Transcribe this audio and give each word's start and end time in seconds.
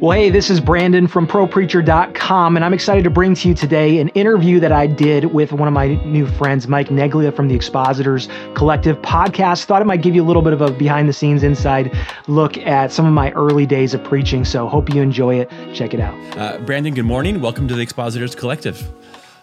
Well, 0.00 0.16
hey, 0.16 0.30
this 0.30 0.48
is 0.48 0.60
Brandon 0.60 1.08
from 1.08 1.26
ProPreacher.com, 1.26 2.54
and 2.54 2.64
I'm 2.64 2.72
excited 2.72 3.02
to 3.02 3.10
bring 3.10 3.34
to 3.34 3.48
you 3.48 3.54
today 3.54 3.98
an 3.98 4.10
interview 4.10 4.60
that 4.60 4.70
I 4.70 4.86
did 4.86 5.24
with 5.34 5.52
one 5.52 5.66
of 5.66 5.74
my 5.74 5.96
new 6.04 6.24
friends, 6.24 6.68
Mike 6.68 6.86
Neglia 6.86 7.34
from 7.34 7.48
the 7.48 7.56
Expositors 7.56 8.28
Collective 8.54 8.96
podcast. 8.98 9.64
Thought 9.64 9.82
it 9.82 9.86
might 9.86 10.00
give 10.00 10.14
you 10.14 10.22
a 10.22 10.28
little 10.28 10.40
bit 10.40 10.52
of 10.52 10.60
a 10.60 10.70
behind 10.70 11.08
the 11.08 11.12
scenes 11.12 11.42
inside 11.42 11.92
look 12.28 12.56
at 12.58 12.92
some 12.92 13.06
of 13.06 13.12
my 13.12 13.32
early 13.32 13.66
days 13.66 13.92
of 13.92 14.04
preaching. 14.04 14.44
So, 14.44 14.68
hope 14.68 14.88
you 14.94 15.02
enjoy 15.02 15.34
it. 15.34 15.50
Check 15.74 15.94
it 15.94 16.00
out. 16.00 16.14
Uh, 16.38 16.58
Brandon, 16.58 16.94
good 16.94 17.02
morning. 17.02 17.40
Welcome 17.40 17.66
to 17.66 17.74
the 17.74 17.82
Expositors 17.82 18.36
Collective. 18.36 18.88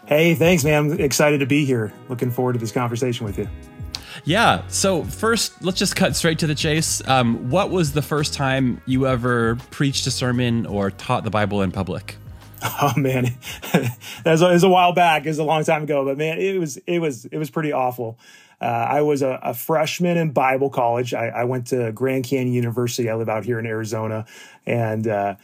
Hey, 0.05 0.35
thanks, 0.35 0.63
man. 0.63 0.93
I'm 0.93 0.99
excited 1.01 1.41
to 1.41 1.45
be 1.45 1.65
here. 1.65 1.91
Looking 2.07 2.31
forward 2.31 2.53
to 2.53 2.59
this 2.59 2.71
conversation 2.71 3.25
with 3.25 3.37
you. 3.37 3.49
Yeah. 4.23 4.65
So 4.67 5.03
first, 5.03 5.63
let's 5.63 5.77
just 5.77 5.95
cut 5.95 6.15
straight 6.15 6.39
to 6.39 6.47
the 6.47 6.55
chase. 6.55 7.05
Um, 7.07 7.49
what 7.49 7.69
was 7.69 7.93
the 7.93 8.01
first 8.01 8.33
time 8.33 8.81
you 8.85 9.07
ever 9.07 9.55
preached 9.71 10.07
a 10.07 10.11
sermon 10.11 10.65
or 10.65 10.91
taught 10.91 11.23
the 11.23 11.29
Bible 11.29 11.61
in 11.61 11.71
public? 11.71 12.17
Oh 12.63 12.93
man, 12.95 13.37
that 13.73 13.97
was, 14.25 14.63
a 14.63 14.69
while 14.69 14.93
back. 14.93 15.25
It 15.25 15.29
was 15.29 15.39
a 15.39 15.43
long 15.43 15.63
time 15.63 15.83
ago, 15.83 16.05
but 16.05 16.17
man, 16.17 16.39
it 16.39 16.57
was 16.59 16.77
it 16.77 16.99
was 16.99 17.25
it 17.25 17.37
was 17.37 17.49
pretty 17.49 17.71
awful. 17.71 18.17
Uh, 18.61 18.65
I 18.65 19.01
was 19.01 19.21
a, 19.21 19.39
a, 19.43 19.53
freshman 19.53 20.15
in 20.15 20.31
Bible 20.31 20.69
college. 20.69 21.13
I, 21.13 21.27
I, 21.27 21.43
went 21.43 21.67
to 21.67 21.91
Grand 21.91 22.23
Canyon 22.23 22.53
University. 22.53 23.09
I 23.09 23.15
live 23.15 23.27
out 23.27 23.43
here 23.43 23.59
in 23.59 23.65
Arizona, 23.65 24.25
and 24.65 25.05
uh, 25.07 25.35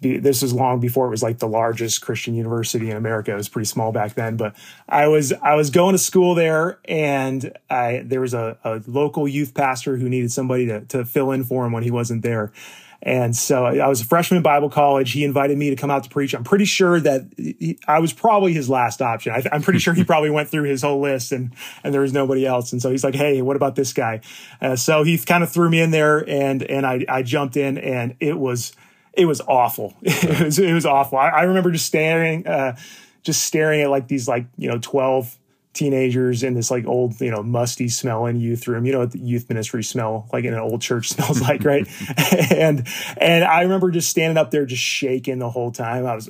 this 0.00 0.42
was 0.42 0.52
long 0.52 0.80
before 0.80 1.06
it 1.06 1.10
was 1.10 1.22
like 1.22 1.38
the 1.38 1.48
largest 1.48 2.02
Christian 2.02 2.34
university 2.34 2.90
in 2.90 2.96
America. 2.96 3.32
It 3.32 3.36
was 3.36 3.48
pretty 3.48 3.66
small 3.66 3.90
back 3.90 4.14
then, 4.14 4.36
but 4.36 4.54
I 4.88 5.08
was 5.08 5.32
I 5.32 5.54
was 5.54 5.70
going 5.70 5.92
to 5.92 5.98
school 5.98 6.34
there, 6.34 6.78
and 6.84 7.52
I 7.68 8.02
there 8.04 8.20
was 8.20 8.34
a, 8.34 8.56
a 8.64 8.80
local 8.86 9.26
youth 9.26 9.54
pastor 9.54 9.96
who 9.96 10.08
needed 10.08 10.30
somebody 10.30 10.66
to 10.66 10.80
to 10.86 11.04
fill 11.04 11.32
in 11.32 11.44
for 11.44 11.66
him 11.66 11.72
when 11.72 11.82
he 11.82 11.90
wasn't 11.90 12.22
there. 12.22 12.52
And 13.00 13.36
so 13.36 13.64
I 13.64 13.86
was 13.86 14.00
a 14.00 14.04
freshman 14.04 14.38
in 14.38 14.42
Bible 14.42 14.68
college. 14.68 15.12
He 15.12 15.22
invited 15.22 15.56
me 15.56 15.70
to 15.70 15.76
come 15.76 15.90
out 15.90 16.02
to 16.02 16.10
preach. 16.10 16.34
I'm 16.34 16.42
pretty 16.42 16.64
sure 16.64 16.98
that 16.98 17.26
he, 17.36 17.78
I 17.86 18.00
was 18.00 18.12
probably 18.12 18.52
his 18.52 18.68
last 18.68 19.00
option. 19.00 19.32
I, 19.32 19.54
am 19.54 19.62
pretty 19.62 19.78
sure 19.78 19.94
he 19.94 20.02
probably 20.04 20.30
went 20.30 20.48
through 20.48 20.64
his 20.64 20.82
whole 20.82 21.00
list 21.00 21.30
and, 21.30 21.54
and 21.84 21.94
there 21.94 22.00
was 22.00 22.12
nobody 22.12 22.44
else. 22.44 22.72
And 22.72 22.82
so 22.82 22.90
he's 22.90 23.04
like, 23.04 23.14
Hey, 23.14 23.40
what 23.40 23.54
about 23.54 23.76
this 23.76 23.92
guy? 23.92 24.20
Uh, 24.60 24.74
so 24.74 25.04
he 25.04 25.16
kind 25.16 25.44
of 25.44 25.50
threw 25.50 25.70
me 25.70 25.80
in 25.80 25.92
there 25.92 26.28
and, 26.28 26.64
and 26.64 26.84
I, 26.84 27.04
I 27.08 27.22
jumped 27.22 27.56
in 27.56 27.78
and 27.78 28.16
it 28.18 28.36
was, 28.36 28.72
it 29.18 29.26
was 29.26 29.40
awful. 29.42 29.94
it 30.02 30.44
was 30.44 30.58
it 30.58 30.72
was 30.72 30.86
awful. 30.86 31.18
I, 31.18 31.28
I 31.28 31.42
remember 31.42 31.72
just 31.72 31.86
staring, 31.86 32.46
uh, 32.46 32.76
just 33.22 33.42
staring 33.42 33.82
at 33.82 33.90
like 33.90 34.06
these 34.06 34.28
like 34.28 34.46
you 34.56 34.68
know 34.68 34.78
twelve 34.78 35.36
teenagers 35.78 36.42
in 36.42 36.54
this 36.54 36.70
like 36.70 36.86
old, 36.86 37.20
you 37.20 37.30
know, 37.30 37.42
musty 37.42 37.88
smelling 37.88 38.36
youth 38.40 38.66
room. 38.66 38.84
You 38.84 38.92
know 38.92 38.98
what 38.98 39.12
the 39.12 39.20
youth 39.20 39.48
ministry 39.48 39.84
smell 39.84 40.28
like 40.32 40.44
in 40.44 40.52
an 40.52 40.58
old 40.58 40.82
church 40.82 41.08
smells 41.14 41.40
like, 41.40 41.64
right? 41.64 41.86
and 42.50 42.86
and 43.16 43.44
I 43.44 43.62
remember 43.62 43.90
just 43.90 44.10
standing 44.10 44.36
up 44.36 44.50
there 44.50 44.66
just 44.66 44.82
shaking 44.82 45.38
the 45.38 45.50
whole 45.50 45.70
time. 45.70 46.04
I 46.04 46.14
was 46.14 46.28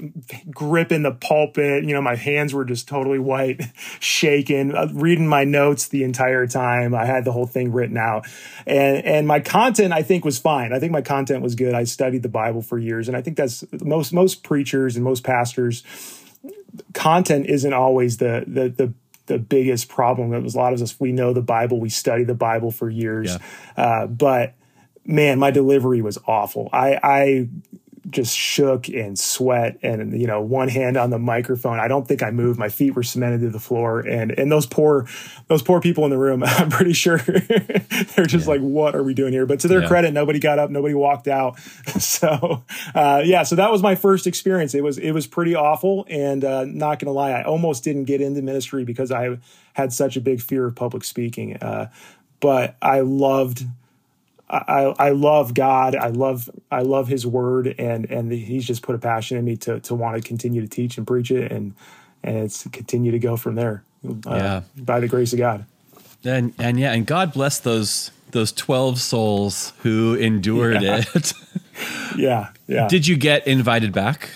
gripping 0.51 1.03
the 1.03 1.13
pulpit, 1.13 1.85
you 1.85 1.95
know, 1.95 2.03
my 2.03 2.15
hands 2.15 2.53
were 2.53 2.65
just 2.65 2.87
totally 2.87 3.19
white, 3.19 3.63
shaking, 4.01 4.75
uh, 4.75 4.89
reading 4.93 5.27
my 5.27 5.45
notes 5.45 5.89
the 5.89 6.05
entire 6.05 6.47
time. 6.47 6.95
I 6.95 7.07
had 7.07 7.25
the 7.25 7.33
whole 7.33 7.47
thing 7.47 7.73
written 7.73 7.97
out. 7.97 8.27
And 8.67 9.05
and 9.05 9.27
my 9.27 9.41
content 9.41 9.95
I 9.95 10.03
think 10.03 10.25
was 10.25 10.39
fine. 10.39 10.75
I 10.75 10.79
think 10.79 10.93
my 10.93 11.03
content 11.03 11.43
was 11.43 11.55
good. 11.55 11.75
I 11.75 11.85
studied 11.85 12.23
the 12.23 12.29
Bible 12.29 12.61
for 12.61 12.79
years 12.79 13.09
and 13.09 13.17
I 13.17 13.23
think 13.23 13.39
that's 13.39 13.65
most 13.83 14.13
most 14.13 14.43
preachers 14.43 14.97
and 14.97 15.05
most 15.05 15.25
pastors 15.25 15.83
content 16.93 17.47
isn't 17.47 17.73
always 17.73 18.19
the 18.19 18.45
the 18.47 18.69
the 18.69 18.93
the 19.29 19.39
biggest 19.39 19.89
problem. 19.89 20.31
That 20.31 20.43
was 20.43 20.55
a 20.55 20.59
lot 20.59 20.73
of 20.73 20.83
us. 20.83 20.99
We 20.99 21.13
know 21.13 21.33
the 21.33 21.43
Bible. 21.43 21.81
We 21.81 21.89
study 21.89 22.25
the 22.25 22.35
Bible 22.35 22.71
for 22.71 22.91
years, 22.91 23.39
yeah. 23.77 23.83
uh, 23.83 24.07
but 24.07 24.55
man, 25.05 25.39
my 25.39 25.51
delivery 25.51 26.03
was 26.03 26.19
awful. 26.27 26.69
I, 26.73 26.99
I 27.03 27.49
just 28.11 28.37
shook 28.37 28.89
and 28.89 29.19
sweat 29.19 29.79
and 29.83 30.19
you 30.19 30.27
know 30.27 30.41
one 30.41 30.69
hand 30.69 30.97
on 30.97 31.11
the 31.11 31.19
microphone. 31.19 31.79
I 31.79 31.89
don't 31.89 32.07
think 32.07 32.23
i 32.23 32.31
moved. 32.31 32.59
My 32.59 32.69
feet 32.69 32.95
were 32.95 33.03
cemented 33.03 33.41
to 33.43 33.51
the 33.51 33.59
floor. 33.59 34.01
And 34.01 34.31
and 34.33 34.51
those 34.51 34.67
poor 34.67 35.07
those 35.49 35.63
poor 35.63 35.81
people 35.81 36.05
in 36.05 36.11
the 36.11 36.19
room 36.19 36.43
i'm 36.47 36.71
pretty 36.71 36.93
sure 36.93 37.19
they're 37.19 38.27
just 38.27 38.47
yeah. 38.47 38.53
like 38.53 38.61
what 38.61 38.95
are 38.95 39.03
we 39.03 39.15
doing 39.15 39.33
here? 39.33 39.47
But 39.47 39.61
to 39.61 39.69
their 39.69 39.83
yeah. 39.83 39.89
credit 39.89 40.13
nobody 40.13 40.39
got 40.39 40.59
up 40.59 40.71
nobody 40.71 40.95
walked 40.95 41.29
out. 41.29 41.59
So 41.99 42.65
uh, 42.95 43.23
yeah 43.25 43.43
so 43.43 43.57
that 43.57 43.71
was 43.71 43.83
my 43.83 43.95
first 43.95 44.27
experience. 44.27 44.75
It 44.75 44.83
was 44.83 44.99
it 44.99 45.13
was 45.13 45.27
pretty 45.27 45.55
awful. 45.55 46.07
And 46.09 46.45
uh, 46.45 46.65
not 46.65 46.99
gonna 46.99 47.13
lie 47.13 47.31
i 47.31 47.43
almost 47.43 47.85
didn't 47.85 48.05
get 48.05 48.21
into 48.21 48.43
ministry 48.43 48.85
because 48.85 49.11
i 49.11 49.39
had 49.75 49.93
such 49.93 50.17
a 50.17 50.21
big 50.21 50.41
fear 50.41 50.67
of 50.67 50.75
public 50.75 51.05
speaking. 51.05 51.57
Uh, 51.57 51.91
but 52.41 52.77
i 52.81 53.01
loved 53.01 53.65
I, 54.51 54.95
I 54.99 55.11
love 55.11 55.53
God. 55.55 55.95
I 55.95 56.09
love 56.09 56.49
I 56.71 56.81
love 56.83 57.09
His 57.09 57.27
Word, 57.27 57.75
and 57.79 58.07
and 58.11 58.33
He's 58.33 58.67
just 58.67 58.83
put 58.83 58.95
a 58.95 58.99
passion 58.99 59.37
in 59.37 59.45
me 59.45 59.57
to 59.59 59.81
to 59.81 59.95
want 59.95 60.17
to 60.17 60.27
continue 60.27 60.63
to 60.63 60.69
teach 60.69 60.97
and 60.97 61.07
preach 61.07 61.31
it, 61.31 61.53
and 61.53 61.75
and 62.23 62.37
it's 62.39 62.67
continue 62.69 63.11
to 63.13 63.19
go 63.19 63.37
from 63.37 63.57
there. 63.57 63.85
Uh, 64.07 64.15
yeah, 64.27 64.63
by 64.77 65.01
the 65.01 65.09
grace 65.09 65.33
of 65.33 65.39
God. 65.39 65.67
And 66.25 66.55
and 66.59 66.81
yeah, 66.81 66.93
and 66.93 67.07
God 67.07 67.33
bless 67.33 67.59
those 67.59 68.11
those 68.31 68.53
twelve 68.53 69.01
souls 69.01 69.73
who 69.83 70.15
endured 70.15 70.83
yeah. 70.83 71.05
it. 71.15 71.33
yeah, 72.17 72.49
yeah. 72.67 72.89
Did 72.89 73.07
you 73.07 73.17
get 73.17 73.47
invited 73.47 73.93
back? 73.93 74.31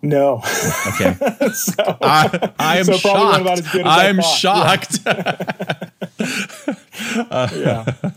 No. 0.00 0.42
Okay. 0.86 1.14
so, 1.52 1.74
I, 2.00 2.52
I 2.58 2.78
am 2.78 2.84
so 2.84 2.96
shocked. 2.98 3.74
I'm 3.84 4.20
shocked. 4.22 5.00
Yeah. 5.04 6.74
uh, 7.18 7.48
yeah. 7.54 7.94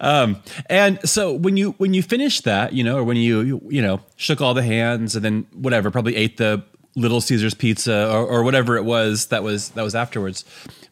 Um, 0.00 0.42
and 0.70 0.98
so 1.08 1.32
when 1.32 1.56
you 1.56 1.72
when 1.72 1.92
you 1.92 2.02
finished 2.02 2.44
that, 2.44 2.72
you 2.72 2.82
know, 2.82 2.98
or 2.98 3.04
when 3.04 3.16
you, 3.16 3.40
you 3.40 3.62
you 3.68 3.82
know 3.82 4.00
shook 4.16 4.40
all 4.40 4.54
the 4.54 4.62
hands 4.62 5.16
and 5.16 5.24
then 5.24 5.46
whatever, 5.52 5.90
probably 5.90 6.16
ate 6.16 6.36
the 6.36 6.62
Little 6.94 7.20
Caesars 7.20 7.54
pizza 7.54 8.10
or, 8.10 8.26
or 8.26 8.42
whatever 8.42 8.76
it 8.76 8.84
was 8.84 9.26
that 9.26 9.42
was 9.42 9.70
that 9.70 9.82
was 9.82 9.94
afterwards. 9.94 10.44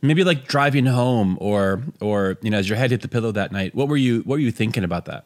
Maybe 0.02 0.22
like 0.22 0.46
driving 0.46 0.86
home 0.86 1.38
or 1.40 1.82
or 2.00 2.36
you 2.42 2.50
know 2.50 2.58
as 2.58 2.68
your 2.68 2.76
head 2.76 2.90
hit 2.90 3.00
the 3.00 3.08
pillow 3.08 3.32
that 3.32 3.52
night. 3.52 3.74
What 3.74 3.88
were 3.88 3.96
you 3.96 4.20
what 4.20 4.36
were 4.36 4.40
you 4.40 4.52
thinking 4.52 4.84
about 4.84 5.06
that? 5.06 5.24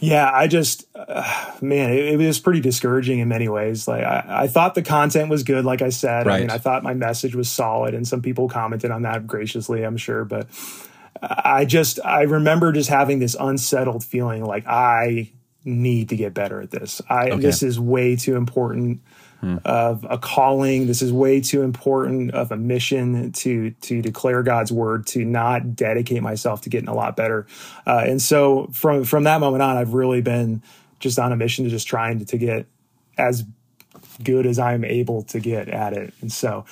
Yeah, 0.00 0.30
I 0.32 0.46
just, 0.46 0.86
uh, 0.94 1.52
man, 1.60 1.90
it, 1.92 2.14
it, 2.14 2.16
was 2.16 2.38
pretty 2.38 2.60
discouraging 2.60 3.18
in 3.18 3.28
many 3.28 3.48
ways. 3.48 3.88
Like, 3.88 4.04
I, 4.04 4.24
I, 4.42 4.48
thought 4.48 4.74
the 4.74 4.82
content 4.82 5.28
was 5.28 5.42
good, 5.42 5.64
like 5.64 5.82
I 5.82 5.90
said. 5.90 6.26
Right. 6.26 6.36
I 6.36 6.40
mean, 6.40 6.50
I 6.50 6.58
thought 6.58 6.82
my 6.82 6.94
message 6.94 7.34
was 7.34 7.50
solid, 7.50 7.94
and 7.94 8.06
some 8.06 8.22
people 8.22 8.48
commented 8.48 8.90
on 8.90 9.02
that 9.02 9.26
graciously, 9.26 9.82
I'm 9.82 9.96
sure. 9.96 10.24
But 10.24 10.48
I 11.22 11.64
just, 11.64 11.98
I 12.04 12.22
remember 12.22 12.72
just 12.72 12.88
having 12.88 13.18
this 13.18 13.36
unsettled 13.38 14.04
feeling 14.04 14.44
like 14.44 14.66
I 14.66 15.32
need 15.64 16.08
to 16.08 16.16
get 16.16 16.34
better 16.34 16.60
at 16.60 16.70
this. 16.70 17.00
I, 17.08 17.30
okay. 17.30 17.40
this 17.40 17.62
is 17.62 17.78
way 17.78 18.16
too 18.16 18.36
important 18.36 19.00
hmm. 19.40 19.56
of 19.64 20.06
a 20.08 20.18
calling. 20.18 20.86
This 20.86 21.02
is 21.02 21.12
way 21.12 21.40
too 21.40 21.62
important 21.62 22.32
of 22.32 22.52
a 22.52 22.56
mission 22.56 23.32
to 23.32 23.70
to 23.70 24.02
declare 24.02 24.42
God's 24.42 24.72
word, 24.72 25.06
to 25.08 25.24
not 25.24 25.74
dedicate 25.74 26.22
myself 26.22 26.62
to 26.62 26.70
getting 26.70 26.88
a 26.88 26.94
lot 26.94 27.16
better. 27.16 27.46
Uh, 27.86 28.04
and 28.06 28.22
so 28.22 28.68
from 28.72 29.04
from 29.04 29.24
that 29.24 29.40
moment 29.40 29.62
on, 29.62 29.76
I've 29.76 29.94
really 29.94 30.20
been 30.20 30.62
just 31.00 31.18
on 31.18 31.32
a 31.32 31.36
mission 31.36 31.64
to 31.64 31.70
just 31.70 31.86
trying 31.86 32.18
to, 32.18 32.24
to 32.24 32.38
get 32.38 32.66
as 33.16 33.44
good 34.22 34.46
as 34.46 34.58
I'm 34.58 34.84
able 34.84 35.22
to 35.24 35.40
get 35.40 35.68
at 35.68 35.92
it. 35.92 36.12
And 36.20 36.32
so 36.32 36.64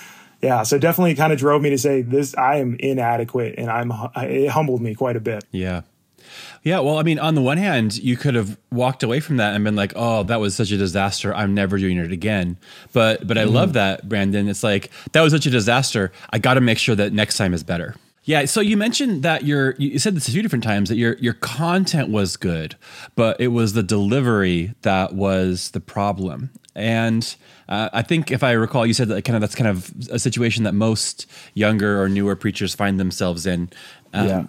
yeah, 0.47 0.63
so 0.63 0.79
definitely 0.79 1.17
kind 1.17 1.33
of 1.33 1.41
drove 1.41 1.61
me 1.61 1.71
to 1.71 1.79
say 1.79 2.03
this 2.03 2.37
I 2.37 2.57
am 2.57 2.77
inadequate 2.79 3.57
and 3.59 3.69
I'm 3.69 3.93
it 4.15 4.49
humbled 4.49 4.81
me 4.81 4.95
quite 4.95 5.17
a 5.17 5.21
bit. 5.21 5.45
Yeah. 5.51 5.83
Yeah, 6.63 6.81
well, 6.81 6.99
I 6.99 7.03
mean, 7.03 7.19
on 7.19 7.35
the 7.35 7.43
one 7.43 7.59
hand, 7.59 7.97
you 7.97 8.17
could 8.17 8.35
have 8.35 8.57
walked 8.71 9.03
away 9.03 9.19
from 9.19 9.39
that 9.39 9.55
and 9.55 9.65
been 9.65 9.77
like, 9.77 9.93
"Oh, 9.97 10.23
that 10.25 10.41
was 10.41 10.55
such 10.55 10.71
a 10.71 10.77
disaster. 10.77 11.35
I'm 11.35 11.55
never 11.55 11.79
doing 11.79 11.99
it 11.99 12.13
again." 12.13 12.59
But 12.93 13.27
but 13.27 13.39
I 13.39 13.45
mm-hmm. 13.45 13.55
love 13.55 13.73
that, 13.73 14.09
Brandon. 14.09 14.49
It's 14.49 14.63
like 14.63 14.91
that 15.13 15.21
was 15.21 15.33
such 15.33 15.47
a 15.47 15.51
disaster. 15.51 16.13
I 16.31 16.39
got 16.39 16.55
to 16.55 16.61
make 16.61 16.79
sure 16.79 16.95
that 16.95 17.13
next 17.13 17.37
time 17.37 17.55
is 17.55 17.63
better. 17.63 17.95
Yeah, 18.25 18.45
so 18.45 18.61
you 18.61 18.77
mentioned 18.77 19.23
that 19.23 19.45
your 19.45 19.75
you 19.79 19.99
said 19.99 20.17
this 20.17 20.29
a 20.29 20.33
few 20.33 20.43
different 20.43 20.65
times 20.65 20.89
that 20.89 20.97
your 20.97 21.17
your 21.19 21.35
content 21.35 22.09
was 22.11 22.37
good, 22.37 22.77
but 23.15 23.41
it 23.41 23.49
was 23.49 23.73
the 23.73 23.85
delivery 23.85 24.75
that 24.83 25.13
was 25.13 25.71
the 25.71 25.81
problem. 25.81 26.51
And 26.77 27.35
uh, 27.69 27.89
I 27.93 28.03
think 28.03 28.31
if 28.31 28.45
I 28.45 28.53
recall, 28.53 28.87
you 28.87 28.93
said 28.93 29.09
that 29.09 29.25
kind 29.25 29.35
of 29.35 29.41
that's 29.41 29.55
kind 29.55 29.69
of 29.69 29.91
a 30.11 30.19
situation 30.19 30.65
that 30.65 30.75
most 30.75 31.27
younger 31.55 32.01
or 32.01 32.09
newer 32.09 32.37
preachers 32.37 32.75
find 32.75 33.01
themselves 33.01 33.47
in. 33.47 33.71
Um, 34.13 34.27
yeah. 34.29 34.47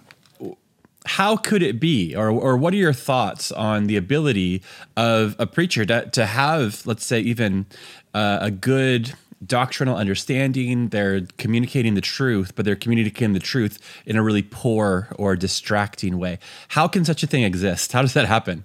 How 1.06 1.36
could 1.36 1.62
it 1.62 1.80
be 1.80 2.14
or, 2.14 2.28
or 2.28 2.58
what 2.58 2.74
are 2.74 2.76
your 2.76 2.92
thoughts 2.92 3.50
on 3.50 3.86
the 3.86 3.96
ability 3.96 4.62
of 4.94 5.34
a 5.38 5.46
preacher 5.46 5.86
to, 5.86 6.04
to 6.10 6.26
have 6.26 6.84
let's 6.84 7.04
say 7.04 7.18
even 7.20 7.64
uh, 8.12 8.38
a 8.42 8.50
good 8.50 9.14
doctrinal 9.46 9.96
understanding 9.96 10.88
they're 10.88 11.22
communicating 11.38 11.94
the 11.94 12.00
truth 12.00 12.54
but 12.56 12.64
they're 12.64 12.76
communicating 12.76 13.32
the 13.32 13.40
truth 13.40 13.78
in 14.04 14.16
a 14.16 14.22
really 14.22 14.42
poor 14.42 15.08
or 15.16 15.34
distracting 15.34 16.18
way? 16.18 16.38
How 16.68 16.86
can 16.86 17.06
such 17.06 17.22
a 17.22 17.26
thing 17.26 17.42
exist? 17.42 17.92
How 17.92 18.02
does 18.02 18.12
that 18.12 18.26
happen 18.26 18.64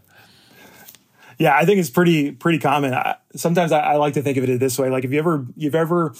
yeah 1.39 1.55
i 1.55 1.65
think 1.65 1.79
it's 1.79 1.89
pretty 1.89 2.31
pretty 2.31 2.59
common 2.59 2.93
I, 2.93 3.15
sometimes 3.35 3.71
I, 3.71 3.79
I, 3.79 3.95
like 3.97 4.13
to 4.15 4.21
think 4.21 4.37
of 4.37 4.43
it 4.47 4.59
this 4.59 4.77
way 4.77 4.89
like 4.89 5.05
if 5.05 5.11
you 5.11 5.19
ever 5.19 5.45
you've 5.55 5.75
ever 5.75 6.13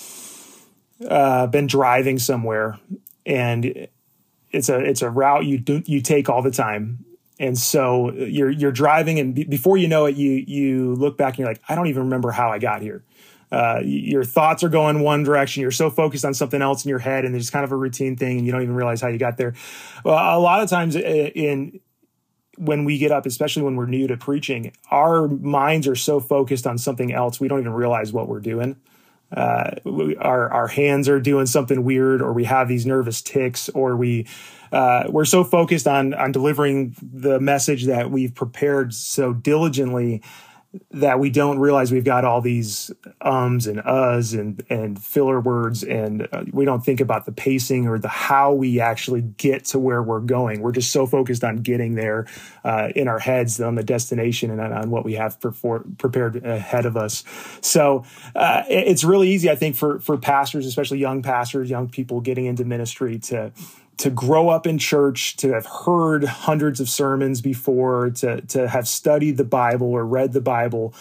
uh, 1.07 1.47
been 1.47 1.67
driving 1.67 2.19
somewhere 2.19 2.79
and 3.25 3.87
it's 4.51 4.69
a 4.69 4.79
it's 4.79 5.01
a 5.01 5.09
route 5.09 5.45
you 5.45 5.57
do 5.57 5.81
you 5.85 6.01
take 6.01 6.29
all 6.29 6.41
the 6.41 6.51
time 6.51 7.05
And 7.39 7.57
so 7.57 8.11
you're 8.13 8.51
you're 8.51 8.71
driving, 8.71 9.19
and 9.19 9.33
b- 9.33 9.43
before 9.43 9.75
you 9.77 9.87
know 9.87 10.05
it, 10.05 10.15
you 10.15 10.31
you 10.47 10.93
look 10.95 11.17
back 11.17 11.33
and 11.33 11.39
you're 11.39 11.47
like, 11.47 11.61
I 11.67 11.75
don't 11.75 11.87
even 11.87 12.03
remember 12.03 12.31
how 12.31 12.51
I 12.51 12.59
got 12.59 12.81
here. 12.81 13.03
Uh, 13.51 13.81
your 13.83 14.23
thoughts 14.23 14.63
are 14.63 14.69
going 14.69 15.01
one 15.01 15.23
direction. 15.23 15.61
You're 15.61 15.71
so 15.71 15.89
focused 15.89 16.25
on 16.25 16.33
something 16.33 16.61
else 16.61 16.85
in 16.85 16.89
your 16.89 16.99
head, 16.99 17.25
and 17.25 17.33
there's 17.33 17.49
kind 17.49 17.65
of 17.65 17.71
a 17.71 17.75
routine 17.75 18.15
thing, 18.15 18.37
and 18.37 18.45
you 18.45 18.51
don't 18.51 18.61
even 18.61 18.75
realize 18.75 19.01
how 19.01 19.09
you 19.09 19.17
got 19.17 19.37
there. 19.37 19.53
Well, 20.05 20.15
a 20.15 20.39
lot 20.39 20.61
of 20.61 20.69
times 20.69 20.95
in 20.95 21.79
when 22.57 22.85
we 22.85 22.97
get 22.97 23.11
up, 23.11 23.25
especially 23.25 23.63
when 23.63 23.75
we're 23.75 23.85
new 23.85 24.07
to 24.07 24.17
preaching, 24.17 24.71
our 24.91 25.27
minds 25.27 25.87
are 25.87 25.95
so 25.95 26.19
focused 26.19 26.67
on 26.67 26.77
something 26.77 27.11
else, 27.11 27.39
we 27.39 27.47
don't 27.47 27.59
even 27.59 27.73
realize 27.73 28.13
what 28.13 28.27
we're 28.27 28.39
doing. 28.39 28.75
Uh, 29.35 29.71
we, 29.83 30.15
our 30.17 30.49
our 30.51 30.67
hands 30.67 31.09
are 31.09 31.19
doing 31.19 31.47
something 31.47 31.83
weird, 31.83 32.21
or 32.21 32.33
we 32.33 32.43
have 32.43 32.67
these 32.67 32.85
nervous 32.85 33.21
ticks, 33.21 33.67
or 33.69 33.97
we 33.97 34.27
uh, 34.71 35.05
we're 35.09 35.25
so 35.25 35.43
focused 35.43 35.87
on 35.87 36.13
on 36.13 36.31
delivering 36.31 36.95
the 37.01 37.39
message 37.39 37.85
that 37.85 38.11
we've 38.11 38.35
prepared 38.35 38.93
so 38.93 39.33
diligently 39.33 40.21
that 40.91 41.19
we 41.19 41.29
don't 41.29 41.59
realize 41.59 41.91
we've 41.91 42.03
got 42.03 42.25
all 42.25 42.41
these 42.41 42.91
ums 43.21 43.67
and 43.67 43.79
uhs 43.79 44.37
and 44.37 44.63
and 44.69 45.01
filler 45.01 45.39
words 45.39 45.83
and 45.83 46.27
uh, 46.31 46.43
we 46.51 46.65
don't 46.65 46.83
think 46.83 46.99
about 46.99 47.25
the 47.25 47.31
pacing 47.31 47.87
or 47.87 47.99
the 47.99 48.07
how 48.07 48.51
we 48.51 48.79
actually 48.79 49.21
get 49.21 49.65
to 49.65 49.79
where 49.79 50.01
we're 50.01 50.19
going. 50.19 50.61
We're 50.61 50.71
just 50.71 50.91
so 50.91 51.05
focused 51.05 51.43
on 51.43 51.57
getting 51.57 51.95
there 51.95 52.27
uh, 52.63 52.89
in 52.95 53.07
our 53.07 53.19
heads 53.19 53.61
on 53.61 53.75
the 53.75 53.83
destination 53.83 54.49
and 54.49 54.61
on, 54.61 54.89
what 54.89 55.05
we 55.05 55.13
have 55.13 55.39
prepared 55.39 56.43
ahead 56.43 56.85
of 56.85 56.97
us. 56.97 57.23
So 57.61 58.03
uh, 58.35 58.63
it's 58.67 59.03
really 59.03 59.29
easy 59.29 59.49
i 59.49 59.55
think 59.55 59.75
for 59.75 59.99
for 59.99 60.17
pastors 60.17 60.65
especially 60.65 60.99
young 60.99 61.21
pastors 61.21 61.69
young 61.69 61.89
people 61.89 62.21
getting 62.21 62.45
into 62.45 62.65
ministry 62.65 63.19
to 63.19 63.51
to 63.97 64.09
grow 64.09 64.49
up 64.49 64.65
in 64.65 64.77
church, 64.77 65.37
to 65.37 65.53
have 65.53 65.65
heard 65.65 66.23
hundreds 66.23 66.79
of 66.79 66.89
sermons 66.89 67.41
before, 67.41 68.09
to 68.11 68.41
to 68.41 68.67
have 68.67 68.87
studied 68.87 69.37
the 69.37 69.43
Bible 69.43 69.87
or 69.87 70.05
read 70.05 70.33
the 70.33 70.41
Bible, 70.41 70.93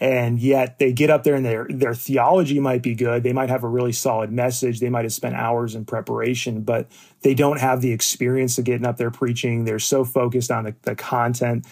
and 0.00 0.38
yet 0.38 0.78
they 0.78 0.92
get 0.92 1.10
up 1.10 1.24
there 1.24 1.34
and 1.34 1.44
their 1.44 1.66
their 1.68 1.94
theology 1.94 2.60
might 2.60 2.82
be 2.82 2.94
good. 2.94 3.22
They 3.22 3.32
might 3.32 3.48
have 3.48 3.64
a 3.64 3.68
really 3.68 3.92
solid 3.92 4.32
message. 4.32 4.80
They 4.80 4.90
might 4.90 5.04
have 5.04 5.12
spent 5.12 5.34
hours 5.34 5.74
in 5.74 5.84
preparation, 5.84 6.62
but 6.62 6.88
they 7.22 7.34
don't 7.34 7.60
have 7.60 7.80
the 7.80 7.92
experience 7.92 8.58
of 8.58 8.64
getting 8.64 8.86
up 8.86 8.96
there 8.96 9.10
preaching. 9.10 9.64
They're 9.64 9.78
so 9.78 10.04
focused 10.04 10.50
on 10.50 10.64
the, 10.64 10.74
the 10.82 10.94
content 10.94 11.66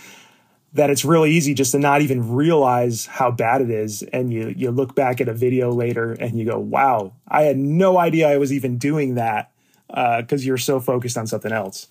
that 0.75 0.89
it's 0.89 1.05
really 1.05 1.31
easy 1.31 1.53
just 1.53 1.73
to 1.73 1.79
not 1.79 2.01
even 2.01 2.33
realize 2.33 3.05
how 3.05 3.31
bad 3.31 3.61
it 3.61 3.71
is. 3.71 4.03
And 4.03 4.33
you 4.33 4.55
you 4.57 4.71
look 4.71 4.95
back 4.95 5.21
at 5.21 5.29
a 5.29 5.35
video 5.35 5.71
later 5.71 6.13
and 6.13 6.39
you 6.39 6.47
go, 6.47 6.59
wow, 6.59 7.13
I 7.29 7.43
had 7.43 7.59
no 7.59 7.99
idea 7.99 8.29
I 8.29 8.39
was 8.39 8.53
even 8.53 8.79
doing 8.79 9.17
that 9.17 9.52
because 9.93 10.43
uh, 10.43 10.47
you're 10.47 10.59
so 10.59 10.81
focused 10.81 11.17
on 11.17 11.27
something 11.27 11.53
else. 11.53 11.89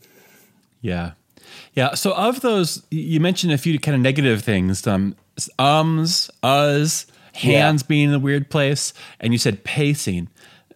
Yeah. 0.81 1.11
Yeah. 1.73 1.93
So 1.93 2.13
of 2.13 2.41
those, 2.41 2.83
you 2.89 3.19
mentioned 3.19 3.53
a 3.53 3.57
few 3.57 3.79
kind 3.79 3.95
of 3.95 4.01
negative 4.01 4.43
things, 4.43 4.85
um, 4.87 5.15
ums, 5.57 6.29
us, 6.43 7.05
hands 7.33 7.83
yeah. 7.83 7.87
being 7.87 8.09
in 8.09 8.13
a 8.13 8.19
weird 8.19 8.49
place, 8.49 8.93
and 9.19 9.33
you 9.33 9.39
said 9.39 9.63
pacing. 9.63 10.27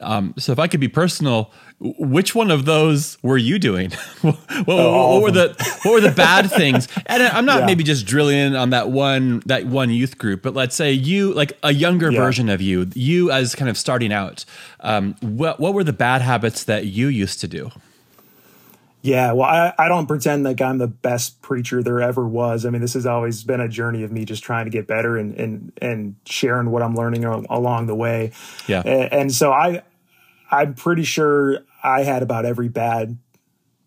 Um, 0.05 0.33
so 0.37 0.51
if 0.51 0.59
I 0.59 0.67
could 0.67 0.79
be 0.79 0.87
personal, 0.87 1.51
which 1.79 2.35
one 2.35 2.51
of 2.51 2.65
those 2.65 3.17
were 3.21 3.37
you 3.37 3.59
doing? 3.59 3.91
what, 4.21 4.37
oh, 4.67 5.13
what 5.13 5.23
were 5.23 5.31
the 5.31 5.79
what 5.83 5.93
were 5.93 6.01
the 6.01 6.15
bad 6.15 6.49
things? 6.51 6.87
And 7.07 7.23
I'm 7.23 7.45
not 7.45 7.61
yeah. 7.61 7.65
maybe 7.65 7.83
just 7.83 8.05
drilling 8.05 8.37
in 8.37 8.55
on 8.55 8.69
that 8.69 8.89
one 8.89 9.41
that 9.47 9.65
one 9.65 9.89
youth 9.89 10.17
group, 10.17 10.41
but 10.41 10.53
let's 10.53 10.75
say 10.75 10.91
you 10.91 11.33
like 11.33 11.57
a 11.63 11.73
younger 11.73 12.11
yeah. 12.11 12.19
version 12.19 12.49
of 12.49 12.61
you, 12.61 12.87
you 12.93 13.31
as 13.31 13.55
kind 13.55 13.69
of 13.69 13.77
starting 13.77 14.13
out. 14.13 14.45
Um, 14.81 15.15
what 15.21 15.59
what 15.59 15.73
were 15.73 15.83
the 15.83 15.93
bad 15.93 16.21
habits 16.21 16.63
that 16.65 16.85
you 16.85 17.07
used 17.07 17.41
to 17.41 17.47
do? 17.47 17.71
Yeah, 19.05 19.33
well, 19.33 19.47
I, 19.47 19.71
I 19.77 19.87
don't 19.87 20.07
pretend 20.07 20.45
like 20.45 20.59
I'm 20.61 20.79
the 20.79 20.87
best 20.87 21.39
preacher 21.43 21.83
there 21.83 22.01
ever 22.01 22.27
was. 22.27 22.65
I 22.65 22.71
mean, 22.71 22.81
this 22.81 22.95
has 22.95 23.05
always 23.05 23.43
been 23.43 23.61
a 23.61 23.69
journey 23.69 24.01
of 24.01 24.11
me 24.11 24.25
just 24.25 24.43
trying 24.43 24.65
to 24.65 24.71
get 24.71 24.87
better 24.87 25.15
and 25.15 25.35
and 25.35 25.71
and 25.79 26.15
sharing 26.25 26.71
what 26.71 26.81
I'm 26.81 26.95
learning 26.95 27.23
along 27.23 27.85
the 27.85 27.93
way. 27.93 28.31
Yeah, 28.67 28.81
and, 28.83 29.13
and 29.13 29.31
so 29.31 29.51
I 29.51 29.83
I'm 30.55 30.73
pretty 30.73 31.03
sure 31.03 31.59
I 31.83 32.03
had 32.03 32.23
about 32.23 32.45
every 32.45 32.69
bad 32.69 33.17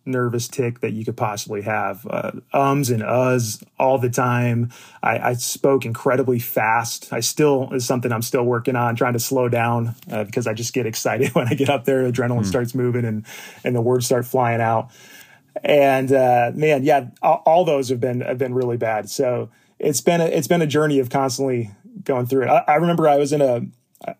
nervous 0.09 0.49
tick 0.49 0.81
that 0.81 0.93
you 0.93 1.05
could 1.05 1.17
possibly 1.17 1.63
have. 1.63 2.07
Uh, 2.09 2.33
ums 2.53 2.91
and 2.91 3.03
uhs 3.03 3.63
all 3.79 3.99
the 3.99 4.11
time. 4.11 4.71
I, 5.03 5.19
I, 5.19 5.33
spoke 5.35 5.85
incredibly 5.85 6.39
fast. 6.39 7.13
I 7.13 7.21
still 7.21 7.73
is 7.73 7.87
something 7.87 8.11
I'm 8.11 8.23
still 8.23 8.45
working 8.45 8.75
on, 8.75 8.97
trying 8.97 9.13
to 9.13 9.19
slow 9.19 9.49
down 9.49 9.95
uh, 10.11 10.25
because 10.25 10.47
I 10.47 10.55
just 10.55 10.73
get 10.73 10.87
excited 10.87 11.29
when 11.35 11.47
I 11.47 11.55
get 11.55 11.69
up 11.69 11.85
there. 11.85 12.11
Adrenaline 12.11 12.41
mm. 12.41 12.47
starts 12.47 12.75
moving 12.75 13.05
and 13.05 13.25
and 13.63 13.77
the 13.77 13.83
words 13.83 14.07
start 14.07 14.27
flying 14.27 14.61
out. 14.61 14.91
And 15.63 16.11
uh, 16.13 16.53
man, 16.55 16.85
yeah, 16.85 17.09
all, 17.21 17.43
all, 17.45 17.65
those 17.65 17.89
have 17.91 18.01
been 18.01 18.23
have 18.23 18.39
been 18.39 18.55
really 18.55 18.77
bad. 18.77 19.11
So 19.11 19.51
it's 19.79 20.01
been 20.01 20.21
a, 20.21 20.27
it's 20.27 20.49
been 20.49 20.63
a 20.63 20.67
journey 20.67 20.99
of 20.99 21.11
constantly 21.11 21.71
going 22.03 22.27
through 22.27 22.45
it. 22.45 22.49
I, 22.49 22.65
I 22.67 22.75
remember 22.77 23.09
I 23.09 23.17
was 23.17 23.33
in 23.33 23.43
a 23.43 23.63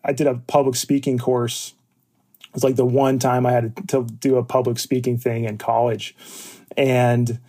I 0.03 0.13
did 0.13 0.27
a 0.27 0.35
public 0.35 0.75
speaking 0.75 1.17
course 1.17 1.73
it's 2.53 2.63
like 2.63 2.75
the 2.75 2.85
one 2.85 3.19
time 3.19 3.45
I 3.45 3.51
had 3.51 3.89
to 3.89 4.03
do 4.03 4.37
a 4.37 4.43
public 4.43 4.79
speaking 4.79 5.17
thing 5.17 5.45
in 5.45 5.57
college. 5.57 6.15
And 6.75 7.39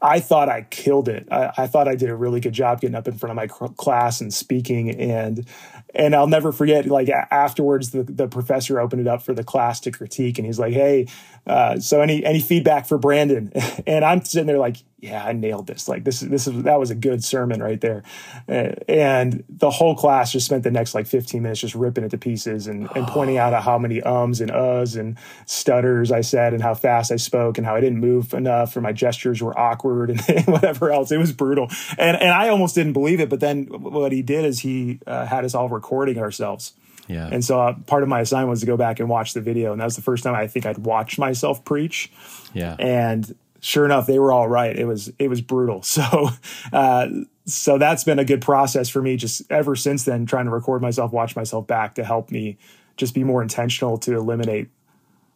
I 0.00 0.20
thought 0.20 0.48
I 0.48 0.62
killed 0.62 1.08
it. 1.08 1.26
I, 1.30 1.50
I, 1.56 1.66
thought 1.66 1.88
I 1.88 1.96
did 1.96 2.08
a 2.08 2.14
really 2.14 2.40
good 2.40 2.52
job 2.52 2.80
getting 2.80 2.94
up 2.94 3.08
in 3.08 3.18
front 3.18 3.32
of 3.32 3.36
my 3.36 3.48
class 3.48 4.20
and 4.20 4.32
speaking. 4.32 4.90
And 4.90 5.46
and 5.94 6.14
I'll 6.14 6.28
never 6.28 6.52
forget. 6.52 6.86
Like 6.86 7.08
afterwards, 7.08 7.90
the, 7.90 8.04
the 8.04 8.28
professor 8.28 8.78
opened 8.78 9.02
it 9.02 9.08
up 9.08 9.22
for 9.22 9.34
the 9.34 9.44
class 9.44 9.80
to 9.80 9.90
critique, 9.90 10.38
and 10.38 10.46
he's 10.46 10.58
like, 10.58 10.74
"Hey, 10.74 11.08
uh, 11.46 11.80
so 11.80 12.00
any 12.00 12.24
any 12.24 12.40
feedback 12.40 12.86
for 12.86 12.98
Brandon?" 12.98 13.52
And 13.86 14.04
I'm 14.04 14.22
sitting 14.24 14.46
there 14.46 14.58
like, 14.58 14.76
yeah, 15.00 15.24
I 15.24 15.32
nailed 15.32 15.68
this. 15.68 15.88
Like 15.88 16.02
this, 16.02 16.20
this 16.20 16.48
is 16.48 16.62
that 16.64 16.80
was 16.80 16.90
a 16.90 16.94
good 16.96 17.22
sermon 17.22 17.62
right 17.62 17.80
there. 17.80 18.02
Uh, 18.48 18.72
and 18.88 19.44
the 19.48 19.70
whole 19.70 19.94
class 19.94 20.32
just 20.32 20.46
spent 20.46 20.64
the 20.64 20.72
next 20.72 20.94
like 20.94 21.06
15 21.06 21.40
minutes 21.40 21.60
just 21.60 21.76
ripping 21.76 22.02
it 22.02 22.10
to 22.10 22.18
pieces 22.18 22.66
and, 22.66 22.88
and 22.96 23.06
pointing 23.06 23.38
out 23.38 23.62
how 23.62 23.78
many 23.78 24.02
ums 24.02 24.40
and 24.40 24.50
uhs 24.50 24.98
and 24.98 25.16
stutters 25.46 26.10
I 26.10 26.22
said 26.22 26.52
and 26.52 26.62
how 26.62 26.74
fast 26.74 27.12
I 27.12 27.16
spoke 27.16 27.58
and 27.58 27.66
how 27.66 27.76
I 27.76 27.80
didn't 27.80 28.00
move 28.00 28.34
enough 28.34 28.76
or 28.76 28.80
my 28.80 28.92
gestures 28.92 29.40
were 29.40 29.56
awkward 29.58 30.10
and, 30.10 30.20
and 30.28 30.46
whatever 30.46 30.90
else. 30.90 31.12
It 31.12 31.18
was 31.18 31.32
brutal. 31.32 31.68
And 31.96 32.16
and 32.16 32.30
I 32.30 32.48
almost 32.48 32.74
didn't 32.74 32.94
believe 32.94 33.20
it. 33.20 33.28
But 33.28 33.40
then 33.40 33.66
what 33.66 34.10
he 34.10 34.22
did 34.22 34.44
is 34.44 34.60
he 34.60 34.98
uh, 35.06 35.26
had 35.26 35.44
us 35.44 35.54
all 35.54 35.68
recording 35.68 36.18
ourselves. 36.18 36.74
Yeah. 37.06 37.28
And 37.30 37.44
so 37.44 37.60
uh, 37.60 37.74
part 37.86 38.02
of 38.02 38.08
my 38.08 38.20
assignment 38.20 38.50
was 38.50 38.60
to 38.60 38.66
go 38.66 38.76
back 38.76 39.00
and 39.00 39.08
watch 39.08 39.32
the 39.32 39.40
video, 39.40 39.72
and 39.72 39.80
that 39.80 39.86
was 39.86 39.96
the 39.96 40.02
first 40.02 40.24
time 40.24 40.34
I 40.34 40.46
think 40.46 40.66
I'd 40.66 40.78
watched 40.78 41.18
myself 41.18 41.64
preach. 41.64 42.12
Yeah. 42.52 42.76
And 42.78 43.34
sure 43.60 43.84
enough, 43.84 44.06
they 44.06 44.18
were 44.18 44.32
all 44.32 44.48
right. 44.48 44.76
It 44.76 44.86
was 44.86 45.12
it 45.18 45.28
was 45.28 45.40
brutal. 45.40 45.82
So 45.88 46.30
uh, 46.72 47.08
so 47.46 47.78
that's 47.78 48.04
been 48.04 48.18
a 48.18 48.24
good 48.24 48.42
process 48.42 48.88
for 48.88 49.00
me 49.00 49.16
just 49.16 49.50
ever 49.50 49.74
since 49.74 50.04
then, 50.04 50.26
trying 50.26 50.44
to 50.44 50.50
record 50.50 50.82
myself, 50.82 51.12
watch 51.12 51.34
myself 51.34 51.66
back 51.66 51.94
to 51.94 52.04
help 52.04 52.30
me 52.30 52.58
just 52.96 53.14
be 53.14 53.24
more 53.24 53.42
intentional 53.42 53.96
to 53.98 54.14
eliminate 54.14 54.68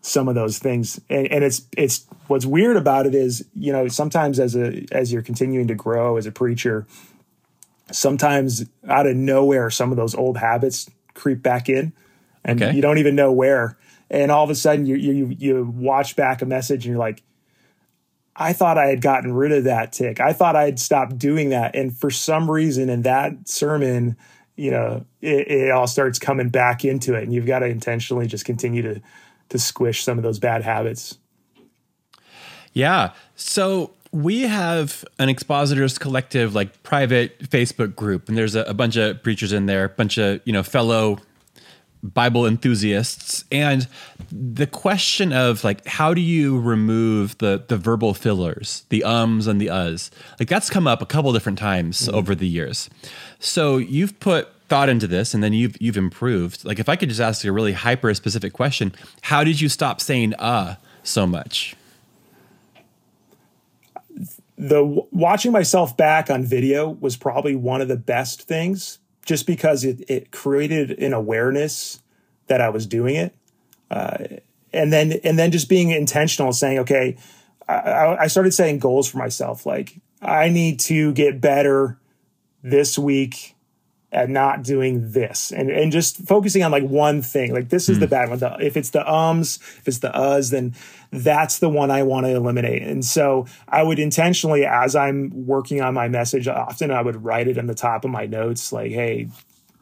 some 0.03 0.29
of 0.29 0.35
those 0.35 0.59
things. 0.59 1.01
And, 1.09 1.27
and 1.29 1.45
it's 1.45 1.63
it's 1.77 2.07
what's 2.27 2.45
weird 2.45 2.77
about 2.77 3.07
it 3.07 3.15
is 3.15 3.47
you 3.55 3.73
know 3.73 3.89
sometimes 3.89 4.39
as 4.39 4.55
a 4.55 4.85
as 4.93 5.13
you're 5.13 5.23
continuing 5.23 5.69
to 5.69 5.75
grow 5.75 6.17
as 6.17 6.27
a 6.27 6.33
preacher, 6.33 6.87
sometimes 7.91 8.67
out 8.89 9.07
of 9.07 9.17
nowhere 9.17 9.71
some 9.71 9.91
of 9.91 9.97
those 9.97 10.15
old 10.15 10.37
habits 10.37 10.91
creep 11.15 11.43
back 11.43 11.69
in, 11.69 11.93
and 12.45 12.63
okay. 12.63 12.75
you 12.75 12.83
don't 12.83 12.99
even 12.99 13.15
know 13.15 13.33
where. 13.33 13.79
And 14.11 14.31
all 14.31 14.45
of 14.45 14.51
a 14.51 14.55
sudden 14.55 14.85
you 14.85 14.97
you 14.97 15.35
you 15.39 15.65
watch 15.65 16.15
back 16.17 16.43
a 16.43 16.47
message 16.47 16.85
and 16.85 16.93
you're 16.93 16.99
like 16.99 17.23
I 18.35 18.53
thought 18.53 18.79
I 18.79 18.87
had 18.87 19.03
gotten 19.03 19.33
rid 19.33 19.53
of 19.53 19.65
that 19.65 19.93
tick. 19.93 20.21
I 20.21 20.33
thought 20.33 20.57
I 20.57 20.65
had 20.65 20.79
stopped 20.79 21.19
doing 21.19 21.51
that. 21.51 21.75
And 21.75 21.97
for 21.97 22.11
some 22.11 22.51
reason 22.51 22.89
in 22.89 23.03
that 23.03 23.49
sermon, 23.49 24.17
you 24.57 24.71
know, 24.71 25.05
it, 25.21 25.49
it, 25.49 25.71
all 25.71 25.87
starts 25.87 26.19
coming 26.19 26.49
back 26.49 26.85
into 26.85 27.15
it. 27.15 27.25
And 27.25 27.33
you've 27.33 27.47
got 27.47 27.61
to 27.61 27.67
intentionally 27.67 28.27
just 28.27 28.45
continue 28.45 28.83
to 28.83 29.03
to 29.51 29.59
squish 29.59 30.03
some 30.03 30.17
of 30.19 30.25
those 30.25 30.39
bad 30.39 30.63
habits. 30.63 31.19
Yeah. 32.73 33.13
So 33.37 33.91
we 34.13 34.43
have 34.43 35.05
an 35.19 35.29
expositors 35.29 35.99
collective 35.99 36.55
like 36.55 36.83
private 36.83 37.39
Facebook 37.41 37.95
group, 37.95 38.29
and 38.29 38.37
there's 38.37 38.55
a, 38.55 38.63
a 38.63 38.75
bunch 38.75 38.97
of 38.97 39.23
preachers 39.23 39.53
in 39.53 39.67
there, 39.67 39.85
a 39.85 39.89
bunch 39.91 40.19
of, 40.19 40.41
you 40.45 40.53
know, 40.53 40.63
fellow 40.63 41.19
Bible 42.03 42.47
enthusiasts, 42.47 43.45
and 43.53 43.87
the 44.31 44.67
question 44.67 45.33
of 45.33 45.63
like 45.63 45.87
how 45.87 46.13
do 46.13 46.21
you 46.21 46.59
remove 46.59 47.39
the 47.39 47.63
the 47.69 47.77
verbal 47.77 48.13
fillers, 48.13 48.85
the 48.89 49.05
ums 49.05 49.47
and 49.47 49.61
the 49.61 49.69
uhs, 49.69 50.11
like 50.41 50.49
that's 50.49 50.69
come 50.69 50.89
up 50.89 51.01
a 51.01 51.07
couple 51.07 51.33
different 51.33 51.59
times 51.59 52.03
mm-hmm. 52.03 52.15
over 52.15 52.35
the 52.35 52.49
years. 52.49 52.91
So 53.39 53.77
you've 53.77 54.19
put 54.19 54.49
thought 54.69 54.89
into 54.89 55.07
this, 55.07 55.33
and 55.33 55.45
then 55.45 55.53
you've 55.53 55.81
you've 55.81 55.97
improved. 55.97 56.65
Like 56.65 56.81
if 56.81 56.89
I 56.89 56.97
could 56.97 57.09
just 57.09 57.21
ask 57.21 57.45
a 57.45 57.53
really 57.53 57.73
hyper 57.73 58.13
specific 58.15 58.53
question, 58.53 58.93
how 59.21 59.45
did 59.45 59.61
you 59.61 59.69
stop 59.69 60.01
saying 60.01 60.35
uh 60.35 60.77
so 61.05 61.25
much? 61.25 61.77
The 64.59 64.83
watching 65.13 65.53
myself 65.53 65.97
back 65.97 66.31
on 66.31 66.45
video 66.45 66.89
was 66.89 67.17
probably 67.17 67.55
one 67.55 67.81
of 67.81 67.89
the 67.89 67.97
best 67.97 68.43
things 68.43 68.99
just 69.25 69.47
because 69.47 69.85
it, 69.85 70.05
it 70.09 70.31
created 70.31 70.91
an 70.99 71.13
awareness 71.13 72.01
that 72.47 72.61
I 72.61 72.69
was 72.69 72.87
doing 72.87 73.17
it. 73.17 73.35
Uh, 73.91 74.19
and 74.73 74.93
then, 74.93 75.13
and 75.25 75.39
then 75.39 75.53
just 75.53 75.69
being 75.69 75.91
intentional 75.91 76.53
saying, 76.53 76.79
okay, 76.81 77.17
I, 77.69 78.17
I 78.21 78.27
started 78.27 78.53
setting 78.53 78.79
goals 78.79 79.09
for 79.09 79.19
myself. 79.19 79.67
Like 79.67 80.01
I 80.21 80.49
need 80.49 80.81
to 80.81 81.13
get 81.13 81.41
better 81.41 81.99
this 82.63 82.99
week 82.99 83.55
at 84.13 84.29
not 84.29 84.63
doing 84.63 85.13
this 85.13 85.51
and, 85.51 85.71
and 85.71 85.91
just 85.91 86.19
focusing 86.19 86.63
on 86.63 86.71
like 86.71 86.85
one 86.85 87.23
thing. 87.23 87.53
Like 87.53 87.71
this 87.71 87.89
is 87.89 87.97
mm. 87.97 88.01
the 88.01 88.07
hmm. 88.07 88.11
bad 88.11 88.29
one. 88.29 88.39
The, 88.39 88.57
if 88.61 88.77
it's 88.77 88.91
the 88.91 89.11
ums, 89.11 89.59
if 89.79 89.89
it's 89.89 89.99
the 90.01 90.11
uhs, 90.11 90.51
then 90.51 90.75
that's 91.11 91.59
the 91.59 91.69
one 91.69 91.91
I 91.91 92.03
want 92.03 92.27
to 92.27 92.35
eliminate. 92.35 92.83
And 92.83 93.05
so 93.05 93.47
I 93.69 93.83
would 93.83 93.99
intentionally, 93.99 94.67
as 94.67 94.95
I'm 94.95 95.47
working 95.47 95.81
on 95.81 95.95
my 95.95 96.09
message, 96.09 96.47
often 96.47 96.91
I 96.91 97.01
would 97.01 97.25
write 97.25 97.49
it 97.49 97.59
on 97.59 97.67
the 97.67 97.75
top 97.75 98.05
of 98.05 98.11
my 98.11 98.27
notes, 98.27 98.73
like, 98.73 98.93
hey, 98.93 99.29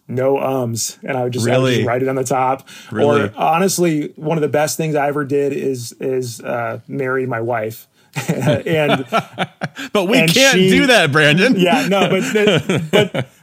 no 0.07 0.39
ums 0.39 0.99
and 1.05 1.17
i 1.17 1.23
would 1.23 1.33
just, 1.33 1.47
really? 1.47 1.55
I 1.57 1.63
would 1.63 1.75
just 1.77 1.87
write 1.87 2.03
it 2.03 2.09
on 2.09 2.17
the 2.17 2.25
top 2.25 2.69
really? 2.91 3.29
or 3.29 3.33
honestly 3.37 4.09
one 4.17 4.37
of 4.37 4.43
the 4.43 4.49
best 4.49 4.77
things 4.77 4.97
i 4.97 5.07
ever 5.07 5.25
did 5.25 5.53
is 5.53 5.93
is 6.01 6.41
uh, 6.41 6.81
marry 6.89 7.27
my 7.27 7.41
wife 7.41 7.87
and 8.29 9.07
but 9.93 10.07
we 10.09 10.19
and 10.19 10.35
can't 10.35 10.57
she, 10.57 10.69
do 10.69 10.89
that 10.89 11.13
brandon 11.13 11.55
yeah 11.57 11.87
no 11.87 12.09
but 12.11 12.91
but 12.91 13.29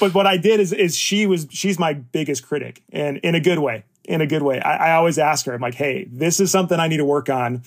but 0.00 0.14
what 0.14 0.26
i 0.26 0.36
did 0.36 0.60
is 0.60 0.72
is 0.72 0.96
she 0.96 1.26
was 1.26 1.46
she's 1.50 1.78
my 1.78 1.92
biggest 1.92 2.46
critic 2.46 2.82
and 2.92 3.18
in 3.18 3.34
a 3.34 3.40
good 3.40 3.58
way 3.58 3.84
in 4.04 4.20
a 4.20 4.26
good 4.26 4.42
way 4.42 4.60
I, 4.60 4.90
I 4.90 4.92
always 4.96 5.18
ask 5.18 5.46
her 5.46 5.54
i'm 5.54 5.60
like 5.60 5.74
hey 5.74 6.06
this 6.10 6.40
is 6.40 6.50
something 6.50 6.78
i 6.78 6.88
need 6.88 6.98
to 6.98 7.04
work 7.04 7.28
on 7.28 7.62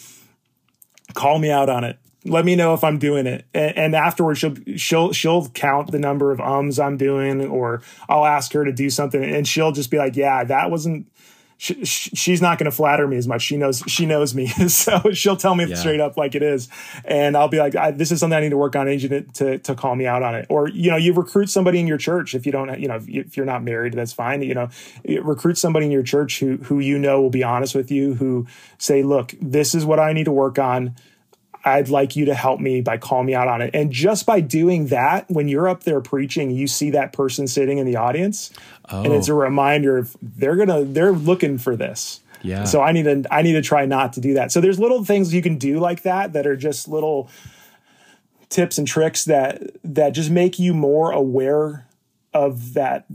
call 1.13 1.39
me 1.39 1.51
out 1.51 1.69
on 1.69 1.83
it 1.83 1.97
let 2.25 2.45
me 2.45 2.55
know 2.55 2.73
if 2.73 2.83
I'm 2.83 2.97
doing 2.99 3.27
it. 3.27 3.45
And, 3.53 3.77
and, 3.77 3.95
afterwards, 3.95 4.39
she'll 4.39 4.55
she'll 4.75 5.11
she'll 5.11 5.49
count 5.49 5.91
the 5.91 5.99
number 5.99 6.31
of 6.31 6.39
ums 6.39 6.79
I'm 6.79 6.97
doing, 6.97 7.45
or 7.45 7.81
I'll 8.07 8.25
ask 8.25 8.53
her 8.53 8.63
to 8.63 8.71
do 8.71 8.89
something, 8.89 9.23
and 9.23 9.47
she'll 9.47 9.71
just 9.71 9.91
be 9.91 9.97
like, 9.97 10.15
"Yeah, 10.15 10.43
that 10.43 10.71
wasn't." 10.71 11.07
She, 11.63 11.75
she's 11.85 12.41
not 12.41 12.57
going 12.57 12.69
to 12.69 12.75
flatter 12.75 13.07
me 13.07 13.15
as 13.15 13.25
much. 13.25 13.41
She 13.41 13.55
knows 13.55 13.81
she 13.87 14.05
knows 14.05 14.35
me, 14.35 14.47
so 14.67 15.13
she'll 15.13 15.37
tell 15.37 15.55
me 15.55 15.65
yeah. 15.65 15.75
straight 15.75 16.01
up 16.01 16.17
like 16.17 16.35
it 16.35 16.43
is, 16.43 16.67
and 17.05 17.37
I'll 17.37 17.47
be 17.47 17.59
like, 17.59 17.71
"This 17.97 18.11
is 18.11 18.19
something 18.19 18.35
I 18.35 18.41
need 18.41 18.49
to 18.49 18.57
work 18.57 18.75
on." 18.75 18.89
I 18.89 18.91
need 18.91 19.01
you 19.01 19.21
to, 19.21 19.59
to 19.59 19.73
call 19.73 19.95
me 19.95 20.05
out 20.05 20.23
on 20.23 20.35
it, 20.35 20.45
or 20.49 20.67
you 20.67 20.91
know, 20.91 20.97
you 20.97 21.13
recruit 21.13 21.49
somebody 21.49 21.79
in 21.79 21.87
your 21.87 21.97
church 21.97 22.35
if 22.35 22.45
you 22.45 22.51
don't, 22.51 22.77
you 22.81 22.89
know, 22.89 22.99
if 23.07 23.37
you're 23.37 23.45
not 23.45 23.63
married, 23.63 23.93
that's 23.93 24.11
fine. 24.11 24.41
You 24.41 24.55
know, 24.55 24.69
recruit 25.21 25.57
somebody 25.57 25.85
in 25.85 25.91
your 25.93 26.03
church 26.03 26.41
who 26.41 26.57
who 26.57 26.81
you 26.81 26.99
know 26.99 27.21
will 27.21 27.29
be 27.29 27.45
honest 27.45 27.75
with 27.75 27.89
you, 27.89 28.15
who 28.15 28.45
say, 28.77 29.01
"Look, 29.01 29.33
this 29.41 29.73
is 29.73 29.85
what 29.85 30.01
I 30.01 30.11
need 30.11 30.25
to 30.25 30.33
work 30.33 30.59
on." 30.59 30.95
I'd 31.65 31.89
like 31.89 32.15
you 32.15 32.25
to 32.25 32.33
help 32.33 32.59
me 32.59 32.81
by 32.81 32.97
calling 32.97 33.25
me 33.25 33.33
out 33.33 33.47
on 33.47 33.61
it. 33.61 33.71
And 33.73 33.91
just 33.91 34.25
by 34.25 34.41
doing 34.41 34.87
that, 34.87 35.29
when 35.29 35.47
you're 35.47 35.67
up 35.67 35.83
there 35.83 36.01
preaching, 36.01 36.51
you 36.51 36.67
see 36.67 36.89
that 36.91 37.13
person 37.13 37.47
sitting 37.47 37.77
in 37.77 37.85
the 37.85 37.95
audience, 37.95 38.51
oh. 38.89 39.03
and 39.03 39.13
it's 39.13 39.29
a 39.29 39.33
oh. 39.33 39.37
reminder 39.37 39.97
of 39.97 40.15
they're 40.21 40.55
gonna 40.55 40.83
they're 40.83 41.13
looking 41.13 41.57
for 41.57 41.75
this. 41.75 42.19
Yeah. 42.41 42.65
So 42.65 42.81
I 42.81 42.91
need 42.91 43.03
to 43.03 43.23
I 43.31 43.41
need 43.41 43.53
to 43.53 43.61
try 43.61 43.85
not 43.85 44.13
to 44.13 44.21
do 44.21 44.33
that. 44.33 44.51
So 44.51 44.59
there's 44.59 44.79
little 44.79 45.03
things 45.05 45.33
you 45.33 45.41
can 45.41 45.57
do 45.57 45.79
like 45.79 46.03
that 46.03 46.33
that 46.33 46.45
are 46.45 46.57
just 46.57 46.87
little 46.87 47.29
tips 48.49 48.77
and 48.77 48.87
tricks 48.87 49.25
that 49.25 49.61
that 49.83 50.11
just 50.11 50.29
make 50.29 50.59
you 50.59 50.73
more 50.73 51.11
aware 51.11 51.87
of 52.33 52.73
that 52.73 53.05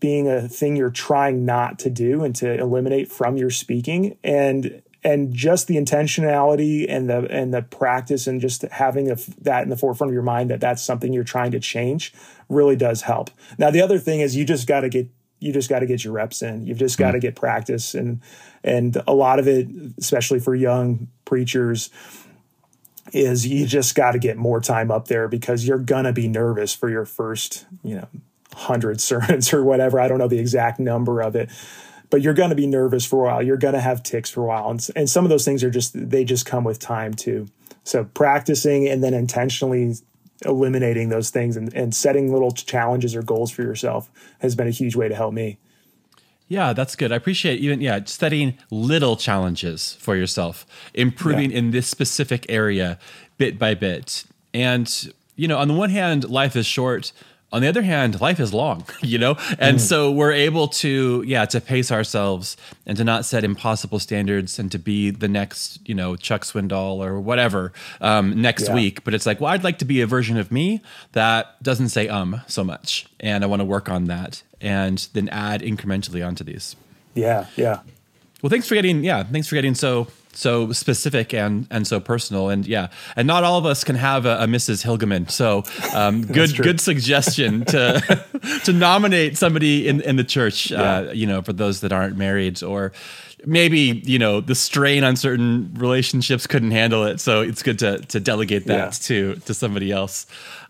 being 0.00 0.28
a 0.28 0.48
thing 0.48 0.76
you're 0.76 0.90
trying 0.90 1.44
not 1.44 1.78
to 1.80 1.90
do 1.90 2.22
and 2.22 2.34
to 2.36 2.52
eliminate 2.54 3.10
from 3.10 3.36
your 3.36 3.50
speaking 3.50 4.16
and 4.22 4.82
and 5.06 5.32
just 5.32 5.68
the 5.68 5.76
intentionality 5.76 6.84
and 6.88 7.08
the 7.08 7.28
and 7.30 7.54
the 7.54 7.62
practice 7.62 8.26
and 8.26 8.40
just 8.40 8.62
having 8.62 9.08
a, 9.08 9.16
that 9.40 9.62
in 9.62 9.68
the 9.68 9.76
forefront 9.76 10.10
of 10.10 10.14
your 10.14 10.22
mind 10.24 10.50
that 10.50 10.60
that's 10.60 10.82
something 10.82 11.12
you're 11.12 11.22
trying 11.22 11.52
to 11.52 11.60
change 11.60 12.12
really 12.48 12.74
does 12.74 13.02
help. 13.02 13.30
Now 13.56 13.70
the 13.70 13.80
other 13.80 14.00
thing 14.00 14.18
is 14.18 14.34
you 14.34 14.44
just 14.44 14.66
got 14.66 14.80
to 14.80 14.88
get 14.88 15.08
you 15.38 15.52
just 15.52 15.68
got 15.68 15.78
to 15.78 15.86
get 15.86 16.02
your 16.02 16.12
reps 16.12 16.42
in. 16.42 16.66
You've 16.66 16.78
just 16.78 16.98
got 16.98 17.12
to 17.12 17.18
mm. 17.18 17.20
get 17.20 17.36
practice 17.36 17.94
and 17.94 18.20
and 18.64 19.00
a 19.06 19.14
lot 19.14 19.38
of 19.38 19.46
it 19.46 19.68
especially 19.96 20.40
for 20.40 20.56
young 20.56 21.06
preachers 21.24 21.90
is 23.12 23.46
you 23.46 23.64
just 23.64 23.94
got 23.94 24.12
to 24.12 24.18
get 24.18 24.36
more 24.36 24.60
time 24.60 24.90
up 24.90 25.06
there 25.06 25.28
because 25.28 25.68
you're 25.68 25.78
going 25.78 26.04
to 26.04 26.12
be 26.12 26.26
nervous 26.26 26.74
for 26.74 26.90
your 26.90 27.04
first, 27.04 27.64
you 27.84 27.94
know, 27.94 28.08
100 28.54 29.00
sermons 29.10 29.52
or 29.52 29.62
whatever. 29.62 30.00
I 30.00 30.08
don't 30.08 30.18
know 30.18 30.26
the 30.26 30.40
exact 30.40 30.80
number 30.80 31.22
of 31.22 31.36
it 31.36 31.48
but 32.16 32.22
you're 32.22 32.32
going 32.32 32.48
to 32.48 32.56
be 32.56 32.66
nervous 32.66 33.04
for 33.04 33.26
a 33.26 33.28
while. 33.28 33.42
You're 33.42 33.58
going 33.58 33.74
to 33.74 33.80
have 33.80 34.02
ticks 34.02 34.30
for 34.30 34.44
a 34.44 34.46
while. 34.46 34.70
And, 34.70 34.88
and 34.96 35.10
some 35.10 35.26
of 35.26 35.28
those 35.28 35.44
things 35.44 35.62
are 35.62 35.68
just, 35.68 35.92
they 35.92 36.24
just 36.24 36.46
come 36.46 36.64
with 36.64 36.78
time 36.78 37.12
too. 37.12 37.46
So 37.84 38.04
practicing 38.04 38.88
and 38.88 39.04
then 39.04 39.12
intentionally 39.12 39.96
eliminating 40.46 41.10
those 41.10 41.28
things 41.28 41.58
and, 41.58 41.74
and 41.74 41.94
setting 41.94 42.32
little 42.32 42.52
challenges 42.52 43.14
or 43.14 43.20
goals 43.20 43.50
for 43.50 43.60
yourself 43.60 44.08
has 44.38 44.54
been 44.54 44.66
a 44.66 44.70
huge 44.70 44.96
way 44.96 45.10
to 45.10 45.14
help 45.14 45.34
me. 45.34 45.58
Yeah, 46.48 46.72
that's 46.72 46.96
good. 46.96 47.12
I 47.12 47.16
appreciate 47.16 47.60
even 47.60 47.82
yeah, 47.82 48.00
setting 48.06 48.56
little 48.70 49.16
challenges 49.16 49.98
for 50.00 50.16
yourself, 50.16 50.64
improving 50.94 51.50
yeah. 51.50 51.58
in 51.58 51.70
this 51.70 51.86
specific 51.86 52.46
area 52.48 52.98
bit 53.36 53.58
by 53.58 53.74
bit. 53.74 54.24
And 54.54 55.12
you 55.34 55.48
know, 55.48 55.58
on 55.58 55.68
the 55.68 55.74
one 55.74 55.90
hand, 55.90 56.30
life 56.30 56.56
is 56.56 56.64
short 56.64 57.12
on 57.56 57.62
the 57.62 57.68
other 57.68 57.80
hand, 57.80 58.20
life 58.20 58.38
is 58.38 58.52
long, 58.52 58.84
you 59.02 59.16
know? 59.16 59.38
And 59.58 59.78
mm. 59.78 59.80
so 59.80 60.12
we're 60.12 60.32
able 60.32 60.68
to, 60.68 61.24
yeah, 61.26 61.46
to 61.46 61.58
pace 61.58 61.90
ourselves 61.90 62.54
and 62.84 62.98
to 62.98 63.02
not 63.04 63.24
set 63.24 63.44
impossible 63.44 63.98
standards 63.98 64.58
and 64.58 64.70
to 64.72 64.78
be 64.78 65.10
the 65.10 65.26
next, 65.26 65.80
you 65.88 65.94
know, 65.94 66.16
Chuck 66.16 66.42
Swindoll 66.42 66.98
or 66.98 67.18
whatever 67.18 67.72
um, 68.02 68.42
next 68.42 68.68
yeah. 68.68 68.74
week. 68.74 69.04
But 69.04 69.14
it's 69.14 69.24
like, 69.24 69.40
well, 69.40 69.50
I'd 69.50 69.64
like 69.64 69.78
to 69.78 69.86
be 69.86 70.02
a 70.02 70.06
version 70.06 70.36
of 70.36 70.52
me 70.52 70.82
that 71.12 71.62
doesn't 71.62 71.88
say 71.88 72.08
um 72.08 72.42
so 72.46 72.62
much. 72.62 73.06
And 73.20 73.42
I 73.42 73.46
want 73.46 73.60
to 73.60 73.64
work 73.64 73.88
on 73.88 74.04
that 74.04 74.42
and 74.60 75.08
then 75.14 75.30
add 75.30 75.62
incrementally 75.62 76.26
onto 76.26 76.44
these. 76.44 76.76
Yeah, 77.14 77.46
yeah. 77.56 77.80
Well, 78.42 78.50
thanks 78.50 78.68
for 78.68 78.74
getting, 78.74 79.02
yeah, 79.02 79.22
thanks 79.22 79.48
for 79.48 79.54
getting 79.54 79.74
so 79.74 80.08
so 80.36 80.72
specific 80.72 81.34
and 81.34 81.66
and 81.70 81.86
so 81.86 82.00
personal. 82.00 82.48
And 82.48 82.66
yeah 82.66 82.88
and 83.16 83.26
not 83.26 83.44
all 83.44 83.58
of 83.58 83.66
us 83.66 83.84
can 83.84 83.96
have 83.96 84.26
a, 84.26 84.38
a 84.38 84.46
mrs 84.46 84.84
hilgemann 84.84 85.30
so 85.30 85.64
um, 85.94 86.22
good 86.38 86.56
good 86.56 86.80
suggestion 86.80 87.64
to 87.66 88.20
to 88.64 88.72
nominate 88.72 89.36
somebody 89.36 89.88
in 89.88 90.00
in 90.00 90.16
the 90.16 90.24
church 90.24 90.70
yeah. 90.70 90.80
uh, 90.82 91.12
you 91.12 91.26
know 91.26 91.42
for 91.42 91.52
those 91.52 91.80
that 91.80 91.92
aren't 91.92 92.16
married 92.16 92.62
or 92.62 92.92
maybe 93.46 94.02
you 94.04 94.18
know 94.18 94.40
the 94.40 94.54
strain 94.54 95.04
on 95.04 95.16
certain 95.16 95.72
relationships 95.74 96.46
couldn't 96.46 96.72
handle 96.72 97.04
it. 97.04 97.20
So 97.20 97.40
it's 97.40 97.62
good 97.62 97.78
to 97.78 97.98
to 97.98 98.20
delegate 98.20 98.66
that 98.66 98.76
yeah. 98.76 98.90
to 98.90 99.36
to 99.46 99.54
somebody 99.54 99.92
else. 99.92 100.26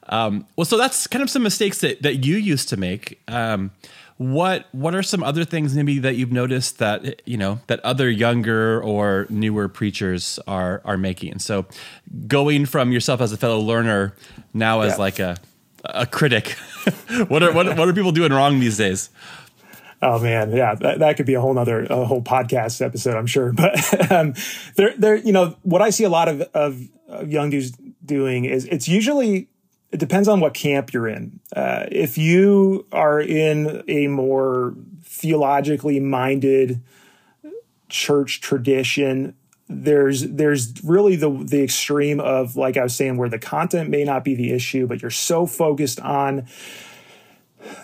Um, 0.09 0.47
well 0.55 0.65
so 0.65 0.77
that's 0.77 1.07
kind 1.07 1.23
of 1.23 1.31
some 1.31 1.43
mistakes 1.43 1.79
that 1.81 2.03
that 2.03 2.25
you 2.25 2.37
used 2.37 2.69
to 2.69 2.77
make. 2.77 3.21
Um, 3.27 3.73
what 4.19 4.67
what 4.73 4.95
are 4.95 5.03
some 5.03 5.23
other 5.23 5.45
things 5.45 5.75
maybe 5.75 5.99
that 5.99 6.17
you've 6.17 6.33
noticed 6.33 6.79
that 6.79 7.21
you 7.27 7.37
know 7.37 7.61
that 7.67 7.81
other 7.81 8.09
younger 8.09 8.83
or 8.83 9.27
newer 9.29 9.69
preachers 9.69 10.39
are 10.47 10.81
are 10.85 10.97
making? 10.97 11.33
And 11.33 11.43
so, 11.43 11.67
going 12.27 12.67
from 12.67 12.93
yourself 12.93 13.21
as 13.21 13.33
a 13.33 13.37
fellow 13.37 13.59
learner 13.59 14.15
now 14.55 14.81
as 14.81 14.93
yeah. 14.93 14.99
like 14.99 15.19
a 15.19 15.37
a 15.85 16.07
critic, 16.07 16.51
what 17.29 17.43
are 17.43 17.53
what, 17.53 17.77
what 17.77 17.89
are 17.89 17.93
people 17.93 18.13
doing 18.13 18.33
wrong 18.33 18.59
these 18.59 18.79
days? 18.79 19.11
Oh 20.03 20.19
man, 20.19 20.55
yeah, 20.55 20.75
that, 20.75 20.99
that 20.99 21.17
could 21.17 21.27
be 21.27 21.35
a 21.35 21.41
whole 21.41 21.59
other 21.59 21.85
a 21.85 22.05
whole 22.05 22.23
podcast 22.23 22.85
episode, 22.85 23.17
I'm 23.17 23.27
sure. 23.27 23.53
But 23.57 24.11
um, 24.11 24.35
there, 24.77 24.95
there, 24.97 25.17
you 25.17 25.33
know, 25.33 25.57
what 25.63 25.83
I 25.83 25.91
see 25.91 26.05
a 26.05 26.11
lot 26.11 26.29
of 26.29 26.41
of 26.55 26.81
young 27.27 27.51
dudes 27.51 27.73
doing 28.05 28.45
is 28.45 28.65
it's 28.67 28.89
usually 28.89 29.49
it 29.93 29.99
depends 29.99 30.29
on 30.29 30.41
what 30.41 30.55
camp 30.55 30.93
you're 30.93 31.09
in. 31.09 31.41
Uh, 31.55 31.87
if 31.91 32.19
you 32.19 32.87
are 32.93 33.21
in 33.21 33.85
a 33.89 34.09
more 34.09 34.75
theologically 35.03 36.01
minded 36.01 36.83
church 37.89 38.41
tradition, 38.41 39.35
there's 39.69 40.23
there's 40.23 40.73
really 40.85 41.17
the 41.17 41.31
the 41.31 41.63
extreme 41.63 42.21
of 42.21 42.57
like 42.57 42.77
I 42.77 42.83
was 42.83 42.95
saying 42.95 43.17
where 43.17 43.29
the 43.29 43.39
content 43.39 43.91
may 43.91 44.05
not 44.05 44.25
be 44.25 44.35
the 44.35 44.53
issue, 44.53 44.87
but 44.87 45.03
you're 45.03 45.11
so 45.11 45.47
focused 45.47 46.01
on 46.01 46.47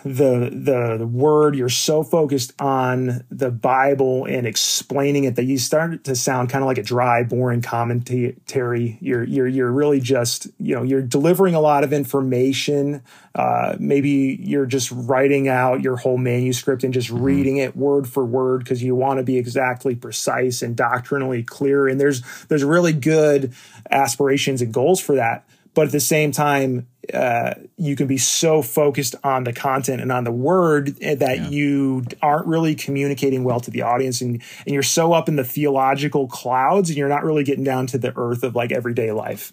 the, 0.03 0.49
the 0.51 0.97
the 0.97 1.07
word 1.07 1.55
you're 1.55 1.69
so 1.69 2.03
focused 2.03 2.53
on 2.61 3.23
the 3.29 3.51
bible 3.51 4.25
and 4.25 4.45
explaining 4.45 5.23
it 5.23 5.35
that 5.35 5.45
you 5.45 5.57
start 5.57 6.03
to 6.03 6.15
sound 6.15 6.49
kind 6.49 6.63
of 6.63 6.67
like 6.67 6.77
a 6.77 6.83
dry 6.83 7.23
boring 7.23 7.61
commentary. 7.61 8.97
You're 9.01 9.23
you're 9.23 9.47
you're 9.47 9.71
really 9.71 9.99
just 9.99 10.47
you 10.59 10.75
know 10.75 10.83
you're 10.83 11.01
delivering 11.01 11.55
a 11.55 11.59
lot 11.59 11.83
of 11.83 11.93
information. 11.93 13.01
Uh, 13.35 13.75
maybe 13.79 14.37
you're 14.41 14.65
just 14.65 14.91
writing 14.91 15.47
out 15.47 15.81
your 15.81 15.97
whole 15.97 16.17
manuscript 16.17 16.83
and 16.83 16.93
just 16.93 17.09
mm-hmm. 17.09 17.23
reading 17.23 17.57
it 17.57 17.75
word 17.75 18.07
for 18.07 18.23
word 18.23 18.59
because 18.59 18.83
you 18.83 18.95
want 18.95 19.17
to 19.17 19.23
be 19.23 19.37
exactly 19.37 19.95
precise 19.95 20.61
and 20.61 20.75
doctrinally 20.75 21.43
clear. 21.43 21.87
And 21.87 21.99
there's 21.99 22.21
there's 22.45 22.63
really 22.63 22.93
good 22.93 23.53
aspirations 23.89 24.61
and 24.61 24.73
goals 24.73 24.99
for 24.99 25.15
that. 25.15 25.45
But 25.73 25.87
at 25.87 25.91
the 25.91 25.99
same 25.99 26.31
time 26.31 26.87
uh, 27.13 27.55
you 27.77 27.95
can 27.95 28.07
be 28.07 28.17
so 28.17 28.61
focused 28.61 29.15
on 29.23 29.43
the 29.43 29.53
content 29.53 30.01
and 30.01 30.11
on 30.11 30.23
the 30.23 30.31
word 30.31 30.95
that 30.97 31.37
yeah. 31.37 31.49
you 31.49 32.03
aren't 32.21 32.47
really 32.47 32.75
communicating 32.75 33.43
well 33.43 33.59
to 33.59 33.71
the 33.71 33.81
audience 33.81 34.21
and, 34.21 34.41
and 34.65 34.73
you're 34.73 34.83
so 34.83 35.11
up 35.11 35.27
in 35.27 35.35
the 35.35 35.43
theological 35.43 36.27
clouds 36.27 36.89
and 36.89 36.97
you're 36.97 37.09
not 37.09 37.23
really 37.23 37.43
getting 37.43 37.63
down 37.63 37.87
to 37.87 37.97
the 37.97 38.13
earth 38.15 38.43
of 38.43 38.55
like 38.55 38.71
everyday 38.71 39.11
life 39.11 39.51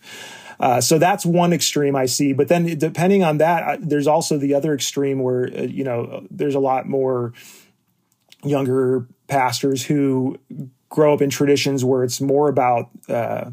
uh, 0.61 0.79
so 0.79 0.99
that's 0.99 1.25
one 1.25 1.55
extreme 1.55 1.97
I 1.97 2.05
see. 2.05 2.35
But 2.35 2.49
then, 2.49 2.79
depending 2.79 3.25
on 3.25 3.39
that, 3.39 3.79
there's 3.81 4.07
also 4.07 4.37
the 4.37 4.53
other 4.53 4.75
extreme 4.75 5.21
where 5.21 5.47
uh, 5.47 5.63
you 5.63 5.83
know 5.83 6.27
there's 6.31 6.55
a 6.55 6.61
lot 6.61 6.87
more 6.87 7.33
younger 8.45 9.07
pastors 9.27 9.83
who 9.85 10.39
grow 10.91 11.15
up 11.15 11.23
in 11.23 11.31
traditions 11.31 11.83
where 11.83 12.05
it's 12.05 12.21
more 12.21 12.49
about 12.49 12.91
uh, 13.09 13.51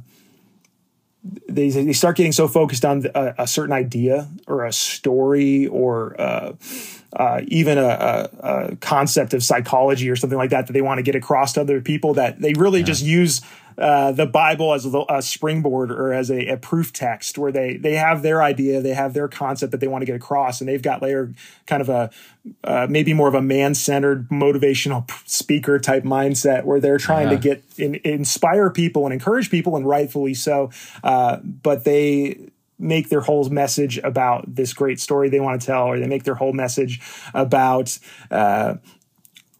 they, 1.47 1.69
they 1.69 1.93
start 1.93 2.17
getting 2.17 2.31
so 2.31 2.47
focused 2.47 2.85
on 2.85 3.05
a, 3.15 3.35
a 3.39 3.47
certain 3.47 3.73
idea 3.73 4.27
or 4.47 4.65
a 4.65 4.73
story 4.73 5.67
or 5.67 6.19
uh, 6.19 6.53
uh, 7.13 7.41
even 7.47 7.77
a, 7.77 7.81
a, 7.81 8.29
a, 8.39 8.75
concept 8.77 9.33
of 9.33 9.43
psychology 9.43 10.09
or 10.09 10.15
something 10.15 10.37
like 10.37 10.49
that 10.49 10.67
that 10.67 10.73
they 10.73 10.81
want 10.81 10.97
to 10.97 11.03
get 11.03 11.15
across 11.15 11.53
to 11.53 11.61
other 11.61 11.81
people 11.81 12.13
that 12.13 12.39
they 12.41 12.53
really 12.53 12.79
yeah. 12.79 12.85
just 12.85 13.03
use 13.03 13.41
uh, 13.77 14.11
the 14.11 14.25
Bible 14.25 14.73
as 14.73 14.85
a, 14.85 15.05
a, 15.07 15.21
springboard 15.21 15.91
or 15.91 16.11
as 16.11 16.31
a, 16.31 16.47
a, 16.47 16.57
proof 16.57 16.91
text 16.91 17.37
where 17.37 17.51
they 17.51 17.77
they 17.77 17.93
have 17.93 18.23
their 18.23 18.41
idea, 18.41 18.81
they 18.81 18.93
have 18.93 19.13
their 19.13 19.27
concept 19.27 19.71
that 19.71 19.79
they 19.79 19.87
want 19.87 20.01
to 20.01 20.05
get 20.05 20.15
across, 20.15 20.59
and 20.59 20.67
they've 20.67 20.81
got 20.81 21.01
later 21.01 21.31
kind 21.67 21.81
of 21.81 21.89
a 21.89 22.09
uh, 22.63 22.87
maybe 22.89 23.13
more 23.13 23.27
of 23.27 23.35
a 23.35 23.41
man 23.41 23.75
centered 23.75 24.29
motivational 24.29 25.09
speaker 25.29 25.77
type 25.77 26.03
mindset 26.03 26.63
where 26.63 26.79
they're 26.79 26.97
trying 26.97 27.27
yeah. 27.27 27.35
to 27.35 27.37
get 27.37 27.63
in, 27.77 27.95
inspire 28.03 28.69
people 28.71 29.05
and 29.05 29.13
encourage 29.13 29.51
people, 29.51 29.75
and 29.75 29.85
rightfully 29.85 30.33
so, 30.33 30.71
uh, 31.03 31.37
but 31.43 31.83
they 31.83 32.49
make 32.79 33.09
their 33.09 33.21
whole 33.21 33.49
message 33.49 33.97
about 33.99 34.55
this 34.55 34.73
great 34.73 34.99
story 34.99 35.29
they 35.29 35.39
want 35.39 35.59
to 35.59 35.65
tell, 35.65 35.83
or 35.83 35.99
they 35.99 36.07
make 36.07 36.23
their 36.23 36.35
whole 36.35 36.53
message 36.53 37.01
about 37.33 37.97
uh, 38.31 38.75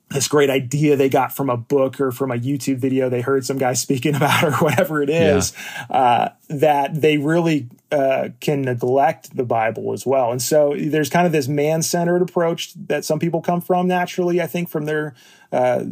this 0.10 0.28
great 0.28 0.50
idea 0.50 0.96
they 0.96 1.10
got 1.10 1.36
from 1.36 1.50
a 1.50 1.58
book 1.58 2.00
or 2.00 2.12
from 2.12 2.32
a 2.32 2.36
YouTube 2.36 2.78
video 2.78 3.10
they 3.10 3.22
heard 3.22 3.46
some 3.46 3.58
guy 3.58 3.74
speaking 3.88 4.16
about 4.16 4.44
or 4.44 4.54
whatever 4.58 5.02
it 5.02 5.10
is, 5.10 5.54
yeah. 5.90 5.96
uh, 5.96 6.30
that 6.50 7.02
they 7.02 7.18
really 7.18 7.68
uh, 7.92 8.30
can 8.40 8.62
neglect 8.62 9.36
the 9.36 9.44
Bible 9.44 9.94
as 9.94 10.06
well. 10.06 10.32
And 10.32 10.42
so 10.42 10.76
there's 10.78 11.10
kind 11.10 11.26
of 11.26 11.32
this 11.34 11.48
man 11.48 11.82
centered 11.82 12.22
approach 12.22 12.74
that 12.88 13.06
some 13.06 13.20
people 13.20 13.42
come 13.42 13.62
from 13.62 13.88
naturally, 13.88 14.42
I 14.42 14.48
think, 14.48 14.70
from 14.70 14.86
their. 14.86 15.16
Uh, 15.52 15.86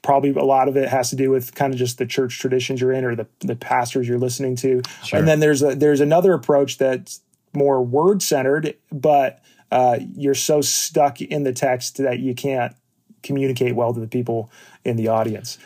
probably 0.00 0.30
a 0.30 0.44
lot 0.44 0.68
of 0.68 0.76
it 0.76 0.88
has 0.88 1.10
to 1.10 1.16
do 1.16 1.28
with 1.28 1.54
kind 1.56 1.72
of 1.72 1.78
just 1.78 1.98
the 1.98 2.06
church 2.06 2.38
traditions 2.38 2.80
you're 2.80 2.92
in 2.92 3.04
or 3.04 3.16
the, 3.16 3.26
the 3.40 3.56
pastors 3.56 4.08
you're 4.08 4.18
listening 4.18 4.54
to. 4.56 4.80
Sure. 5.04 5.18
And 5.18 5.28
then 5.28 5.40
there's 5.40 5.60
a, 5.60 5.74
there's 5.74 6.00
another 6.00 6.32
approach 6.32 6.78
that's 6.78 7.20
more 7.52 7.82
word 7.84 8.22
centered, 8.22 8.74
but 8.92 9.42
uh, 9.70 9.98
you're 10.14 10.34
so 10.34 10.60
stuck 10.60 11.20
in 11.20 11.42
the 11.42 11.52
text 11.52 11.98
that 11.98 12.20
you 12.20 12.34
can't 12.34 12.74
communicate 13.22 13.74
well 13.74 13.92
to 13.92 14.00
the 14.00 14.06
people 14.06 14.50
in 14.84 14.96
the 14.96 15.08
audience. 15.08 15.58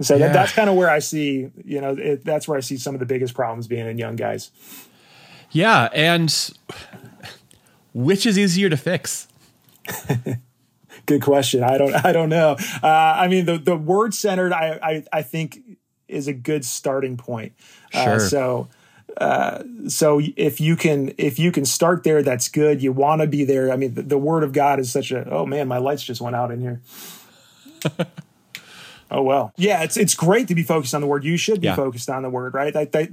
So 0.00 0.14
yeah. 0.14 0.26
that, 0.26 0.32
that's 0.32 0.52
kind 0.52 0.68
of 0.68 0.76
where 0.76 0.90
I 0.90 0.98
see, 0.98 1.50
you 1.64 1.80
know, 1.80 1.94
it, 1.96 2.24
that's 2.24 2.48
where 2.48 2.56
I 2.56 2.60
see 2.60 2.76
some 2.76 2.94
of 2.94 3.00
the 3.00 3.06
biggest 3.06 3.34
problems 3.34 3.66
being 3.66 3.86
in 3.86 3.98
young 3.98 4.16
guys. 4.16 4.50
Yeah, 5.50 5.88
and 5.92 6.34
which 7.92 8.26
is 8.26 8.38
easier 8.38 8.68
to 8.68 8.76
fix? 8.76 9.28
Good 11.06 11.22
question. 11.22 11.62
I 11.62 11.78
don't. 11.78 11.94
I 12.04 12.12
don't 12.12 12.28
know. 12.28 12.56
Uh, 12.82 12.86
I 12.86 13.28
mean, 13.28 13.44
the 13.44 13.58
the 13.58 13.76
word 13.76 14.14
centered. 14.14 14.52
I, 14.52 14.78
I 14.82 15.04
I 15.12 15.22
think 15.22 15.58
is 16.06 16.28
a 16.28 16.32
good 16.32 16.64
starting 16.64 17.16
point. 17.16 17.54
Uh, 17.92 18.04
sure. 18.04 18.14
Uh, 18.14 18.18
so 18.18 18.68
uh, 19.18 19.62
so 19.88 20.20
if 20.36 20.60
you 20.60 20.76
can 20.76 21.12
if 21.18 21.38
you 21.38 21.52
can 21.52 21.64
start 21.64 22.04
there 22.04 22.22
that's 22.22 22.48
good 22.48 22.82
you 22.82 22.92
want 22.92 23.20
to 23.20 23.26
be 23.26 23.44
there 23.44 23.70
i 23.70 23.76
mean 23.76 23.94
the, 23.94 24.02
the, 24.02 24.18
word 24.18 24.42
of 24.42 24.52
god 24.52 24.78
is 24.78 24.90
such 24.90 25.10
a 25.10 25.28
oh 25.30 25.44
man 25.44 25.68
my 25.68 25.78
lights 25.78 26.02
just 26.02 26.20
went 26.20 26.36
out 26.36 26.50
in 26.50 26.60
here 26.60 26.80
Oh 29.14 29.20
well, 29.20 29.52
yeah, 29.58 29.82
it's 29.82 29.98
it's 29.98 30.14
great 30.14 30.48
to 30.48 30.54
be 30.54 30.62
focused 30.62 30.94
on 30.94 31.02
the 31.02 31.06
word. 31.06 31.22
You 31.22 31.36
should 31.36 31.60
be 31.60 31.66
yeah. 31.66 31.76
focused 31.76 32.08
on 32.08 32.22
the 32.22 32.30
word, 32.30 32.54
right? 32.54 32.72
That, 32.72 32.92
that, 32.92 33.10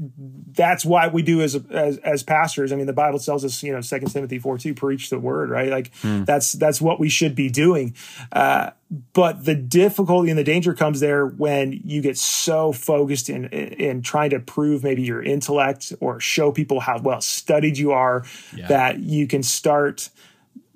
that's 0.53 0.85
why 0.85 1.09
we 1.09 1.21
do 1.21 1.41
as, 1.41 1.55
as 1.55 1.97
as 1.97 2.23
pastors. 2.23 2.71
I 2.71 2.77
mean, 2.77 2.85
the 2.85 2.93
Bible 2.93 3.19
tells 3.19 3.43
us, 3.43 3.61
you 3.61 3.73
know, 3.73 3.81
Second 3.81 4.09
Timothy 4.09 4.39
four 4.39 4.57
two, 4.57 4.73
preach 4.73 5.09
the 5.09 5.19
word, 5.19 5.49
right? 5.49 5.67
Like 5.67 5.91
mm. 5.95 6.25
that's 6.25 6.53
that's 6.53 6.79
what 6.79 7.01
we 7.01 7.09
should 7.09 7.35
be 7.35 7.49
doing. 7.49 7.95
Uh, 8.31 8.69
but 8.89 9.45
the 9.45 9.53
difficulty 9.53 10.29
and 10.29 10.39
the 10.39 10.43
danger 10.43 10.73
comes 10.73 10.99
there 10.99 11.25
when 11.25 11.79
you 11.83 12.01
get 12.01 12.17
so 12.17 12.71
focused 12.71 13.29
in 13.29 13.45
in 13.45 14.01
trying 14.01 14.31
to 14.31 14.39
prove 14.39 14.83
maybe 14.83 15.03
your 15.03 15.21
intellect 15.21 15.93
or 15.99 16.19
show 16.19 16.51
people 16.51 16.79
how 16.79 16.99
well 16.99 17.21
studied 17.21 17.77
you 17.77 17.91
are 17.91 18.25
yeah. 18.55 18.67
that 18.67 18.99
you 18.99 19.27
can 19.27 19.43
start 19.43 20.09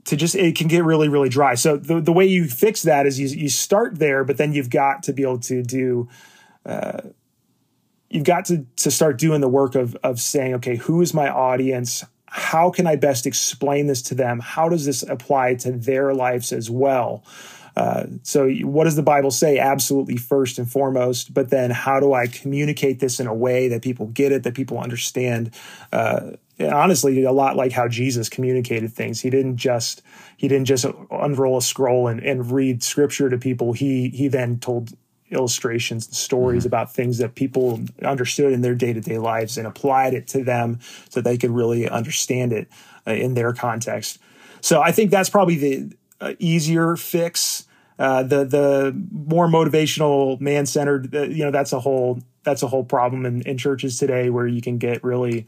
to 0.05 0.15
just 0.15 0.35
it 0.35 0.55
can 0.55 0.67
get 0.67 0.83
really 0.83 1.09
really 1.09 1.29
dry. 1.29 1.55
So 1.55 1.75
the, 1.75 2.01
the 2.01 2.13
way 2.13 2.25
you 2.25 2.47
fix 2.47 2.83
that 2.83 3.07
is 3.07 3.19
you, 3.19 3.27
you 3.27 3.49
start 3.49 3.97
there 3.97 4.23
but 4.23 4.37
then 4.37 4.53
you've 4.53 4.69
got 4.69 5.03
to 5.03 5.13
be 5.13 5.23
able 5.23 5.39
to 5.39 5.63
do 5.63 6.07
uh, 6.67 7.01
you've 8.11 8.25
got 8.25 8.45
to 8.45 8.67
to 8.75 8.91
start 8.91 9.17
doing 9.17 9.41
the 9.41 9.49
work 9.49 9.73
of 9.73 9.95
of 10.03 10.19
saying 10.19 10.53
okay 10.55 10.75
who 10.75 11.01
is 11.01 11.15
my 11.15 11.29
audience? 11.29 12.03
How 12.27 12.71
can 12.71 12.87
i 12.87 12.95
best 12.95 13.25
explain 13.25 13.87
this 13.87 14.03
to 14.03 14.15
them? 14.15 14.39
How 14.39 14.69
does 14.69 14.85
this 14.85 15.03
apply 15.03 15.55
to 15.55 15.71
their 15.71 16.13
lives 16.13 16.51
as 16.51 16.69
well 16.69 17.23
uh, 17.75 18.05
so 18.21 18.49
what 18.49 18.83
does 18.83 18.95
the 18.95 19.03
bible 19.03 19.31
say 19.31 19.57
absolutely 19.57 20.17
first 20.17 20.59
and 20.59 20.69
foremost 20.69 21.33
but 21.33 21.49
then 21.49 21.71
how 21.71 21.99
do 21.99 22.13
i 22.13 22.27
communicate 22.27 22.99
this 22.99 23.19
in 23.19 23.27
a 23.27 23.33
way 23.33 23.67
that 23.67 23.81
people 23.81 24.07
get 24.07 24.31
it 24.31 24.43
that 24.43 24.53
people 24.53 24.79
understand 24.79 25.51
uh, 25.91 26.31
honestly 26.59 27.23
a 27.23 27.31
lot 27.31 27.55
like 27.55 27.71
how 27.71 27.87
Jesus 27.87 28.29
communicated 28.29 28.93
things. 28.93 29.21
He 29.21 29.29
didn't 29.29 29.57
just 29.57 30.01
he 30.37 30.47
didn't 30.47 30.65
just 30.65 30.85
unroll 31.11 31.57
a 31.57 31.61
scroll 31.61 32.07
and, 32.07 32.21
and 32.21 32.51
read 32.51 32.83
scripture 32.83 33.29
to 33.29 33.37
people. 33.37 33.73
He 33.73 34.09
he 34.09 34.27
then 34.27 34.59
told 34.59 34.91
illustrations 35.31 36.05
and 36.05 36.15
stories 36.15 36.61
mm-hmm. 36.61 36.67
about 36.67 36.93
things 36.93 37.17
that 37.17 37.35
people 37.35 37.81
understood 38.03 38.53
in 38.53 38.61
their 38.61 38.75
day-to-day 38.75 39.17
lives 39.17 39.57
and 39.57 39.65
applied 39.65 40.13
it 40.13 40.27
to 40.27 40.43
them 40.43 40.79
so 41.09 41.21
they 41.21 41.37
could 41.37 41.49
really 41.49 41.89
understand 41.89 42.53
it 42.53 42.67
uh, 43.07 43.11
in 43.11 43.33
their 43.33 43.51
context. 43.51 44.19
So 44.61 44.81
I 44.81 44.91
think 44.91 45.09
that's 45.09 45.29
probably 45.29 45.55
the 45.55 45.95
easier 46.39 46.95
fix. 46.95 47.65
Uh, 47.99 48.23
the 48.23 48.43
the 48.43 49.05
more 49.11 49.47
motivational, 49.47 50.39
man 50.41 50.65
centered, 50.65 51.13
uh, 51.15 51.21
you 51.23 51.43
know, 51.43 51.51
that's 51.51 51.73
a 51.73 51.79
whole 51.79 52.19
that's 52.43 52.63
a 52.63 52.67
whole 52.67 52.83
problem 52.83 53.25
in, 53.25 53.41
in 53.43 53.57
churches 53.57 53.97
today 53.97 54.29
where 54.29 54.47
you 54.47 54.61
can 54.61 54.77
get 54.77 55.03
really 55.03 55.45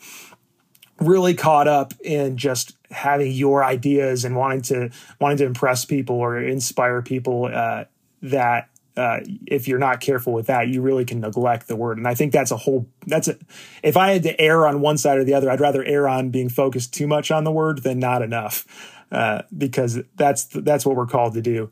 really 1.02 1.34
caught 1.34 1.68
up 1.68 1.94
in 2.02 2.38
just 2.38 2.78
having 2.90 3.32
your 3.32 3.64
ideas 3.64 4.24
and 4.24 4.36
wanting 4.36 4.62
to 4.62 4.90
wanting 5.20 5.38
to 5.38 5.46
impress 5.46 5.86
people 5.86 6.16
or 6.16 6.40
inspire 6.40 7.02
people 7.02 7.50
uh, 7.52 7.84
that 8.22 8.70
uh, 8.98 9.20
if 9.46 9.68
you're 9.68 9.80
not 9.80 10.00
careful 10.00 10.32
with 10.32 10.48
that, 10.48 10.70
you 10.70 10.82
really 10.82 11.04
can 11.04 11.20
neglect 11.20 11.68
the 11.68 11.76
word. 11.76 11.98
And 11.98 12.08
I 12.08 12.16
think 12.16 12.32
that's 12.32 12.52
a 12.52 12.58
whole, 12.58 12.88
that's 13.06 13.28
a, 13.28 13.38
if 13.84 13.98
I 13.98 14.12
had 14.12 14.24
to 14.24 14.40
err 14.40 14.66
on 14.66 14.80
one 14.80 14.98
side 14.98 15.18
or 15.18 15.24
the 15.24 15.34
other, 15.34 15.50
I'd 15.50 15.60
rather 15.60 15.84
err 15.84 16.08
on 16.08 16.30
being 16.30 16.48
focused 16.48 16.94
too 16.94 17.08
much 17.08 17.30
on 17.30 17.44
the 17.44 17.52
word 17.52 17.84
than 17.84 18.00
not 18.00 18.22
enough, 18.22 18.66
uh, 19.12 19.44
because 19.58 20.00
that's, 20.16 20.46
that's 20.46 20.86
what 20.86 20.96
we're 20.96 21.06
called 21.06 21.34
to 21.36 21.42
do. 21.42 21.72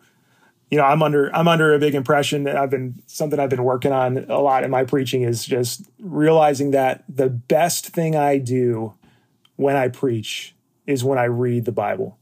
You 0.69 0.77
know, 0.79 0.85
I'm 0.85 1.03
under, 1.03 1.33
I'm 1.35 1.47
under 1.47 1.73
a 1.73 1.79
big 1.79 1.93
impression 1.93 2.43
that 2.43 2.55
I've 2.55 2.69
been, 2.69 3.01
something 3.05 3.39
I've 3.39 3.49
been 3.49 3.63
working 3.63 3.91
on 3.91 4.17
a 4.29 4.39
lot 4.39 4.63
in 4.63 4.71
my 4.71 4.83
preaching 4.83 5.21
is 5.21 5.45
just 5.45 5.83
realizing 5.99 6.71
that 6.71 7.03
the 7.07 7.29
best 7.29 7.89
thing 7.89 8.15
I 8.15 8.37
do 8.39 8.93
when 9.55 9.75
I 9.75 9.87
preach 9.87 10.55
is 10.87 11.03
when 11.03 11.19
I 11.19 11.25
read 11.25 11.65
the 11.65 11.71
Bible. 11.71 12.17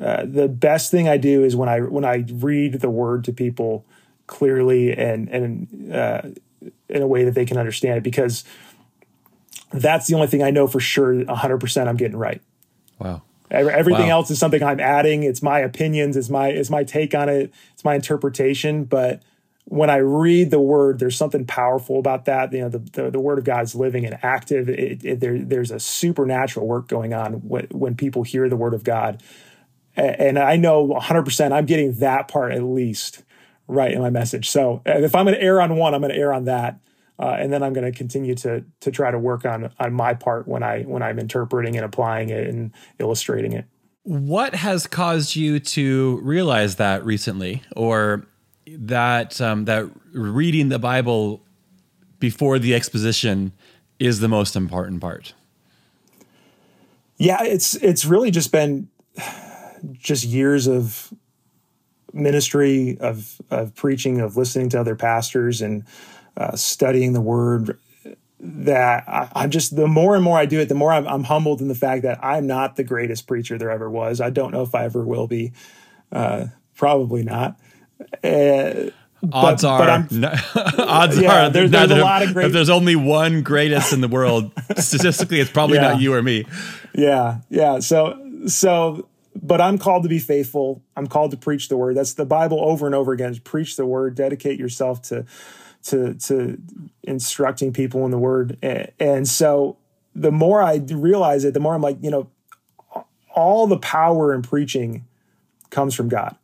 Uh, 0.00 0.24
the 0.24 0.48
best 0.48 0.90
thing 0.90 1.08
I 1.08 1.16
do 1.16 1.44
is 1.44 1.54
when 1.54 1.68
I 1.68 1.80
when 1.80 2.04
I 2.04 2.24
read 2.32 2.80
the 2.80 2.90
Word 2.90 3.22
to 3.24 3.32
people 3.32 3.84
clearly 4.26 4.92
and 4.92 5.28
and 5.28 5.92
uh, 5.92 6.22
in 6.88 7.02
a 7.02 7.06
way 7.06 7.24
that 7.24 7.34
they 7.34 7.44
can 7.44 7.58
understand 7.58 7.98
it 7.98 8.02
because 8.02 8.44
that's 9.72 10.06
the 10.06 10.14
only 10.14 10.26
thing 10.26 10.42
I 10.42 10.50
know 10.50 10.66
for 10.66 10.80
sure 10.80 11.14
100% 11.14 11.88
I'm 11.88 11.96
getting 11.96 12.16
right. 12.16 12.40
Wow. 12.98 13.22
Everything 13.54 14.08
wow. 14.08 14.18
else 14.18 14.30
is 14.30 14.38
something 14.38 14.62
I'm 14.62 14.80
adding. 14.80 15.22
It's 15.22 15.42
my 15.42 15.60
opinions. 15.60 16.16
It's 16.16 16.30
my 16.30 16.48
it's 16.48 16.70
my 16.70 16.84
take 16.84 17.14
on 17.14 17.28
it. 17.28 17.52
It's 17.72 17.84
my 17.84 17.94
interpretation. 17.94 18.84
But 18.84 19.22
when 19.66 19.88
I 19.88 19.96
read 19.96 20.50
the 20.50 20.60
word, 20.60 20.98
there's 20.98 21.16
something 21.16 21.46
powerful 21.46 21.98
about 21.98 22.26
that. 22.26 22.52
You 22.52 22.62
know, 22.62 22.68
the, 22.68 22.78
the, 22.78 23.10
the 23.10 23.20
word 23.20 23.38
of 23.38 23.44
God 23.44 23.64
is 23.64 23.74
living 23.74 24.04
and 24.04 24.18
active. 24.22 24.68
It, 24.68 25.04
it, 25.04 25.20
there, 25.20 25.38
there's 25.38 25.70
a 25.70 25.80
supernatural 25.80 26.66
work 26.66 26.86
going 26.86 27.14
on 27.14 27.34
when, 27.34 27.66
when 27.70 27.94
people 27.94 28.24
hear 28.24 28.48
the 28.48 28.56
word 28.56 28.74
of 28.74 28.84
God. 28.84 29.22
And 29.96 30.40
I 30.40 30.56
know 30.56 30.88
100% 30.88 31.52
I'm 31.52 31.66
getting 31.66 31.94
that 31.94 32.26
part 32.26 32.52
at 32.52 32.62
least 32.62 33.22
right 33.68 33.92
in 33.92 34.00
my 34.00 34.10
message. 34.10 34.50
So 34.50 34.82
if 34.84 35.14
I'm 35.14 35.24
going 35.24 35.36
to 35.36 35.42
err 35.42 35.60
on 35.60 35.76
one, 35.76 35.94
I'm 35.94 36.00
going 36.00 36.12
to 36.12 36.18
err 36.18 36.32
on 36.32 36.44
that. 36.46 36.78
Uh, 37.18 37.36
and 37.38 37.52
then 37.52 37.62
I'm 37.62 37.72
going 37.72 37.90
to 37.90 37.96
continue 37.96 38.34
to 38.36 38.64
to 38.80 38.90
try 38.90 39.10
to 39.10 39.18
work 39.18 39.44
on 39.44 39.70
on 39.78 39.92
my 39.92 40.14
part 40.14 40.48
when 40.48 40.62
I 40.62 40.82
when 40.82 41.02
I'm 41.02 41.18
interpreting 41.18 41.76
and 41.76 41.84
applying 41.84 42.30
it 42.30 42.48
and 42.48 42.72
illustrating 42.98 43.52
it. 43.52 43.66
What 44.02 44.54
has 44.54 44.86
caused 44.86 45.36
you 45.36 45.60
to 45.60 46.20
realize 46.22 46.76
that 46.76 47.04
recently, 47.04 47.62
or 47.76 48.26
that 48.66 49.40
um, 49.40 49.64
that 49.66 49.88
reading 50.12 50.68
the 50.68 50.78
Bible 50.78 51.42
before 52.18 52.58
the 52.58 52.74
exposition 52.74 53.52
is 53.98 54.20
the 54.20 54.28
most 54.28 54.56
important 54.56 55.00
part. 55.00 55.34
Yeah, 57.16 57.44
it's 57.44 57.76
it's 57.76 58.04
really 58.04 58.30
just 58.30 58.50
been 58.50 58.88
just 59.92 60.24
years 60.24 60.66
of 60.66 61.12
ministry 62.12 62.96
of 63.00 63.40
of 63.50 63.74
preaching, 63.74 64.20
of 64.20 64.36
listening 64.36 64.68
to 64.70 64.80
other 64.80 64.96
pastors, 64.96 65.62
and 65.62 65.84
uh, 66.36 66.56
studying 66.56 67.12
the 67.12 67.20
Word. 67.20 67.78
That 68.40 69.04
I, 69.08 69.44
am 69.44 69.50
just 69.50 69.74
the 69.74 69.88
more 69.88 70.14
and 70.14 70.22
more 70.22 70.36
I 70.36 70.44
do 70.44 70.60
it, 70.60 70.68
the 70.68 70.74
more 70.74 70.92
I'm, 70.92 71.06
I'm, 71.08 71.24
humbled 71.24 71.62
in 71.62 71.68
the 71.68 71.74
fact 71.74 72.02
that 72.02 72.22
I'm 72.22 72.46
not 72.46 72.76
the 72.76 72.84
greatest 72.84 73.26
preacher 73.26 73.56
there 73.56 73.70
ever 73.70 73.88
was. 73.88 74.20
I 74.20 74.28
don't 74.28 74.52
know 74.52 74.60
if 74.62 74.74
I 74.74 74.84
ever 74.84 75.02
will 75.02 75.26
be. 75.26 75.52
Uh, 76.12 76.48
probably 76.76 77.22
not. 77.22 77.58
Uh, 78.22 78.90
odds 79.32 79.62
but 79.62 79.64
are, 79.64 79.88
I'm- 79.88 80.08
no, 80.10 80.28
odds 80.78 81.18
Yeah, 81.18 81.46
are, 81.46 81.50
there- 81.50 81.68
that 81.68 81.88
there's 81.88 82.00
a 82.00 82.04
lot 82.04 82.22
of 82.22 82.34
great- 82.34 82.46
If 82.46 82.52
there's 82.52 82.68
only 82.68 82.96
one 82.96 83.40
greatest 83.42 83.94
in 83.94 84.02
the 84.02 84.08
world, 84.08 84.52
statistically, 84.76 85.40
it's 85.40 85.50
probably 85.50 85.76
Yeah. 85.76 85.92
not 85.92 86.00
you 86.02 86.12
or 86.12 86.22
me. 86.22 86.44
Yeah, 86.94 87.38
yeah. 87.48 87.78
So, 87.80 88.20
so, 88.46 89.08
but 89.42 89.60
I'm 89.62 89.78
called 89.78 90.02
to 90.02 90.08
be 90.10 90.18
faithful. 90.18 90.82
I'm 90.96 91.06
called 91.06 91.30
to 91.30 91.38
preach 91.38 91.68
the 91.68 91.78
word. 91.78 91.96
That's 91.96 92.12
the 92.14 92.26
Bible 92.26 92.60
over 92.60 92.84
and 92.84 92.94
over 92.94 93.12
again. 93.12 93.34
Preach 93.42 93.76
the 93.76 93.86
word. 93.86 94.16
Dedicate 94.16 94.58
yourself 94.58 95.00
to, 95.02 95.24
to, 95.84 96.14
to 96.14 96.60
instructing 97.02 97.72
people 97.72 98.04
in 98.04 98.10
the 98.10 98.18
word. 98.18 98.58
And 98.98 99.28
so, 99.28 99.76
the 100.14 100.30
more 100.30 100.62
I 100.62 100.76
realize 100.76 101.44
it, 101.44 101.54
the 101.54 101.60
more 101.60 101.74
I'm 101.74 101.82
like, 101.82 101.98
you 102.00 102.10
know, 102.10 102.30
all 103.34 103.66
the 103.66 103.78
power 103.78 104.32
in 104.32 104.42
preaching 104.42 105.04
comes 105.70 105.94
from 105.94 106.08
God. 106.08 106.36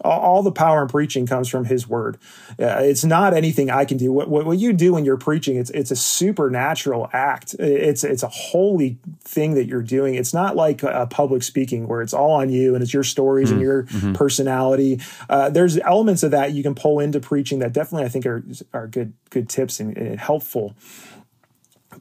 All- 0.00 0.36
the 0.46 0.52
power 0.52 0.82
in 0.82 0.88
preaching 0.88 1.26
comes 1.26 1.48
from 1.48 1.64
His 1.64 1.88
Word. 1.88 2.18
Uh, 2.50 2.78
it's 2.80 3.04
not 3.04 3.34
anything 3.34 3.70
I 3.70 3.84
can 3.84 3.96
do. 3.96 4.12
What, 4.12 4.28
what, 4.28 4.58
you 4.58 4.72
do 4.72 4.92
when 4.92 5.04
you're 5.04 5.16
preaching, 5.16 5.56
it's 5.56 5.70
it's 5.70 5.90
a 5.90 5.96
supernatural 5.96 7.08
act. 7.12 7.54
It's 7.58 8.04
it's 8.04 8.22
a 8.22 8.28
holy 8.28 8.98
thing 9.22 9.54
that 9.54 9.66
you're 9.66 9.82
doing. 9.82 10.14
It's 10.14 10.34
not 10.34 10.54
like 10.54 10.84
uh, 10.84 11.06
public 11.06 11.42
speaking 11.42 11.88
where 11.88 12.02
it's 12.02 12.12
all 12.14 12.32
on 12.32 12.50
you 12.50 12.74
and 12.74 12.82
it's 12.82 12.92
your 12.94 13.02
stories 13.02 13.50
and 13.50 13.60
your 13.60 13.86
personality. 14.14 15.00
Uh, 15.28 15.50
there's 15.50 15.78
elements 15.78 16.22
of 16.22 16.30
that 16.30 16.52
you 16.52 16.62
can 16.62 16.74
pull 16.74 17.00
into 17.00 17.18
preaching 17.18 17.58
that 17.60 17.72
definitely 17.72 18.04
I 18.04 18.08
think 18.08 18.26
are 18.26 18.44
are 18.72 18.86
good 18.86 19.14
good 19.30 19.48
tips 19.48 19.80
and, 19.80 19.96
and 19.96 20.20
helpful 20.20 20.74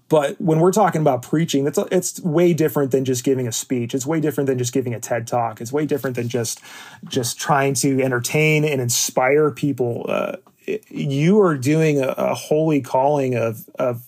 but 0.08 0.40
when 0.40 0.60
we're 0.60 0.72
talking 0.72 1.02
about 1.02 1.22
preaching 1.22 1.64
that's 1.64 1.80
it's 1.92 2.20
way 2.22 2.54
different 2.54 2.92
than 2.92 3.06
just 3.06 3.24
giving 3.24 3.48
a 3.48 3.52
speech. 3.52 3.96
It's 3.96 4.06
way 4.06 4.20
different 4.20 4.48
than 4.48 4.58
just 4.58 4.74
giving 4.74 4.94
a 4.94 5.00
ted 5.00 5.28
talk. 5.28 5.62
It's 5.62 5.72
way 5.72 5.86
different 5.86 6.16
than 6.16 6.30
just 6.30 6.62
just 7.06 7.40
trying 7.40 7.74
to 7.76 8.02
entertain 8.02 8.64
and 8.66 8.82
inspire 8.82 9.52
people. 9.52 10.06
Uh, 10.08 10.38
you 10.90 11.42
are 11.42 11.58
doing 11.58 12.02
a, 12.02 12.10
a 12.18 12.36
holy 12.36 12.82
calling 12.82 13.36
of 13.36 13.70
of 13.80 14.04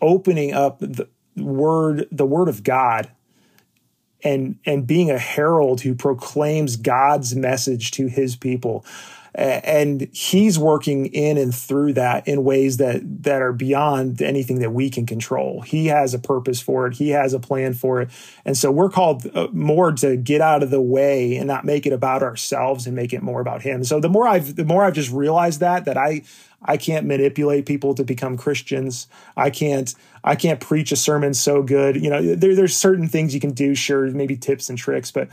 opening 0.00 0.52
up 0.52 0.78
the 0.80 1.08
word 1.36 2.08
the 2.10 2.26
word 2.26 2.48
of 2.48 2.62
god 2.62 3.10
and 4.24 4.58
and 4.64 4.86
being 4.86 5.10
a 5.10 5.18
herald 5.18 5.82
who 5.82 5.94
proclaims 5.94 6.76
God's 6.76 7.36
message 7.36 7.90
to 7.92 8.06
his 8.06 8.34
people. 8.36 8.84
And 9.36 10.08
he's 10.12 10.58
working 10.58 11.06
in 11.06 11.36
and 11.36 11.54
through 11.54 11.92
that 11.92 12.26
in 12.26 12.42
ways 12.42 12.78
that 12.78 13.02
that 13.22 13.42
are 13.42 13.52
beyond 13.52 14.22
anything 14.22 14.60
that 14.60 14.72
we 14.72 14.88
can 14.88 15.04
control. 15.04 15.60
He 15.60 15.88
has 15.88 16.14
a 16.14 16.18
purpose 16.18 16.58
for 16.58 16.86
it. 16.86 16.94
He 16.94 17.10
has 17.10 17.34
a 17.34 17.38
plan 17.38 17.74
for 17.74 18.00
it. 18.00 18.08
And 18.46 18.56
so 18.56 18.72
we're 18.72 18.88
called 18.88 19.26
uh, 19.34 19.48
more 19.52 19.92
to 19.92 20.16
get 20.16 20.40
out 20.40 20.62
of 20.62 20.70
the 20.70 20.80
way 20.80 21.36
and 21.36 21.46
not 21.46 21.66
make 21.66 21.86
it 21.86 21.92
about 21.92 22.22
ourselves 22.22 22.86
and 22.86 22.96
make 22.96 23.12
it 23.12 23.22
more 23.22 23.42
about 23.42 23.60
him. 23.60 23.84
So 23.84 24.00
the 24.00 24.08
more 24.08 24.26
I've 24.26 24.56
the 24.56 24.64
more 24.64 24.84
I've 24.84 24.94
just 24.94 25.12
realized 25.12 25.60
that 25.60 25.84
that 25.84 25.98
I 25.98 26.22
I 26.62 26.76
can't 26.76 27.06
manipulate 27.06 27.66
people 27.66 27.94
to 27.94 28.04
become 28.04 28.36
Christians. 28.36 29.06
I 29.36 29.50
can't 29.50 29.94
I 30.24 30.34
can't 30.34 30.60
preach 30.60 30.90
a 30.90 30.96
sermon 30.96 31.34
so 31.34 31.62
good. 31.62 32.02
You 32.02 32.10
know, 32.10 32.34
there, 32.34 32.54
there's 32.54 32.76
certain 32.76 33.06
things 33.06 33.32
you 33.32 33.40
can 33.40 33.52
do, 33.52 33.74
sure, 33.74 34.06
maybe 34.10 34.36
tips 34.36 34.68
and 34.68 34.76
tricks, 34.76 35.10
but 35.12 35.28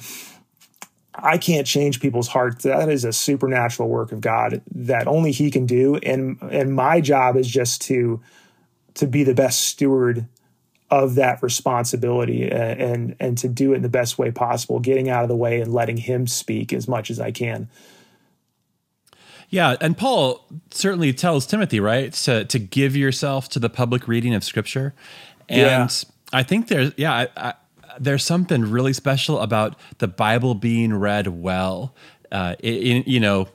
I 1.15 1.37
can't 1.37 1.67
change 1.67 1.99
people's 1.99 2.27
hearts. 2.27 2.63
That 2.63 2.89
is 2.89 3.05
a 3.05 3.13
supernatural 3.13 3.89
work 3.89 4.11
of 4.11 4.21
God 4.21 4.61
that 4.73 5.07
only 5.07 5.31
He 5.31 5.51
can 5.51 5.65
do. 5.65 5.97
And 5.97 6.37
and 6.41 6.73
my 6.73 7.01
job 7.01 7.35
is 7.35 7.47
just 7.47 7.81
to 7.83 8.21
to 8.95 9.07
be 9.07 9.23
the 9.23 9.33
best 9.33 9.61
steward 9.61 10.27
of 10.89 11.15
that 11.15 11.41
responsibility 11.41 12.49
and 12.49 12.81
and, 12.81 13.15
and 13.19 13.37
to 13.39 13.47
do 13.47 13.73
it 13.73 13.77
in 13.77 13.81
the 13.81 13.89
best 13.89 14.17
way 14.17 14.31
possible, 14.31 14.79
getting 14.79 15.09
out 15.09 15.23
of 15.23 15.29
the 15.29 15.35
way 15.35 15.61
and 15.61 15.73
letting 15.73 15.97
Him 15.97 16.27
speak 16.27 16.73
as 16.73 16.87
much 16.87 17.09
as 17.09 17.19
I 17.19 17.31
can. 17.31 17.69
Yeah, 19.49 19.75
and 19.81 19.95
Paul 19.95 20.43
certainly 20.71 21.13
tells 21.13 21.45
Timothy, 21.45 21.79
right, 21.79 22.11
to 22.13 22.45
to 22.45 22.57
give 22.59 22.95
yourself 22.95 23.49
to 23.49 23.59
the 23.59 23.69
public 23.69 24.07
reading 24.07 24.33
of 24.33 24.43
Scripture, 24.43 24.95
and 25.47 25.91
Yeah. 25.91 26.39
I 26.39 26.41
think 26.41 26.69
there's 26.69 26.91
yeah, 26.97 27.13
I, 27.13 27.27
I, 27.37 27.53
there's 27.99 28.23
something 28.23 28.69
really 28.69 28.93
special 28.93 29.39
about 29.39 29.75
the 29.99 30.07
Bible 30.07 30.55
being 30.55 30.93
read 30.93 31.27
well, 31.27 31.93
uh, 32.31 32.55
in, 32.61 33.03
you 33.05 33.19
know, 33.19 33.47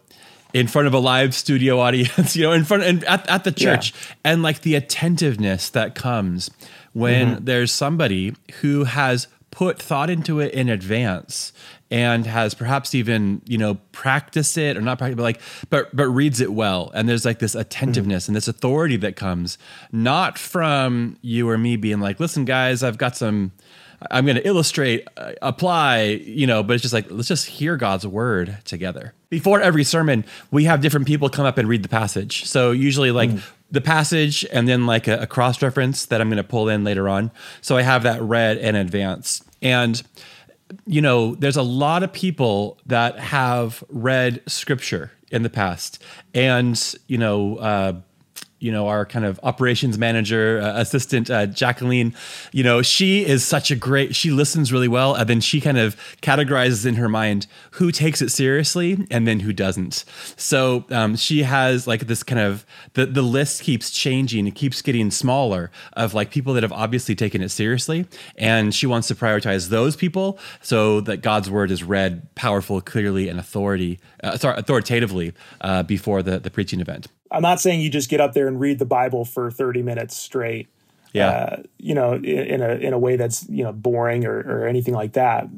in 0.55 0.67
front 0.67 0.87
of 0.87 0.95
a 0.95 0.99
live 0.99 1.35
studio 1.35 1.79
audience, 1.79 2.37
you 2.37 2.45
know, 2.45 2.53
in 2.53 2.65
front 2.65 2.83
and 2.83 3.05
at, 3.05 3.29
at 3.29 3.45
the 3.45 3.53
church, 3.53 3.93
and 4.25 4.43
like 4.43 4.63
the 4.63 4.75
attentiveness 4.75 5.69
that 5.71 5.95
comes 5.95 6.51
when 6.93 7.45
there's 7.45 7.71
somebody 7.71 8.35
who 8.61 8.85
has 8.85 9.29
put 9.51 9.81
thought 9.81 10.11
into 10.11 10.41
it 10.41 10.53
in 10.53 10.69
advance 10.69 11.53
and 11.91 12.27
has 12.27 12.55
perhaps 12.55 12.95
even 12.95 13.41
you 13.47 13.57
know 13.57 13.77
practiced 13.93 14.59
it 14.59 14.77
or 14.77 14.81
not 14.81 14.99
practiced 14.99 15.17
but 15.17 15.23
like 15.23 15.41
but 15.71 15.95
but 15.95 16.09
reads 16.09 16.41
it 16.41 16.53
well. 16.53 16.91
And 16.95 17.09
there's 17.09 17.25
like 17.25 17.39
this 17.39 17.55
attentiveness 17.55 18.29
and 18.29 18.37
this 18.37 18.49
authority 18.49 18.97
that 18.99 19.17
comes 19.17 19.59
not 19.91 20.39
from 20.39 21.17
you 21.23 21.49
or 21.49 21.59
me 21.59 21.77
being 21.77 22.01
like 22.01 22.21
listen 22.21 22.45
guys 22.45 22.83
i've 22.83 22.99
got 22.99 23.17
some 23.17 23.53
i'm 24.11 24.25
going 24.25 24.37
to 24.37 24.47
illustrate 24.47 25.07
uh, 25.17 25.33
apply 25.43 26.03
you 26.03 26.47
know 26.47 26.63
but 26.63 26.75
it's 26.75 26.83
just 26.83 26.95
like 26.95 27.07
let's 27.11 27.29
just 27.29 27.47
hear 27.47 27.77
god's 27.77 28.07
word 28.07 28.59
together. 28.65 29.15
Before 29.31 29.61
every 29.61 29.85
sermon 29.85 30.25
we 30.51 30.65
have 30.65 30.81
different 30.81 31.07
people 31.07 31.29
come 31.29 31.45
up 31.45 31.59
and 31.59 31.69
read 31.69 31.83
the 31.83 31.89
passage. 31.89 32.45
So 32.47 32.71
usually 32.71 33.11
like 33.11 33.31
the 33.71 33.81
passage 33.81 34.47
and 34.53 34.67
then 34.67 34.87
like 34.87 35.07
a, 35.07 35.19
a 35.19 35.27
cross 35.27 35.61
reference 35.63 36.07
that 36.07 36.21
i'm 36.21 36.29
going 36.29 36.39
to 36.39 36.45
pull 36.45 36.69
in 36.69 36.85
later 36.85 37.09
on. 37.09 37.31
So 37.61 37.77
i 37.77 37.83
have 37.83 38.03
that 38.05 38.23
read 38.23 38.59
in 38.59 38.75
advance. 38.75 39.43
And 39.61 40.03
you 40.87 41.01
know, 41.01 41.35
there's 41.35 41.57
a 41.57 41.63
lot 41.63 42.03
of 42.03 42.13
people 42.13 42.79
that 42.87 43.19
have 43.19 43.83
read 43.89 44.43
scripture 44.47 45.11
in 45.31 45.43
the 45.43 45.51
past, 45.51 46.03
and 46.35 46.95
you 47.07 47.19
know, 47.19 47.57
uh, 47.57 47.95
you 48.61 48.73
know, 48.73 48.89
our 48.89 49.07
kind 49.07 49.25
of 49.25 49.39
operations 49.43 49.99
manager, 49.99 50.61
uh, 50.61 50.81
assistant 50.81 51.31
uh, 51.31 51.47
Jacqueline, 51.47 52.15
you 52.53 52.65
know, 52.65 52.83
she 52.83 53.25
is 53.25 53.45
such 53.45 53.71
a 53.71 53.77
great. 53.77 54.15
She 54.17 54.31
listens 54.31 54.73
really 54.73 54.89
well, 54.89 55.15
and 55.15 55.29
then 55.29 55.41
she 55.41 55.61
kind 55.61 55.79
of 55.79 55.97
categorizes 56.23 56.85
in 56.85 56.97
her 56.97 57.09
mind 57.09 57.47
who 57.73 57.93
takes 57.93 58.21
it 58.21 58.31
seriously 58.31 59.07
and 59.11 59.27
then 59.27 59.41
who 59.41 59.53
doesn't. 59.53 60.05
So 60.37 60.85
um, 60.91 61.17
she 61.17 61.43
has 61.45 61.87
like 61.87 62.07
this 62.07 62.23
kind 62.23 62.41
of 62.41 62.67
the 62.95 63.07
the 63.07 63.23
list 63.23 63.63
keeps 63.63 63.91
changing. 63.91 64.47
It 64.47 64.55
keeps 64.55 64.83
getting 64.83 65.11
smaller 65.11 65.71
of 65.93 66.15
like 66.15 66.31
people 66.31 66.53
that 66.55 66.63
have 66.63 66.73
obviously 66.73 67.15
taken 67.15 67.43
it 67.43 67.51
seriously, 67.51 68.07
and 68.37 68.75
she 68.75 68.87
wants 68.87 69.09
to 69.09 69.15
prioritize 69.15 69.69
those 69.69 69.95
people 69.97 70.39
so 70.63 71.01
that 71.03 71.19
God's 71.19 71.51
word 71.51 71.71
is 71.71 71.85
read 71.85 72.35
powerful, 72.35 72.81
clearly, 72.81 73.29
and 73.29 73.39
authority, 73.39 74.01
uh, 74.23 74.37
sorry, 74.37 74.59
authoritatively 74.59 75.33
uh, 75.61 75.83
before 75.85 76.23
the 76.23 76.39
the 76.39 76.51
preaching 76.51 76.81
event. 76.81 77.07
I'm 77.31 77.43
not 77.43 77.61
saying 77.61 77.81
you 77.81 77.91
just 77.91 78.09
get 78.09 78.21
up 78.21 78.33
there 78.33 78.49
and 78.49 78.59
read 78.61 78.79
the 78.79 78.87
Bible 78.87 79.25
for 79.25 79.51
30 79.51 79.83
minutes 79.83 80.17
straight. 80.17 80.69
Yeah. 81.13 81.31
Uh, 81.31 81.63
you 81.79 81.95
know, 81.95 82.15
in, 82.15 82.25
in 82.25 82.63
a 82.63 82.75
in 82.75 82.93
a 82.93 82.99
way 82.99 83.17
that's 83.17 83.49
you 83.49 83.65
know 83.65 83.73
boring 83.73 84.27
or, 84.27 84.41
or 84.41 84.67
anything 84.67 84.95
like 84.95 85.15
that. 85.15 85.49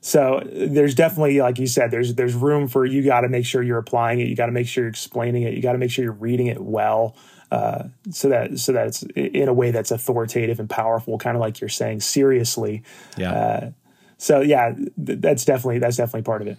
So 0.00 0.42
there's 0.44 0.96
definitely, 0.96 1.40
like 1.40 1.60
you 1.60 1.68
said, 1.68 1.90
there's 1.90 2.14
there's 2.14 2.34
room 2.34 2.66
for 2.66 2.84
you. 2.84 3.04
Got 3.04 3.20
to 3.20 3.28
make 3.28 3.46
sure 3.46 3.62
you're 3.62 3.78
applying 3.78 4.20
it. 4.20 4.26
You 4.26 4.34
got 4.34 4.46
to 4.46 4.52
make 4.52 4.66
sure 4.66 4.84
you're 4.84 4.90
explaining 4.90 5.42
it. 5.42 5.54
You 5.54 5.62
got 5.62 5.72
to 5.72 5.78
make 5.78 5.92
sure 5.92 6.04
you're 6.04 6.12
reading 6.12 6.48
it 6.48 6.60
well, 6.60 7.16
uh, 7.52 7.84
so 8.10 8.28
that 8.28 8.58
so 8.58 8.72
that 8.72 8.88
it's 8.88 9.02
in 9.14 9.48
a 9.48 9.52
way 9.52 9.70
that's 9.70 9.92
authoritative 9.92 10.58
and 10.58 10.68
powerful, 10.68 11.18
kind 11.18 11.36
of 11.36 11.40
like 11.40 11.60
you're 11.60 11.68
saying 11.68 12.00
seriously. 12.00 12.82
Yeah. 13.16 13.32
Uh, 13.32 13.70
so 14.18 14.40
yeah, 14.40 14.74
th- 14.74 15.20
that's 15.20 15.44
definitely 15.44 15.78
that's 15.78 15.96
definitely 15.96 16.22
part 16.22 16.42
of 16.42 16.48
it. 16.48 16.58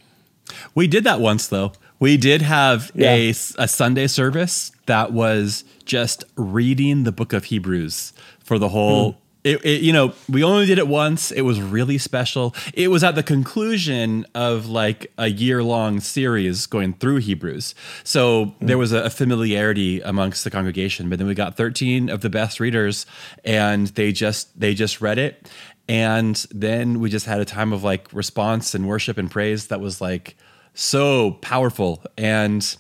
We 0.73 0.87
did 0.87 1.03
that 1.03 1.19
once 1.19 1.47
though. 1.47 1.73
We 2.03 2.17
did 2.17 2.41
have 2.41 2.91
a, 2.97 3.27
Yeah. 3.27 3.33
a 3.57 3.65
Sunday 3.65 4.07
service 4.07 4.73
that 4.87 5.13
was 5.13 5.63
just 5.85 6.25
reading 6.35 7.05
the 7.05 7.13
book 7.13 7.31
of 7.31 7.45
Hebrews 7.45 8.11
for 8.43 8.59
the 8.59 8.67
whole. 8.67 9.11
Hmm. 9.13 9.17
It, 9.45 9.65
it, 9.65 9.81
you 9.83 9.93
know, 9.93 10.11
we 10.27 10.43
only 10.43 10.65
did 10.65 10.79
it 10.79 10.89
once. 10.89 11.31
It 11.31 11.43
was 11.43 11.61
really 11.61 11.97
special. 11.97 12.53
It 12.73 12.89
was 12.89 13.05
at 13.05 13.15
the 13.15 13.23
conclusion 13.23 14.25
of 14.35 14.67
like 14.67 15.13
a 15.17 15.29
year 15.29 15.63
long 15.63 16.01
series 16.01 16.65
going 16.65 16.95
through 16.95 17.19
Hebrews. 17.19 17.73
So 18.03 18.47
hmm. 18.47 18.65
there 18.65 18.77
was 18.77 18.91
a, 18.91 19.03
a 19.03 19.09
familiarity 19.09 20.01
amongst 20.01 20.43
the 20.43 20.51
congregation. 20.51 21.09
But 21.09 21.19
then 21.19 21.27
we 21.29 21.35
got 21.35 21.55
13 21.55 22.09
of 22.09 22.19
the 22.19 22.29
best 22.29 22.59
readers 22.59 23.05
and 23.45 23.87
they 23.87 24.11
just 24.11 24.59
they 24.59 24.73
just 24.73 24.99
read 24.99 25.19
it. 25.19 25.49
And 25.87 26.35
then 26.51 26.99
we 26.99 27.09
just 27.09 27.27
had 27.27 27.39
a 27.39 27.45
time 27.45 27.71
of 27.71 27.81
like 27.81 28.11
response 28.11 28.75
and 28.75 28.89
worship 28.89 29.17
and 29.17 29.31
praise 29.31 29.67
that 29.67 29.79
was 29.79 30.01
like 30.01 30.35
so 30.73 31.31
powerful. 31.41 32.03
And 32.17 32.75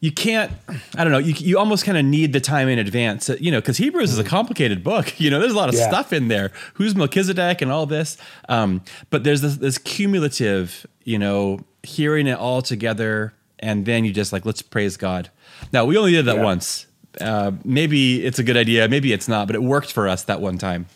you 0.00 0.10
can't, 0.10 0.50
I 0.96 1.04
don't 1.04 1.12
know, 1.12 1.18
you, 1.18 1.32
you 1.34 1.58
almost 1.58 1.84
kind 1.84 1.96
of 1.96 2.04
need 2.04 2.32
the 2.32 2.40
time 2.40 2.68
in 2.68 2.78
advance, 2.78 3.28
you 3.40 3.50
know, 3.52 3.60
because 3.60 3.76
Hebrews 3.76 4.12
is 4.12 4.18
a 4.18 4.24
complicated 4.24 4.82
book. 4.82 5.14
You 5.20 5.30
know, 5.30 5.38
there's 5.38 5.52
a 5.52 5.56
lot 5.56 5.68
of 5.68 5.74
Yeah. 5.76 5.88
stuff 5.88 6.12
in 6.12 6.28
there. 6.28 6.50
Who's 6.74 6.94
Melchizedek 6.96 7.62
and 7.62 7.70
all 7.70 7.86
this. 7.86 8.16
Um, 8.48 8.82
but 9.10 9.22
there's 9.24 9.40
this, 9.42 9.56
this 9.56 9.78
cumulative, 9.78 10.86
you 11.04 11.18
know, 11.18 11.60
hearing 11.84 12.26
it 12.26 12.36
all 12.38 12.62
together. 12.62 13.32
And 13.60 13.86
then 13.86 14.04
you 14.04 14.12
just 14.12 14.32
like, 14.32 14.44
let's 14.44 14.60
praise 14.62 14.96
God. 14.96 15.30
Now, 15.72 15.84
we 15.84 15.96
only 15.96 16.10
did 16.12 16.24
that 16.24 16.36
Yeah. 16.36 16.42
once. 16.42 16.86
Uh, 17.20 17.52
maybe 17.64 18.24
it's 18.24 18.38
a 18.40 18.42
good 18.42 18.56
idea. 18.56 18.88
Maybe 18.88 19.12
it's 19.12 19.28
not, 19.28 19.46
but 19.46 19.54
it 19.54 19.62
worked 19.62 19.92
for 19.92 20.08
us 20.08 20.24
that 20.24 20.40
one 20.40 20.58
time. 20.58 20.86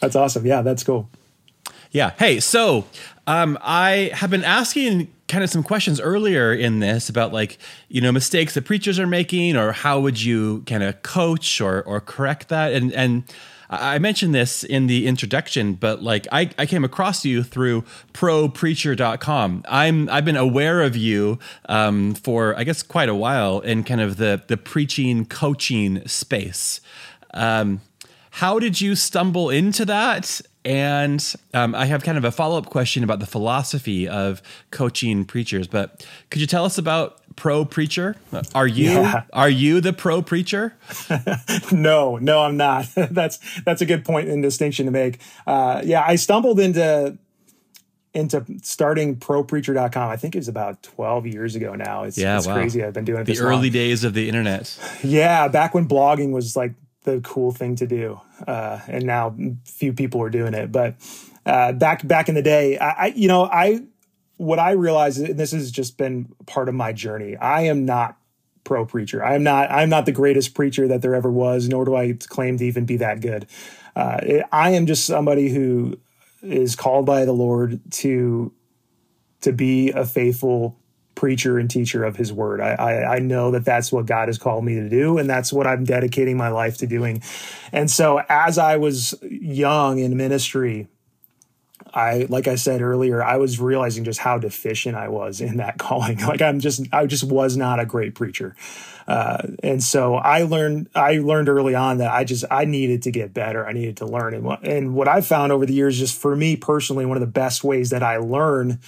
That's 0.00 0.16
awesome. 0.16 0.44
Yeah, 0.46 0.62
that's 0.62 0.82
cool. 0.82 1.08
Yeah. 1.92 2.12
Hey, 2.18 2.40
so 2.40 2.86
um, 3.30 3.58
I 3.62 4.10
have 4.14 4.30
been 4.30 4.44
asking 4.44 5.12
kind 5.28 5.44
of 5.44 5.50
some 5.50 5.62
questions 5.62 6.00
earlier 6.00 6.52
in 6.52 6.80
this 6.80 7.08
about 7.08 7.32
like 7.32 7.58
you 7.88 8.00
know 8.00 8.10
mistakes 8.10 8.54
that 8.54 8.64
preachers 8.64 8.98
are 8.98 9.06
making 9.06 9.56
or 9.56 9.70
how 9.70 10.00
would 10.00 10.20
you 10.20 10.62
kind 10.66 10.82
of 10.82 11.00
coach 11.02 11.60
or 11.60 11.82
or 11.82 12.00
correct 12.00 12.48
that 12.48 12.72
and 12.72 12.92
and 12.92 13.22
I 13.72 14.00
mentioned 14.00 14.34
this 14.34 14.64
in 14.64 14.88
the 14.88 15.06
introduction, 15.06 15.74
but 15.74 16.02
like 16.02 16.26
I, 16.32 16.50
I 16.58 16.66
came 16.66 16.82
across 16.82 17.24
you 17.24 17.44
through 17.44 17.84
propreacher.com. 18.12 19.64
I'm 19.68 20.08
I've 20.08 20.24
been 20.24 20.36
aware 20.36 20.82
of 20.82 20.96
you 20.96 21.38
um, 21.68 22.14
for 22.14 22.58
I 22.58 22.64
guess 22.64 22.82
quite 22.82 23.08
a 23.08 23.14
while 23.14 23.60
in 23.60 23.84
kind 23.84 24.00
of 24.00 24.16
the 24.16 24.42
the 24.48 24.56
preaching 24.56 25.24
coaching 25.24 26.04
space. 26.08 26.80
Um, 27.32 27.80
how 28.30 28.58
did 28.58 28.80
you 28.80 28.96
stumble 28.96 29.50
into 29.50 29.84
that? 29.84 30.40
And 30.64 31.34
um, 31.54 31.74
I 31.74 31.86
have 31.86 32.02
kind 32.02 32.18
of 32.18 32.24
a 32.24 32.30
follow 32.30 32.58
up 32.58 32.66
question 32.66 33.02
about 33.02 33.18
the 33.18 33.26
philosophy 33.26 34.06
of 34.06 34.42
coaching 34.70 35.24
preachers. 35.24 35.66
But 35.66 36.06
could 36.30 36.40
you 36.40 36.46
tell 36.46 36.66
us 36.66 36.76
about 36.76 37.18
Pro 37.36 37.64
Preacher? 37.64 38.16
Are 38.54 38.66
you 38.66 38.90
yeah. 38.90 39.22
are 39.32 39.48
you 39.48 39.80
the 39.80 39.94
Pro 39.94 40.20
Preacher? 40.20 40.76
no, 41.72 42.18
no, 42.18 42.40
I'm 42.40 42.58
not. 42.58 42.86
that's 42.94 43.38
that's 43.62 43.80
a 43.80 43.86
good 43.86 44.04
point 44.04 44.28
and 44.28 44.42
distinction 44.42 44.84
to 44.86 44.92
make. 44.92 45.20
Uh, 45.46 45.80
yeah, 45.84 46.04
I 46.06 46.16
stumbled 46.16 46.60
into 46.60 47.16
into 48.12 48.44
starting 48.62 49.16
propreacher.com. 49.16 50.10
I 50.10 50.16
think 50.16 50.34
it 50.34 50.38
was 50.38 50.48
about 50.48 50.82
12 50.82 51.26
years 51.26 51.54
ago 51.54 51.74
now. 51.74 52.02
It's, 52.02 52.18
yeah, 52.18 52.38
it's 52.38 52.46
wow. 52.46 52.54
crazy. 52.54 52.82
I've 52.82 52.92
been 52.92 53.04
doing 53.04 53.20
it 53.20 53.24
the 53.24 53.38
early 53.38 53.62
long. 53.62 53.70
days 53.70 54.04
of 54.04 54.14
the 54.14 54.28
internet. 54.28 54.78
Yeah, 55.02 55.48
back 55.48 55.72
when 55.72 55.88
blogging 55.88 56.30
was 56.30 56.56
like 56.56 56.74
the 57.04 57.20
cool 57.20 57.52
thing 57.52 57.76
to 57.76 57.86
do, 57.86 58.20
uh, 58.46 58.80
and 58.86 59.04
now 59.04 59.34
few 59.64 59.92
people 59.92 60.22
are 60.22 60.30
doing 60.30 60.54
it. 60.54 60.70
But 60.70 60.96
uh, 61.46 61.72
back 61.72 62.06
back 62.06 62.28
in 62.28 62.34
the 62.34 62.42
day, 62.42 62.78
I, 62.78 62.90
I 62.90 63.06
you 63.08 63.28
know 63.28 63.44
I 63.44 63.80
what 64.36 64.58
I 64.58 64.72
realize, 64.72 65.18
and 65.18 65.38
this 65.38 65.52
has 65.52 65.70
just 65.70 65.98
been 65.98 66.34
part 66.46 66.68
of 66.68 66.74
my 66.74 66.92
journey. 66.92 67.36
I 67.36 67.62
am 67.62 67.84
not 67.84 68.16
pro 68.64 68.86
preacher. 68.86 69.24
I 69.24 69.34
am 69.34 69.42
not. 69.42 69.70
I'm 69.70 69.88
not 69.88 70.06
the 70.06 70.12
greatest 70.12 70.54
preacher 70.54 70.88
that 70.88 71.02
there 71.02 71.14
ever 71.14 71.30
was, 71.30 71.68
nor 71.68 71.84
do 71.84 71.94
I 71.94 72.14
claim 72.18 72.58
to 72.58 72.64
even 72.64 72.86
be 72.86 72.96
that 72.98 73.20
good. 73.20 73.46
Uh, 73.96 74.42
I 74.52 74.70
am 74.70 74.86
just 74.86 75.04
somebody 75.04 75.50
who 75.50 75.98
is 76.42 76.76
called 76.76 77.06
by 77.06 77.24
the 77.24 77.32
Lord 77.32 77.80
to 77.92 78.52
to 79.42 79.52
be 79.52 79.90
a 79.90 80.04
faithful 80.04 80.79
preacher 81.20 81.58
and 81.58 81.70
teacher 81.70 82.02
of 82.02 82.16
his 82.16 82.32
word. 82.32 82.62
I, 82.62 82.70
I, 82.70 83.16
I, 83.16 83.18
know 83.18 83.50
that 83.50 83.62
that's 83.62 83.92
what 83.92 84.06
God 84.06 84.28
has 84.28 84.38
called 84.38 84.64
me 84.64 84.76
to 84.76 84.88
do, 84.88 85.18
and 85.18 85.28
that's 85.28 85.52
what 85.52 85.66
I'm 85.66 85.84
dedicating 85.84 86.38
my 86.38 86.48
life 86.48 86.78
to 86.78 86.86
doing. 86.86 87.22
And 87.72 87.90
so, 87.90 88.22
as 88.30 88.56
I 88.56 88.78
was 88.78 89.14
young 89.22 89.98
in 89.98 90.16
ministry, 90.16 90.88
I, 91.92 92.26
like 92.28 92.48
I 92.48 92.54
said 92.54 92.82
earlier, 92.82 93.22
I 93.22 93.36
was 93.36 93.60
realizing 93.60 94.04
just 94.04 94.20
how 94.20 94.38
deficient 94.38 94.96
I 94.96 95.08
was 95.08 95.40
in 95.40 95.56
that 95.58 95.78
calling. 95.78 96.18
Like 96.18 96.42
I'm 96.42 96.60
just, 96.60 96.82
I 96.92 97.06
just 97.06 97.24
was 97.24 97.56
not 97.56 97.80
a 97.80 97.86
great 97.86 98.14
preacher. 98.14 98.54
Uh, 99.08 99.48
and 99.62 99.82
so 99.82 100.14
I 100.14 100.44
learned, 100.44 100.88
I 100.94 101.18
learned 101.18 101.48
early 101.48 101.74
on 101.74 101.98
that 101.98 102.12
I 102.12 102.24
just, 102.24 102.44
I 102.50 102.64
needed 102.64 103.02
to 103.02 103.10
get 103.10 103.34
better. 103.34 103.66
I 103.66 103.72
needed 103.72 103.96
to 103.98 104.06
learn. 104.06 104.34
And 104.34 104.44
what, 104.44 104.62
and 104.64 104.94
what 104.94 105.08
I've 105.08 105.26
found 105.26 105.52
over 105.52 105.66
the 105.66 105.74
years, 105.74 105.98
just 105.98 106.20
for 106.20 106.36
me 106.36 106.56
personally, 106.56 107.06
one 107.06 107.16
of 107.16 107.22
the 107.22 107.26
best 107.26 107.64
ways 107.64 107.90
that 107.90 108.02
I 108.02 108.18
learn 108.18 108.78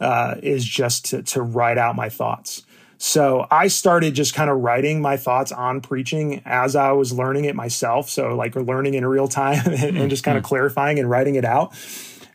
uh, 0.00 0.36
is 0.42 0.64
just 0.64 1.06
to, 1.06 1.22
to 1.22 1.42
write 1.42 1.78
out 1.78 1.96
my 1.96 2.08
thoughts. 2.08 2.62
So 2.98 3.46
I 3.50 3.68
started 3.68 4.14
just 4.14 4.34
kind 4.34 4.48
of 4.48 4.58
writing 4.58 5.02
my 5.02 5.16
thoughts 5.16 5.52
on 5.52 5.80
preaching 5.80 6.42
as 6.44 6.74
I 6.76 6.92
was 6.92 7.12
learning 7.12 7.44
it 7.44 7.54
myself. 7.54 8.08
So 8.08 8.34
like 8.34 8.56
learning 8.56 8.94
in 8.94 9.04
real 9.04 9.28
time 9.28 9.62
and, 9.66 9.98
and 9.98 10.10
just 10.10 10.24
kind 10.24 10.38
of 10.38 10.42
mm-hmm. 10.42 10.48
clarifying 10.48 10.98
and 10.98 11.10
writing 11.10 11.34
it 11.34 11.44
out. 11.44 11.74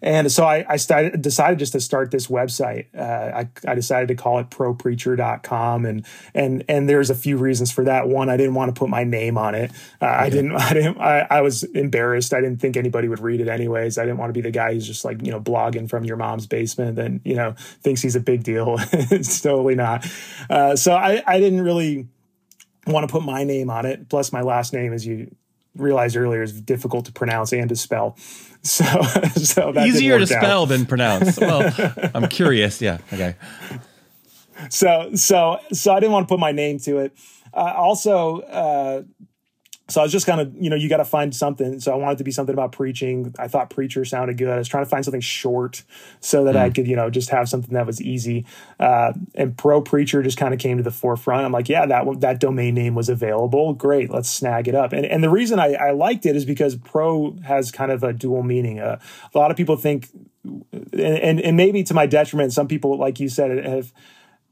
And 0.02 0.32
so 0.32 0.46
I, 0.46 0.66
I 0.68 0.78
started, 0.78 1.22
decided 1.22 1.60
just 1.60 1.74
to 1.74 1.80
start 1.80 2.12
this 2.12 2.28
website. 2.28 2.88
Uh, 2.98 3.44
I, 3.44 3.50
I, 3.70 3.76
decided 3.76 4.08
to 4.08 4.16
call 4.16 4.40
it 4.40 4.50
propreacher.com. 4.50 5.86
And, 5.86 6.06
and, 6.34 6.64
and 6.68 6.90
there's 6.90 7.10
a 7.10 7.16
few 7.16 7.38
reasons 7.38 7.72
for 7.72 7.84
that. 7.84 8.08
One, 8.08 8.30
I 8.30 8.38
didn't 8.38 8.56
want 8.56 8.74
to 8.74 8.80
put 8.80 8.90
my 8.90 9.04
name 9.04 9.38
on 9.38 9.54
it. 9.54 9.72
Uh, 10.02 10.06
I 10.06 10.30
didn't, 10.30 10.52
I 10.58 10.74
didn't, 10.74 11.00
I, 11.00 11.28
I, 11.30 11.42
was 11.42 11.64
embarrassed. 11.64 12.34
I 12.34 12.42
didn't 12.42 12.60
think 12.60 12.78
anybody 12.78 13.08
would 13.08 13.20
read 13.20 13.42
it 13.42 13.48
anyways. 13.48 13.98
I 13.98 14.06
didn't 14.06 14.18
want 14.18 14.30
to 14.30 14.34
be 14.34 14.42
the 14.42 14.52
guy 14.52 14.74
who's 14.74 14.88
just 14.88 15.06
like, 15.06 15.24
you 15.24 15.32
know, 15.32 15.40
blogging 15.40 15.90
from 15.90 16.04
your 16.04 16.18
mom's 16.18 16.48
basement 16.48 16.98
and, 16.98 17.22
you 17.24 17.36
know, 17.36 17.54
thinks 17.84 18.02
he's 18.02 18.16
a 18.16 18.20
big 18.20 18.44
deal. 18.44 18.78
it's 18.92 19.40
totally 19.42 19.76
not. 19.76 20.08
Uh, 20.50 20.76
so 20.76 20.94
I, 20.94 21.22
I 21.28 21.40
didn't 21.40 21.62
really 21.62 22.08
want 22.88 23.08
to 23.08 23.12
put 23.12 23.24
my 23.24 23.44
name 23.44 23.70
on 23.70 23.86
it. 23.86 24.10
Plus 24.10 24.34
my 24.34 24.42
last 24.42 24.74
name, 24.74 24.94
as 24.94 25.06
you 25.06 25.36
realized 25.76 26.16
earlier, 26.16 26.42
is 26.44 26.60
difficult 26.62 27.06
to 27.06 27.12
pronounce 27.12 27.54
and 27.54 27.70
to 27.70 27.76
spell. 27.76 28.18
So, 28.64 28.86
so 29.38 29.74
easier 29.80 30.20
to 30.20 30.28
spell 30.28 30.62
out. 30.62 30.66
than 30.66 30.86
pronounce. 30.86 31.40
Well, 31.40 31.74
I'm 32.14 32.28
curious. 32.28 32.80
Yeah. 32.80 33.00
Okay. 33.12 33.36
So, 34.70 35.16
so, 35.16 35.58
so 35.74 35.94
I 35.94 36.00
didn't 36.00 36.12
want 36.12 36.28
to 36.28 36.32
put 36.32 36.40
my 36.40 36.52
name 36.52 36.78
to 36.82 37.00
it. 37.00 37.12
Uh, 37.56 37.74
also, 37.76 38.42
uh, 38.42 39.02
so 39.92 40.02
I 40.02 40.04
was 40.04 40.12
just 40.12 40.26
kind 40.26 40.40
of, 40.40 40.54
you 40.60 40.70
know, 40.70 40.76
you 40.76 40.88
got 40.88 40.98
to 40.98 41.06
find 41.06 41.36
something. 41.36 41.80
So 41.80 41.92
I 41.92 41.96
wanted 41.96 42.18
to 42.20 42.24
be 42.24 42.32
something 42.32 42.54
about 42.54 42.72
preaching. 42.72 43.34
I 43.38 43.48
thought 43.48 43.70
preacher 43.70 44.06
sounded 44.06 44.38
good. 44.38 44.50
I 44.50 44.58
was 44.58 44.68
trying 44.68 44.86
to 44.86 44.90
find 44.90 45.04
something 45.04 45.22
short 45.22 45.84
so 46.20 46.46
that 46.46 46.56
mm. 46.56 46.60
I 46.60 46.70
could, 46.70 46.88
you 46.88 46.96
know, 46.96 47.10
just 47.10 47.30
have 47.30 47.50
something 47.50 47.74
that 47.74 47.86
was 47.86 48.02
easy. 48.02 48.46
Uh, 48.80 49.14
and 49.36 49.58
pro 49.58 49.82
preacher 49.82 50.24
just 50.24 50.38
kind 50.38 50.54
of 50.54 50.60
came 50.60 50.78
to 50.78 50.84
the 50.84 50.92
forefront. 50.92 51.46
I'm 51.46 51.52
like, 51.52 51.68
yeah, 51.70 51.86
that 51.86 52.22
that 52.22 52.40
domain 52.40 52.76
name 52.76 52.96
was 52.96 53.10
available. 53.10 53.74
Great, 53.74 54.10
let's 54.10 54.30
snag 54.30 54.68
it 54.68 54.76
up. 54.76 54.94
And 54.94 55.06
and 55.06 55.24
the 55.24 55.30
reason 55.30 55.60
I, 55.60 55.74
I 55.74 55.92
liked 55.92 56.26
it 56.26 56.36
is 56.36 56.46
because 56.46 56.76
pro 56.76 57.36
has 57.46 57.72
kind 57.72 57.92
of 57.92 58.04
a 58.04 58.14
dual 58.14 58.44
meaning. 58.44 58.80
Uh, 58.80 59.00
a 59.34 59.38
lot 59.38 59.52
of 59.52 59.58
people 59.58 59.76
think, 59.76 60.10
and, 60.44 60.94
and 60.94 61.42
and 61.42 61.58
maybe 61.58 61.84
to 61.84 61.94
my 61.94 62.06
detriment, 62.06 62.54
some 62.54 62.68
people, 62.68 62.98
like 62.98 63.20
you 63.20 63.30
said, 63.30 63.66
have 63.66 63.92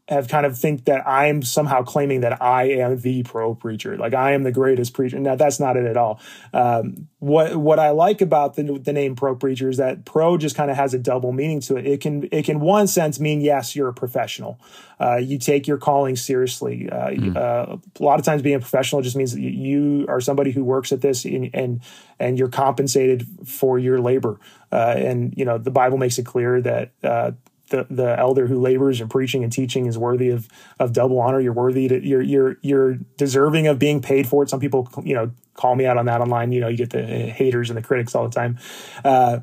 have 0.09 0.27
kind 0.27 0.45
of 0.45 0.57
think 0.57 0.85
that 0.85 1.07
I'm 1.07 1.43
somehow 1.43 1.83
claiming 1.83 2.21
that 2.21 2.41
I 2.41 2.63
am 2.63 2.99
the 2.99 3.21
pro 3.23 3.53
preacher, 3.53 3.95
like 3.95 4.15
I 4.15 4.33
am 4.33 4.43
the 4.43 4.51
greatest 4.51 4.93
preacher. 4.93 5.19
Now 5.19 5.35
that's 5.35 5.59
not 5.59 5.77
it 5.77 5.85
at 5.85 5.97
all. 5.97 6.19
Um, 6.51 7.07
what 7.19 7.55
what 7.57 7.79
I 7.79 7.91
like 7.91 8.21
about 8.21 8.55
the 8.55 8.79
the 8.83 8.91
name 8.91 9.15
pro 9.15 9.35
preacher 9.35 9.69
is 9.69 9.77
that 9.77 10.05
pro 10.05 10.37
just 10.37 10.55
kind 10.55 10.71
of 10.71 10.77
has 10.77 10.93
a 10.93 10.99
double 10.99 11.31
meaning 11.31 11.61
to 11.61 11.77
it. 11.77 11.85
It 11.85 12.01
can 12.01 12.27
it 12.31 12.45
can 12.45 12.59
one 12.59 12.87
sense 12.87 13.19
mean 13.19 13.41
yes, 13.41 13.75
you're 13.75 13.89
a 13.89 13.93
professional. 13.93 14.59
Uh, 14.99 15.15
you 15.17 15.37
take 15.37 15.67
your 15.67 15.77
calling 15.77 16.15
seriously. 16.15 16.89
Uh, 16.89 17.09
mm. 17.09 17.35
uh, 17.37 17.77
a 17.99 18.03
lot 18.03 18.19
of 18.19 18.25
times, 18.25 18.41
being 18.41 18.55
a 18.55 18.59
professional 18.59 19.01
just 19.01 19.15
means 19.15 19.33
that 19.33 19.41
you 19.41 20.05
are 20.09 20.19
somebody 20.19 20.51
who 20.51 20.63
works 20.63 20.91
at 20.91 21.01
this 21.01 21.23
and 21.23 21.49
and, 21.53 21.81
and 22.19 22.39
you're 22.39 22.49
compensated 22.49 23.25
for 23.45 23.77
your 23.77 23.99
labor. 23.99 24.39
Uh, 24.71 24.95
and 24.97 25.33
you 25.37 25.45
know 25.45 25.57
the 25.57 25.71
Bible 25.71 25.97
makes 25.97 26.17
it 26.17 26.25
clear 26.25 26.61
that 26.61 26.91
uh, 27.03 27.31
the, 27.69 27.85
the 27.89 28.17
elder 28.17 28.47
who 28.47 28.59
labors 28.59 29.01
in 29.01 29.09
preaching 29.09 29.43
and 29.43 29.51
teaching 29.51 29.85
is 29.85 29.97
worthy 29.97 30.29
of 30.29 30.47
of 30.79 30.93
double 30.93 31.19
honor. 31.19 31.39
You're 31.39 31.53
worthy 31.53 31.87
to 31.87 32.05
you're 32.05 32.21
you're 32.21 32.57
you're 32.61 32.95
deserving 33.17 33.67
of 33.67 33.79
being 33.79 34.01
paid 34.01 34.27
for 34.27 34.43
it. 34.43 34.49
Some 34.49 34.59
people 34.59 34.89
you 35.03 35.15
know 35.15 35.31
call 35.53 35.75
me 35.75 35.85
out 35.85 35.97
on 35.97 36.05
that 36.05 36.21
online. 36.21 36.51
You 36.51 36.61
know, 36.61 36.67
you 36.67 36.77
get 36.77 36.89
the 36.91 37.03
haters 37.03 37.69
and 37.69 37.77
the 37.77 37.83
critics 37.83 38.15
all 38.15 38.23
the 38.23 38.33
time. 38.33 38.57
Uh, 39.03 39.39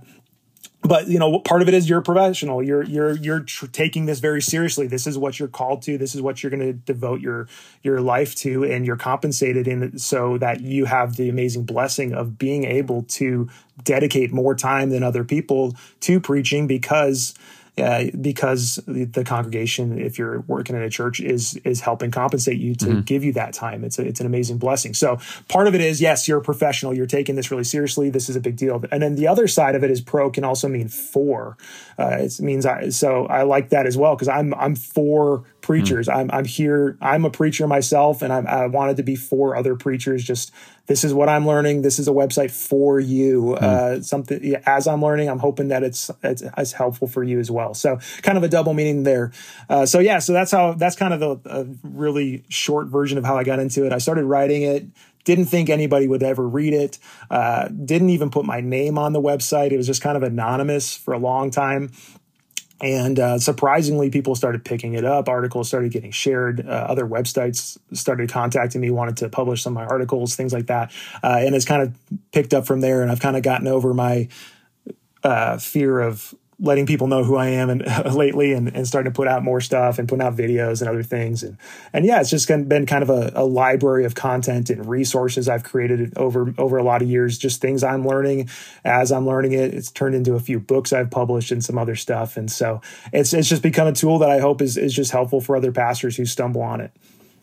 but 0.87 1.09
you 1.09 1.19
know 1.19 1.41
part 1.41 1.63
of 1.63 1.69
it 1.69 1.75
is 1.75 1.89
you're 1.89 1.99
a 1.99 2.03
professional 2.03 2.63
you're 2.63 2.83
you're 2.85 3.17
you're 3.17 3.41
tr- 3.41 3.67
taking 3.67 4.07
this 4.07 4.21
very 4.21 4.41
seriously 4.41 4.87
this 4.87 5.07
is 5.07 5.19
what 5.19 5.39
you're 5.39 5.49
called 5.49 5.83
to 5.83 5.99
this 5.99 6.15
is 6.15 6.23
what 6.23 6.43
you're 6.43 6.51
going 6.51 6.61
to 6.61 6.73
devote 6.73 7.21
your 7.21 7.49
your 7.83 8.01
life 8.01 8.35
to 8.35 8.65
and 8.65 8.87
you're 8.87 8.97
compensated 8.97 9.67
in 9.67 9.99
so 9.99 10.39
that 10.39 10.61
you 10.61 10.85
have 10.85 11.17
the 11.17 11.29
amazing 11.29 11.65
blessing 11.65 12.13
of 12.13 12.39
being 12.39 12.65
able 12.65 13.03
to 13.03 13.49
dedicate 13.83 14.33
more 14.33 14.55
time 14.55 14.91
than 14.91 15.03
other 15.03 15.25
people 15.25 15.75
to 16.01 16.21
preaching 16.21 16.67
because 16.67 17.35
uh, 17.79 18.05
because 18.19 18.81
the 18.87 19.23
congregation, 19.25 19.99
if 19.99 20.19
you're 20.19 20.41
working 20.41 20.75
in 20.75 20.83
a 20.83 20.89
church, 20.89 21.21
is 21.21 21.57
is 21.65 21.81
helping 21.81 22.11
compensate 22.11 22.59
you 22.59 22.75
to 22.75 22.87
mm-hmm. 22.87 23.01
give 23.01 23.23
you 23.23 23.33
that 23.35 23.53
time. 23.53 23.85
It's 23.85 23.99
a, 23.99 24.07
it's 24.07 24.21
an 24.21 24.27
amazing 24.27 24.59
blessing. 24.59 24.95
So 24.95 25.19
part 25.49 25.67
of 25.67 25.75
it 25.75 25.83
is 25.83 26.01
yes, 26.01 26.27
you're 26.27 26.39
a 26.39 26.43
professional. 26.43 26.95
You're 26.95 27.07
taking 27.07 27.37
this 27.37 27.51
really 27.51 27.65
seriously. 27.65 28.09
This 28.09 28.29
is 28.31 28.37
a 28.37 28.41
big 28.41 28.57
deal. 28.57 28.83
And 28.91 29.03
then 29.03 29.17
the 29.17 29.29
other 29.29 29.47
side 29.47 29.75
of 29.75 29.85
it 29.85 29.91
is 29.91 30.01
pro 30.01 30.31
can 30.31 30.43
also 30.43 30.69
mean 30.69 30.89
for. 30.89 31.59
Uh, 31.99 32.19
it 32.21 32.41
means 32.41 32.65
I 32.65 32.89
so 32.89 33.27
I 33.27 33.43
like 33.43 33.69
that 33.71 33.87
as 33.87 33.97
well 33.97 34.15
because 34.15 34.29
I'm 34.29 34.55
I'm 34.55 34.75
for 34.75 35.45
preachers. 35.67 36.07
Mm-hmm. 36.07 36.31
I'm 36.31 36.31
I'm 36.31 36.45
here. 36.45 36.97
I'm 37.01 37.25
a 37.25 37.31
preacher 37.31 37.67
myself, 37.67 38.23
and 38.23 38.33
I'm, 38.33 38.47
I 38.47 38.67
wanted 38.67 38.97
to 38.99 39.03
be 39.03 39.17
for 39.17 39.57
other 39.57 39.75
preachers. 39.75 40.23
Just 40.23 40.53
this 40.87 41.03
is 41.03 41.13
what 41.13 41.29
I'm 41.29 41.45
learning. 41.45 41.83
This 41.83 41.99
is 41.99 42.07
a 42.07 42.13
website 42.13 42.53
for 42.53 43.01
you. 43.01 43.57
Mm. 43.61 43.63
Uh, 43.63 44.03
something 44.03 44.55
as 44.65 44.87
I'm 44.87 45.03
learning, 45.03 45.29
I'm 45.29 45.41
hoping 45.41 45.69
that 45.69 45.83
it's, 45.83 46.09
it's, 46.23 46.45
it's 46.57 46.73
helpful 46.73 47.09
for 47.09 47.25
you 47.25 47.41
as 47.41 47.51
well. 47.51 47.75
So 47.75 47.99
kind 48.23 48.39
of 48.39 48.45
a 48.45 48.49
double 48.49 48.75
meaning 48.75 49.03
there. 49.03 49.33
Uh, 49.69 49.87
so 49.87 49.99
yeah, 49.99 50.21
so 50.21 50.33
that's 50.33 50.53
how 50.53 50.75
that's 50.75 50.95
kind 50.95 51.13
of 51.13 51.19
the 51.21 51.51
a 51.51 51.67
really 51.83 52.45
short 52.49 52.87
version 52.87 53.19
of 53.19 53.25
how 53.25 53.37
I 53.37 53.43
got 53.43 53.59
into 53.59 53.85
it. 53.85 53.93
I 53.93 53.99
started 53.99 54.25
writing 54.25 54.63
it 54.63 54.87
didn't 55.25 55.47
think 55.47 55.69
anybody 55.69 56.07
would 56.07 56.23
ever 56.23 56.47
read 56.47 56.73
it 56.73 57.01
uh, 57.33 57.67
didn't 57.67 58.11
even 58.11 58.31
put 58.31 58.45
my 58.45 58.61
name 58.61 58.97
on 58.97 59.13
the 59.13 59.21
website 59.21 59.73
it 59.73 59.77
was 59.77 59.89
just 59.89 60.01
kind 60.01 60.17
of 60.17 60.23
anonymous 60.23 60.97
for 60.97 61.13
a 61.13 61.19
long 61.19 61.51
time 61.51 61.91
and 62.81 63.19
uh, 63.19 63.39
surprisingly, 63.39 64.11
people 64.11 64.35
started 64.35 64.65
picking 64.65 64.95
it 64.95 65.05
up. 65.05 65.29
Articles 65.29 65.69
started 65.69 65.93
getting 65.93 66.11
shared. 66.11 66.67
Uh, 66.67 66.87
other 66.89 67.07
websites 67.07 67.79
started 67.93 68.31
contacting 68.31 68.81
me, 68.81 68.91
wanted 68.91 69.17
to 69.19 69.29
publish 69.31 69.63
some 69.63 69.77
of 69.77 69.83
my 69.83 69.87
articles, 69.87 70.37
things 70.37 70.53
like 70.53 70.67
that. 70.67 70.93
Uh, 71.23 71.39
and 71.41 71.55
it's 71.55 71.65
kind 71.65 71.83
of 71.83 71.95
picked 72.33 72.53
up 72.53 72.67
from 72.67 72.81
there. 72.81 73.03
And 73.03 73.11
I've 73.11 73.21
kind 73.21 73.37
of 73.37 73.43
gotten 73.43 73.67
over 73.67 73.95
my 73.95 74.29
uh, 75.25 75.57
fear 75.57 76.01
of 76.01 76.35
letting 76.59 76.87
people 76.87 77.07
know 77.07 77.23
who 77.23 77.37
I 77.37 77.49
am 77.49 77.69
and 77.69 77.85
lately 78.15 78.53
and, 78.53 78.75
and 78.75 78.89
starting 78.89 79.13
to 79.13 79.15
put 79.15 79.29
out 79.29 79.43
more 79.43 79.61
stuff 79.61 79.99
and 79.99 80.09
putting 80.09 80.25
out 80.25 80.37
videos 80.37 80.81
and 80.81 80.89
other 80.89 81.03
things. 81.03 81.43
And, 81.43 81.59
and 81.93 82.07
yeah, 82.07 82.21
it's 82.21 82.31
just 82.31 82.49
been 82.49 82.87
kind 82.87 83.03
of 83.03 83.11
a, 83.11 83.33
a, 83.35 83.45
library 83.45 84.05
of 84.07 84.15
content 84.15 84.71
and 84.71 84.89
resources 84.89 85.49
I've 85.49 85.65
created 85.65 86.17
over, 86.17 86.55
over 86.57 86.79
a 86.79 86.83
lot 86.83 87.03
of 87.03 87.11
years, 87.11 87.37
just 87.37 87.61
things 87.61 87.85
I'm 87.85 88.07
learning 88.07 88.49
as 88.85 89.13
I'm 89.13 89.27
learning 89.27 89.53
it. 89.53 89.75
It's 89.75 89.91
turned 89.91 90.15
into 90.15 90.35
a 90.35 90.41
few 90.41 90.59
books 90.59 90.93
I've 90.93 91.11
published 91.11 91.53
and 91.53 91.63
some 91.63 91.77
other 91.77 91.97
stuff. 91.97 92.37
And 92.37 92.51
so 92.51 92.81
it's, 93.13 93.35
it's 93.35 93.49
just 93.49 93.63
become 93.63 93.87
a 93.87 93.93
tool 93.93 94.19
that 94.21 94.31
I 94.31 94.39
hope 94.39 94.63
is, 94.63 94.79
is 94.79 94.95
just 94.95 95.11
helpful 95.11 95.41
for 95.41 95.57
other 95.57 95.73
pastors 95.73 96.17
who 96.17 96.25
stumble 96.25 96.63
on 96.63 96.81
it. 96.81 96.91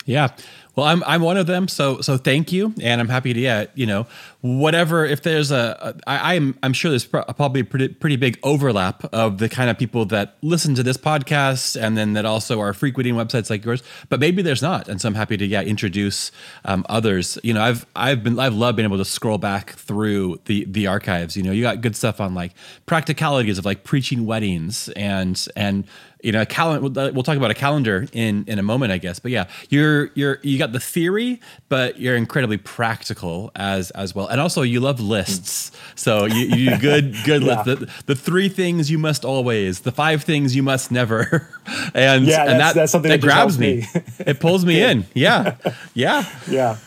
Yeah. 0.04 0.28
Well, 0.76 0.86
I'm 0.86 1.04
I'm 1.04 1.22
one 1.22 1.36
of 1.36 1.46
them, 1.46 1.68
so 1.68 2.00
so 2.00 2.16
thank 2.16 2.50
you, 2.50 2.74
and 2.82 3.00
I'm 3.00 3.08
happy 3.08 3.32
to 3.32 3.40
yeah, 3.40 3.66
you 3.74 3.86
know, 3.86 4.06
whatever. 4.40 5.04
If 5.04 5.22
there's 5.22 5.52
a, 5.52 5.76
a 5.80 6.10
I, 6.10 6.34
I'm 6.34 6.58
I'm 6.64 6.72
sure 6.72 6.90
there's 6.90 7.06
probably 7.06 7.60
a 7.60 7.64
pretty 7.64 7.88
pretty 7.88 8.16
big 8.16 8.38
overlap 8.42 9.04
of 9.12 9.38
the 9.38 9.48
kind 9.48 9.70
of 9.70 9.78
people 9.78 10.04
that 10.06 10.36
listen 10.42 10.74
to 10.74 10.82
this 10.82 10.96
podcast, 10.96 11.80
and 11.80 11.96
then 11.96 12.14
that 12.14 12.24
also 12.24 12.60
are 12.60 12.72
frequenting 12.72 13.14
websites 13.14 13.50
like 13.50 13.64
yours. 13.64 13.84
But 14.08 14.18
maybe 14.18 14.42
there's 14.42 14.62
not, 14.62 14.88
and 14.88 15.00
so 15.00 15.08
I'm 15.08 15.14
happy 15.14 15.36
to 15.36 15.46
yeah 15.46 15.62
introduce 15.62 16.32
um, 16.64 16.84
others. 16.88 17.38
You 17.44 17.54
know, 17.54 17.62
I've 17.62 17.86
I've 17.94 18.24
been 18.24 18.38
I've 18.40 18.54
loved 18.54 18.76
being 18.76 18.86
able 18.86 18.98
to 18.98 19.04
scroll 19.04 19.38
back 19.38 19.74
through 19.74 20.40
the 20.46 20.64
the 20.64 20.88
archives. 20.88 21.36
You 21.36 21.44
know, 21.44 21.52
you 21.52 21.62
got 21.62 21.82
good 21.82 21.94
stuff 21.94 22.20
on 22.20 22.34
like 22.34 22.52
practicalities 22.86 23.58
of 23.58 23.64
like 23.64 23.84
preaching 23.84 24.26
weddings 24.26 24.88
and 24.90 25.46
and 25.54 25.84
you 26.24 26.32
know, 26.32 26.40
a 26.40 26.46
calendar. 26.46 27.12
We'll 27.12 27.22
talk 27.22 27.36
about 27.36 27.50
a 27.50 27.54
calendar 27.54 28.06
in 28.12 28.44
in 28.48 28.58
a 28.58 28.62
moment, 28.62 28.92
I 28.92 28.98
guess. 28.98 29.18
But 29.18 29.30
yeah, 29.30 29.46
you're 29.68 30.10
you're 30.14 30.38
you 30.42 30.58
got 30.58 30.72
the 30.72 30.80
theory, 30.80 31.40
but 31.68 32.00
you're 32.00 32.16
incredibly 32.16 32.56
practical 32.56 33.52
as 33.54 33.90
as 33.90 34.14
well, 34.14 34.26
and 34.28 34.40
also 34.40 34.62
you 34.62 34.80
love 34.80 35.00
lists. 35.00 35.70
So 35.94 36.24
you, 36.24 36.46
you 36.56 36.70
do 36.70 36.78
good 36.78 37.16
good 37.24 37.42
yeah. 37.42 37.62
list. 37.62 37.80
The, 37.80 37.92
the 38.06 38.14
three 38.14 38.48
things 38.48 38.90
you 38.90 38.98
must 38.98 39.24
always, 39.24 39.80
the 39.80 39.92
five 39.92 40.24
things 40.24 40.56
you 40.56 40.62
must 40.62 40.90
never, 40.90 41.46
and 41.94 42.24
yeah, 42.26 42.44
and 42.44 42.58
that's, 42.58 42.74
that 42.74 42.74
that's 42.74 42.92
something 42.92 43.10
that, 43.10 43.20
that 43.20 43.26
grabs 43.26 43.58
me. 43.58 43.76
me. 43.76 44.02
it 44.20 44.40
pulls 44.40 44.64
me 44.64 44.82
in. 44.82 45.04
Yeah, 45.14 45.56
yeah, 45.92 46.24
yeah. 46.48 46.78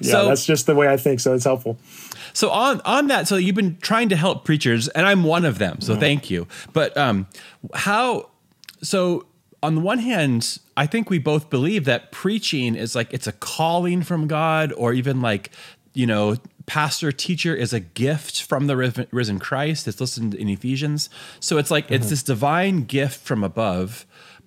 Yeah, 0.00 0.12
so, 0.12 0.28
that's 0.28 0.44
just 0.44 0.66
the 0.66 0.74
way 0.74 0.88
I 0.88 0.98
think. 0.98 1.20
So 1.20 1.34
it's 1.34 1.44
helpful. 1.44 1.78
So 2.32 2.50
on 2.50 2.80
on 2.84 3.08
that, 3.08 3.26
so 3.26 3.36
you've 3.36 3.56
been 3.56 3.78
trying 3.78 4.10
to 4.10 4.16
help 4.16 4.44
preachers, 4.44 4.88
and 4.88 5.06
I'm 5.06 5.24
one 5.24 5.44
of 5.44 5.58
them. 5.58 5.80
So 5.80 5.92
mm-hmm. 5.92 6.00
thank 6.00 6.30
you. 6.30 6.46
But 6.72 6.96
um, 6.96 7.26
how 7.74 8.29
so 8.82 9.26
on 9.62 9.74
the 9.74 9.80
one 9.80 9.98
hand, 9.98 10.58
I 10.76 10.86
think 10.86 11.10
we 11.10 11.18
both 11.18 11.50
believe 11.50 11.84
that 11.84 12.12
preaching 12.12 12.74
is 12.74 12.94
like 12.94 13.12
it's 13.12 13.26
a 13.26 13.32
calling 13.32 14.02
from 14.02 14.26
God, 14.26 14.72
or 14.76 14.92
even 14.92 15.20
like, 15.20 15.50
you 15.92 16.06
know, 16.06 16.36
pastor 16.66 17.12
teacher 17.12 17.54
is 17.54 17.72
a 17.72 17.80
gift 17.80 18.42
from 18.42 18.66
the 18.66 18.76
risen 18.76 19.38
Christ. 19.38 19.88
It's 19.88 20.00
listed 20.00 20.34
in 20.34 20.48
Ephesians. 20.48 21.10
So 21.40 21.58
it's 21.58 21.70
like 21.70 21.86
mm-hmm. 21.86 21.94
it's 21.94 22.10
this 22.10 22.22
divine 22.22 22.84
gift 22.84 23.20
from 23.20 23.44
above. 23.44 24.06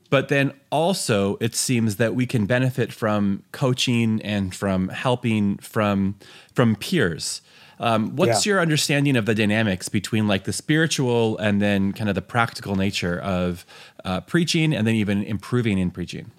But 0.10 0.30
then 0.30 0.54
also, 0.72 1.38
it 1.42 1.56
seems 1.56 1.96
that 1.96 2.14
we 2.14 2.28
can 2.28 2.46
benefit 2.46 2.94
from 2.94 3.44
coaching 3.52 4.22
and 4.22 4.54
from 4.54 4.90
helping 4.90 5.58
from 5.58 6.16
from 6.54 6.76
peers. 6.76 7.42
Um, 7.80 8.16
what's 8.16 8.46
yeah. 8.46 8.54
your 8.54 8.62
understanding 8.62 9.16
of 9.16 9.26
the 9.26 9.36
dynamics 9.36 9.90
between 9.90 10.28
like 10.28 10.44
the 10.44 10.54
spiritual 10.54 11.38
and 11.38 11.62
then 11.62 11.92
kind 11.94 12.10
of 12.10 12.16
the 12.16 12.22
practical 12.22 12.76
nature 12.76 13.20
of 13.20 13.66
uh, 14.06 14.22
preaching 14.22 14.74
and 14.74 14.86
then 14.86 14.96
even 14.96 15.24
improving 15.24 15.78
in 15.78 15.92
preaching? 15.92 16.32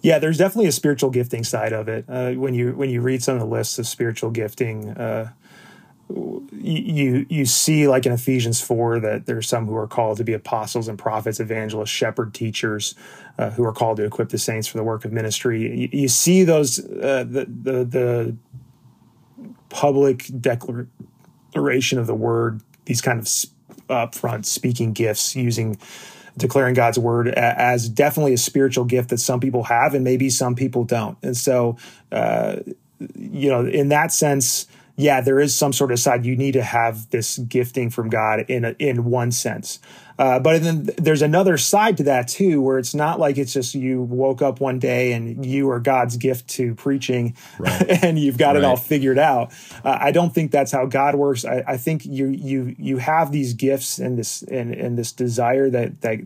Yeah, 0.00 0.18
there's 0.18 0.36
definitely 0.36 0.68
a 0.68 0.72
spiritual 0.72 1.08
gifting 1.08 1.44
side 1.44 1.72
of 1.72 1.88
it. 1.88 2.04
Uh, 2.08 2.32
when 2.32 2.52
you 2.52 2.72
when 2.74 2.90
you 2.90 3.00
read 3.00 3.22
some 3.22 3.34
of 3.34 3.40
the 3.40 3.46
lists 3.46 3.78
of 3.78 3.86
spiritual 3.86 4.30
gifting, 4.30 4.90
uh, 4.90 5.30
you 6.10 7.24
you 7.30 7.46
see 7.46 7.88
like 7.88 8.04
in 8.04 8.12
Ephesians 8.12 8.60
four 8.60 9.00
that 9.00 9.24
there's 9.24 9.48
some 9.48 9.66
who 9.66 9.74
are 9.74 9.86
called 9.86 10.18
to 10.18 10.24
be 10.24 10.34
apostles 10.34 10.88
and 10.88 10.98
prophets, 10.98 11.40
evangelists, 11.40 11.88
shepherd, 11.88 12.34
teachers, 12.34 12.94
uh, 13.38 13.48
who 13.50 13.64
are 13.64 13.72
called 13.72 13.96
to 13.96 14.04
equip 14.04 14.28
the 14.28 14.36
saints 14.36 14.68
for 14.68 14.76
the 14.76 14.84
work 14.84 15.06
of 15.06 15.12
ministry. 15.12 15.62
You, 15.62 15.88
you 15.90 16.08
see 16.08 16.44
those 16.44 16.80
uh, 16.80 17.24
the, 17.26 17.46
the 17.46 17.84
the 17.84 18.36
public 19.74 20.30
declaration 20.40 21.98
of 21.98 22.06
the 22.06 22.14
word, 22.14 22.60
these 22.84 23.00
kind 23.00 23.18
of 23.18 23.26
upfront 23.90 24.46
speaking 24.46 24.92
gifts 24.92 25.34
using 25.34 25.76
declaring 26.36 26.74
God's 26.74 26.98
word 26.98 27.28
as 27.28 27.88
definitely 27.88 28.32
a 28.34 28.38
spiritual 28.38 28.84
gift 28.84 29.10
that 29.10 29.18
some 29.18 29.40
people 29.40 29.64
have 29.64 29.94
and 29.94 30.04
maybe 30.04 30.30
some 30.30 30.54
people 30.54 30.84
don't. 30.84 31.18
And 31.22 31.36
so, 31.36 31.76
uh, 32.12 32.56
you 33.16 33.50
know, 33.50 33.66
in 33.66 33.88
that 33.88 34.12
sense, 34.12 34.66
yeah, 34.96 35.20
there 35.20 35.40
is 35.40 35.54
some 35.54 35.72
sort 35.72 35.90
of 35.90 35.98
side 35.98 36.24
you 36.24 36.36
need 36.36 36.52
to 36.52 36.62
have 36.62 37.10
this 37.10 37.38
gifting 37.38 37.90
from 37.90 38.08
God 38.08 38.44
in 38.48 38.64
a, 38.64 38.76
in 38.78 39.04
one 39.04 39.32
sense. 39.32 39.80
Uh, 40.18 40.38
but 40.38 40.62
then 40.62 40.84
there's 40.96 41.22
another 41.22 41.58
side 41.58 41.96
to 41.96 42.02
that 42.04 42.28
too, 42.28 42.60
where 42.60 42.78
it's 42.78 42.94
not 42.94 43.18
like 43.18 43.38
it's 43.38 43.52
just 43.52 43.74
you 43.74 44.02
woke 44.02 44.42
up 44.42 44.60
one 44.60 44.78
day 44.78 45.12
and 45.12 45.44
you 45.44 45.70
are 45.70 45.80
God's 45.80 46.16
gift 46.16 46.48
to 46.50 46.74
preaching, 46.74 47.36
right. 47.58 47.84
and 48.02 48.18
you've 48.18 48.38
got 48.38 48.54
right. 48.54 48.56
it 48.56 48.64
all 48.64 48.76
figured 48.76 49.18
out. 49.18 49.52
Uh, 49.84 49.98
I 50.00 50.12
don't 50.12 50.34
think 50.34 50.50
that's 50.50 50.72
how 50.72 50.86
God 50.86 51.14
works. 51.14 51.44
I, 51.44 51.64
I, 51.66 51.76
think 51.76 52.06
you 52.06 52.28
you 52.28 52.74
you 52.78 52.98
have 52.98 53.32
these 53.32 53.54
gifts 53.54 53.98
and 53.98 54.18
this 54.18 54.42
and, 54.42 54.72
and 54.74 54.96
this 54.96 55.12
desire 55.12 55.68
that 55.70 56.00
that 56.02 56.20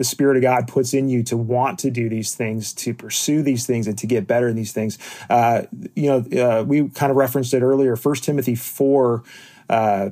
the 0.00 0.04
Spirit 0.04 0.38
of 0.38 0.42
God 0.42 0.66
puts 0.66 0.94
in 0.94 1.10
you 1.10 1.22
to 1.24 1.36
want 1.36 1.78
to 1.80 1.90
do 1.90 2.08
these 2.08 2.34
things, 2.34 2.72
to 2.72 2.94
pursue 2.94 3.42
these 3.42 3.66
things, 3.66 3.86
and 3.86 3.98
to 3.98 4.06
get 4.06 4.26
better 4.26 4.48
in 4.48 4.56
these 4.56 4.72
things. 4.72 4.98
Uh, 5.28 5.64
you 5.94 6.06
know, 6.06 6.42
uh, 6.42 6.64
we 6.64 6.88
kind 6.88 7.10
of 7.10 7.16
referenced 7.16 7.52
it 7.52 7.62
earlier. 7.62 7.96
First 7.96 8.24
Timothy 8.24 8.54
four. 8.54 9.22
Uh, 9.68 10.10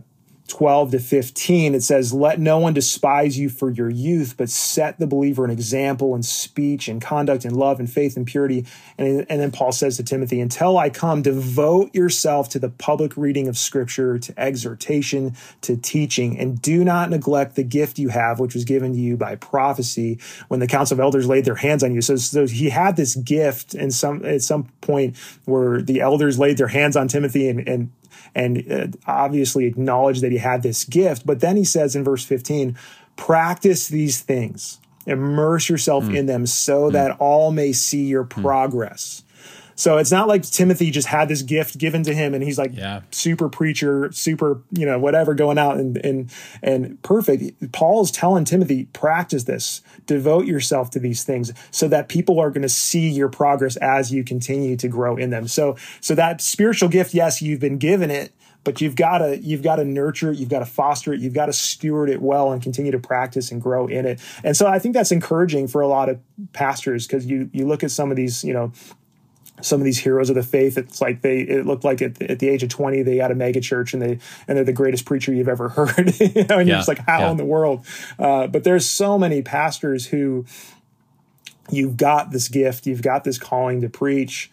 12 0.49 0.93
to 0.93 0.99
15, 0.99 1.75
it 1.75 1.83
says, 1.83 2.13
Let 2.13 2.41
no 2.41 2.59
one 2.59 2.73
despise 2.73 3.39
you 3.39 3.49
for 3.49 3.71
your 3.71 3.91
youth, 3.91 4.35
but 4.37 4.49
set 4.49 4.99
the 4.99 5.07
believer 5.07 5.45
an 5.45 5.51
example 5.51 6.15
in 6.15 6.23
speech 6.23 6.89
and 6.89 7.01
conduct 7.01 7.45
and 7.45 7.57
love 7.57 7.79
and 7.79 7.91
faith 7.91 8.17
and 8.17 8.27
purity. 8.27 8.67
And, 8.97 9.27
and 9.29 9.41
then 9.41 9.51
Paul 9.51 9.73
says 9.73 9.99
to 9.99 10.03
Timothy, 10.03 10.41
Until 10.41 10.79
I 10.79 10.91
come, 10.91 11.23
devote 11.23 11.95
yourself 11.95 12.49
to 12.51 12.59
the 12.59 12.71
public 12.71 13.17
reading 13.17 13.47
of 13.47 13.59
scripture, 13.59 14.19
to 14.19 14.41
exhortation, 14.41 15.37
to 15.61 15.77
teaching, 15.77 16.39
and 16.39 16.61
do 16.61 16.83
not 16.83 17.11
neglect 17.11 17.55
the 17.55 17.63
gift 17.63 17.99
you 17.99 18.09
have, 18.09 18.41
which 18.41 18.55
was 18.55 18.65
given 18.65 18.95
to 18.95 18.99
you 18.99 19.17
by 19.17 19.37
prophecy 19.37 20.19
when 20.49 20.61
the 20.61 20.67
council 20.67 20.95
of 20.95 21.01
elders 21.01 21.27
laid 21.27 21.45
their 21.45 21.57
hands 21.57 21.85
on 21.85 21.95
you. 21.95 22.01
So, 22.01 22.17
so 22.17 22.47
he 22.47 22.71
had 22.71 22.97
this 22.97 23.15
gift 23.15 23.75
and 23.75 23.93
some 23.93 24.25
at 24.25 24.43
some 24.43 24.65
point 24.81 25.17
where 25.45 25.83
the 25.83 26.01
elders 26.01 26.39
laid 26.39 26.57
their 26.57 26.69
hands 26.69 26.97
on 26.97 27.09
Timothy 27.09 27.49
and, 27.49 27.69
and 27.69 27.93
and 28.35 28.71
uh, 28.71 28.87
obviously 29.07 29.67
acknowledge 29.67 30.21
that 30.21 30.33
he 30.33 30.39
had 30.39 30.63
this 30.63 30.85
gift. 30.85 31.27
But 31.27 31.41
then 31.41 31.57
he 31.57 31.65
says 31.65 31.97
in 31.97 32.05
verse 32.05 32.25
15, 32.25 32.77
practice 33.17 33.89
these 33.89 34.21
things, 34.21 34.79
immerse 35.07 35.69
yourself 35.69 36.05
mm. 36.05 36.17
in 36.17 36.27
them 36.27 36.47
so 36.47 36.89
mm. 36.89 36.93
that 36.93 37.17
all 37.19 37.51
may 37.51 37.73
see 37.73 38.05
your 38.05 38.25
hmm. 38.25 38.43
progress. 38.43 39.25
So 39.79 39.97
it's 39.97 40.11
not 40.11 40.27
like 40.27 40.43
Timothy 40.43 40.91
just 40.91 41.07
had 41.07 41.29
this 41.29 41.43
gift 41.43 41.79
given 41.79 42.03
to 42.03 42.13
him 42.13 42.35
and 42.35 42.43
he's 42.43 42.59
like 42.59 42.73
yeah. 42.75 43.03
super 43.13 43.49
preacher, 43.49 44.11
super, 44.11 44.61
you 44.73 44.85
know, 44.85 44.99
whatever 44.99 45.35
going 45.35 45.57
out 45.57 45.77
and 45.77 45.97
and 45.99 46.33
and 46.65 47.01
perfect. 47.05 47.71
Paul's 47.71 48.11
telling 48.11 48.45
Timothy, 48.45 48.87
practice 48.87 49.45
this, 49.45 49.81
devote 50.05 50.47
yourself 50.47 50.91
to 50.91 50.99
these 50.99 51.23
things 51.23 51.53
so 51.71 51.87
that 51.87 52.09
people 52.09 52.41
are 52.41 52.51
going 52.51 52.63
to 52.63 52.69
see 52.69 53.09
your 53.09 53.29
progress 53.29 53.77
as 53.77 54.13
you 54.13 54.25
continue 54.25 54.77
to 54.77 54.89
grow 54.89 55.17
in 55.17 55.31
them. 55.31 55.47
So 55.47 55.77
so 56.01 56.17
that 56.17 56.41
spiritual 56.41 56.89
gift, 56.89 57.15
yes, 57.15 57.41
you've 57.41 57.61
been 57.61 57.79
given 57.79 58.11
it, 58.11 58.33
but 58.65 58.81
you've 58.81 58.97
got 58.97 59.19
to 59.19 59.39
you've 59.39 59.63
got 59.63 59.77
to 59.77 59.85
nurture 59.85 60.33
it 60.33 60.39
you've 60.39 60.49
got 60.49 60.59
to 60.59 60.67
foster 60.67 61.13
it 61.13 61.21
you've 61.21 61.33
got 61.33 61.47
to 61.47 61.53
steward 61.53 62.11
it 62.11 62.21
well 62.21 62.53
and 62.53 62.63
continue 62.63 62.93
to 62.93 62.99
practice 62.99 63.51
and 63.51 63.63
grow 63.63 63.87
in 63.87 64.05
it 64.05 64.21
and 64.45 64.57
so 64.57 64.67
i 64.67 64.79
think 64.79 64.95
that's 64.95 65.13
encouraging 65.13 65.67
for 65.67 65.81
a 65.81 65.89
lot 65.89 66.09
of 66.09 66.21
pastors 66.53 67.07
because 67.07 67.25
you 67.25 67.49
you 67.53 67.67
look 67.67 67.83
at 67.83 67.91
some 67.91 68.11
of 68.11 68.17
these 68.17 68.45
you 68.45 68.53
know 68.53 68.71
some 69.61 69.81
of 69.81 69.85
these 69.85 69.99
heroes 69.99 70.31
of 70.31 70.37
the 70.37 70.43
faith 70.43 70.79
it's 70.79 71.01
like 71.01 71.23
they 71.23 71.41
it 71.41 71.67
looked 71.67 71.85
like 71.85 72.01
at, 72.03 72.21
at 72.23 72.39
the 72.39 72.49
age 72.49 72.63
of 72.63 72.69
20 72.69 73.03
they 73.03 73.17
had 73.17 73.31
a 73.31 73.35
mega 73.35 73.61
church 73.61 73.93
and 73.93 74.03
they 74.03 74.19
and 74.47 74.57
they're 74.57 74.65
the 74.65 74.73
greatest 74.73 75.05
preacher 75.05 75.33
you've 75.33 75.49
ever 75.49 75.69
heard 75.71 76.19
you 76.21 76.45
know 76.45 76.59
and 76.59 76.69
yeah, 76.69 76.75
you're 76.75 76.77
just 76.77 76.89
like 76.89 77.05
how 77.07 77.21
yeah. 77.21 77.31
in 77.31 77.37
the 77.37 77.45
world 77.45 77.85
uh, 78.19 78.47
but 78.47 78.65
there's 78.65 78.87
so 78.87 79.19
many 79.19 79.43
pastors 79.43 80.07
who 80.07 80.45
you've 81.71 81.97
got 81.97 82.31
this 82.31 82.49
gift 82.49 82.87
you've 82.87 83.03
got 83.03 83.25
this 83.25 83.39
calling 83.39 83.81
to 83.81 83.89
preach 83.89 84.51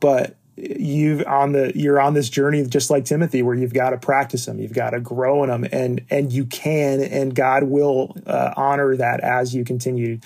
but 0.00 0.36
you've 0.56 1.24
on 1.26 1.52
the 1.52 1.70
you're 1.74 2.00
on 2.00 2.14
this 2.14 2.30
journey 2.30 2.64
just 2.64 2.88
like 2.88 3.04
timothy 3.04 3.42
where 3.42 3.54
you've 3.54 3.74
got 3.74 3.90
to 3.90 3.98
practice 3.98 4.46
them 4.46 4.58
you've 4.58 4.72
got 4.72 4.90
to 4.90 5.00
grow 5.00 5.42
in 5.42 5.50
them 5.50 5.66
and 5.70 6.00
and 6.08 6.32
you 6.32 6.46
can 6.46 7.00
and 7.00 7.34
god 7.34 7.64
will 7.64 8.16
uh, 8.26 8.54
honor 8.56 8.96
that 8.96 9.20
as 9.20 9.54
you 9.54 9.64
continue 9.64 10.18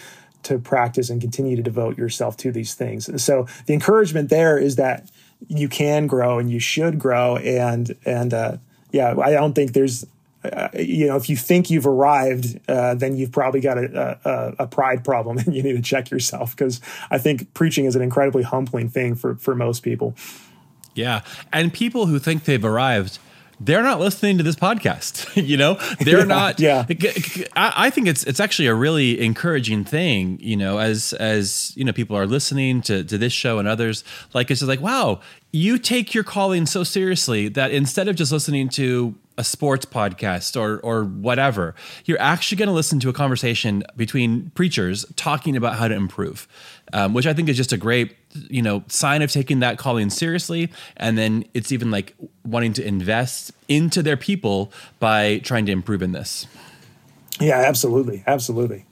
to 0.45 0.59
practice 0.59 1.11
and 1.11 1.21
continue 1.21 1.57
to 1.57 1.63
devote 1.63 1.99
yourself 1.99 2.37
to 2.39 2.53
these 2.53 2.75
things. 2.75 3.23
So 3.23 3.47
the 3.67 3.75
encouragement 3.75 4.31
there 4.31 4.59
is 4.59 4.77
that 4.77 5.11
you 5.49 5.69
can 5.69 6.07
grow 6.07 6.39
and 6.39 6.51
you 6.51 6.61
should 6.61 6.99
grow. 6.99 7.37
And 7.37 7.97
and 8.05 8.35
uh, 8.35 8.57
yeah, 8.93 9.15
I 9.19 9.31
don't 9.31 9.55
think 9.55 9.73
there's 9.73 10.05
uh, 10.45 10.69
you 10.75 11.07
know 11.07 11.17
if 11.17 11.29
you 11.29 11.37
think 11.37 11.71
you've 11.71 11.87
arrived, 11.87 12.59
uh, 12.69 12.95
then 12.95 13.17
you've 13.17 13.33
probably 13.33 13.61
got 13.61 13.79
a, 13.79 14.19
a, 14.25 14.65
a, 14.65 14.67
pride 14.67 15.05
problem 15.05 15.39
and 15.47 15.55
you 15.55 15.63
need 15.63 15.75
to 15.75 15.83
check 15.83 16.11
yourself 16.11 16.57
because 16.57 16.81
I 17.11 17.19
think 17.19 17.53
preaching 17.55 17.85
is 17.85 17.97
an 17.97 18.03
incredibly 18.03 18.43
humbling 18.43 18.89
thing 18.89 19.15
for 19.15 19.37
for 19.37 19.55
most 19.55 19.83
people. 19.83 20.15
Yeah, 20.95 21.23
and 21.53 21.73
people 21.73 22.07
who 22.07 22.19
think 22.19 22.45
they've 22.45 22.65
arrived 22.65 23.19
they're 23.61 23.83
not 23.83 24.01
listening 24.01 24.39
to 24.39 24.43
this 24.43 24.57
podcast. 24.57 25.29
you 25.49 25.57
know, 25.57 25.75
they're 26.01 26.21
Yeah, 26.21 26.25
not. 26.25 26.61
yeah. 26.61 26.87
I, 27.55 27.73
I 27.87 27.91
think 27.91 28.09
it's 28.09 28.25
it's 28.25 28.41
actually 28.41 28.69
a 28.69 28.75
really 28.75 29.21
encouraging 29.21 29.85
thing. 29.85 30.39
You 30.41 30.57
know, 30.57 30.79
as 30.79 31.13
as 31.15 31.73
you 31.77 31.85
know, 31.85 31.93
people 31.93 32.17
are 32.17 32.27
listening 32.27 32.81
to 32.83 33.05
to 33.05 33.19
this 33.19 33.33
show 33.33 33.59
and 33.59 33.69
others. 33.69 34.03
Like 34.35 34.51
it's 34.51 34.61
just 34.61 34.69
like, 34.69 34.81
wow, 34.81 35.21
you 35.53 35.79
take 35.79 36.15
your 36.15 36.25
calling 36.25 36.65
so 36.67 36.85
seriously 36.85 37.49
that 37.49 37.71
instead 37.71 38.09
of 38.09 38.17
just 38.17 38.33
listening 38.33 38.69
to 38.71 39.15
a 39.41 39.45
sports 39.45 39.87
podcast 39.87 40.61
or 40.61 40.81
or 40.81 41.05
whatever, 41.05 41.75
you're 42.05 42.21
actually 42.21 42.59
going 42.59 42.69
to 42.69 42.75
listen 42.75 43.01
to 43.01 43.09
a 43.09 43.13
conversation 43.13 43.83
between 43.97 44.51
preachers 44.51 45.07
talking 45.17 45.57
about 45.57 45.77
how 45.77 45.89
to 45.89 45.95
improve, 45.95 46.47
um, 46.93 47.15
which 47.15 47.27
I 47.27 47.33
think 47.33 47.49
is 47.49 47.57
just 47.57 47.73
a 47.73 47.79
great 47.79 48.15
you 48.33 48.61
know 48.61 48.85
sign 48.89 49.23
of 49.23 49.33
taking 49.33 49.61
that 49.61 49.79
calling 49.79 50.11
seriously. 50.11 50.71
And 50.99 51.17
then 51.17 51.47
it's 51.55 51.73
even 51.73 51.91
like 51.91 52.15
wanting 52.45 52.75
to 52.75 52.87
invest 52.87 53.53
into 53.67 54.03
their 54.03 54.19
people 54.19 54.73
by 54.99 55.39
trying 55.39 55.65
to 55.67 55.73
improve 55.73 56.03
in 56.03 56.13
this. 56.13 56.47
Yeah, 57.41 57.61
absolutely, 57.61 58.23
absolutely. 58.27 58.85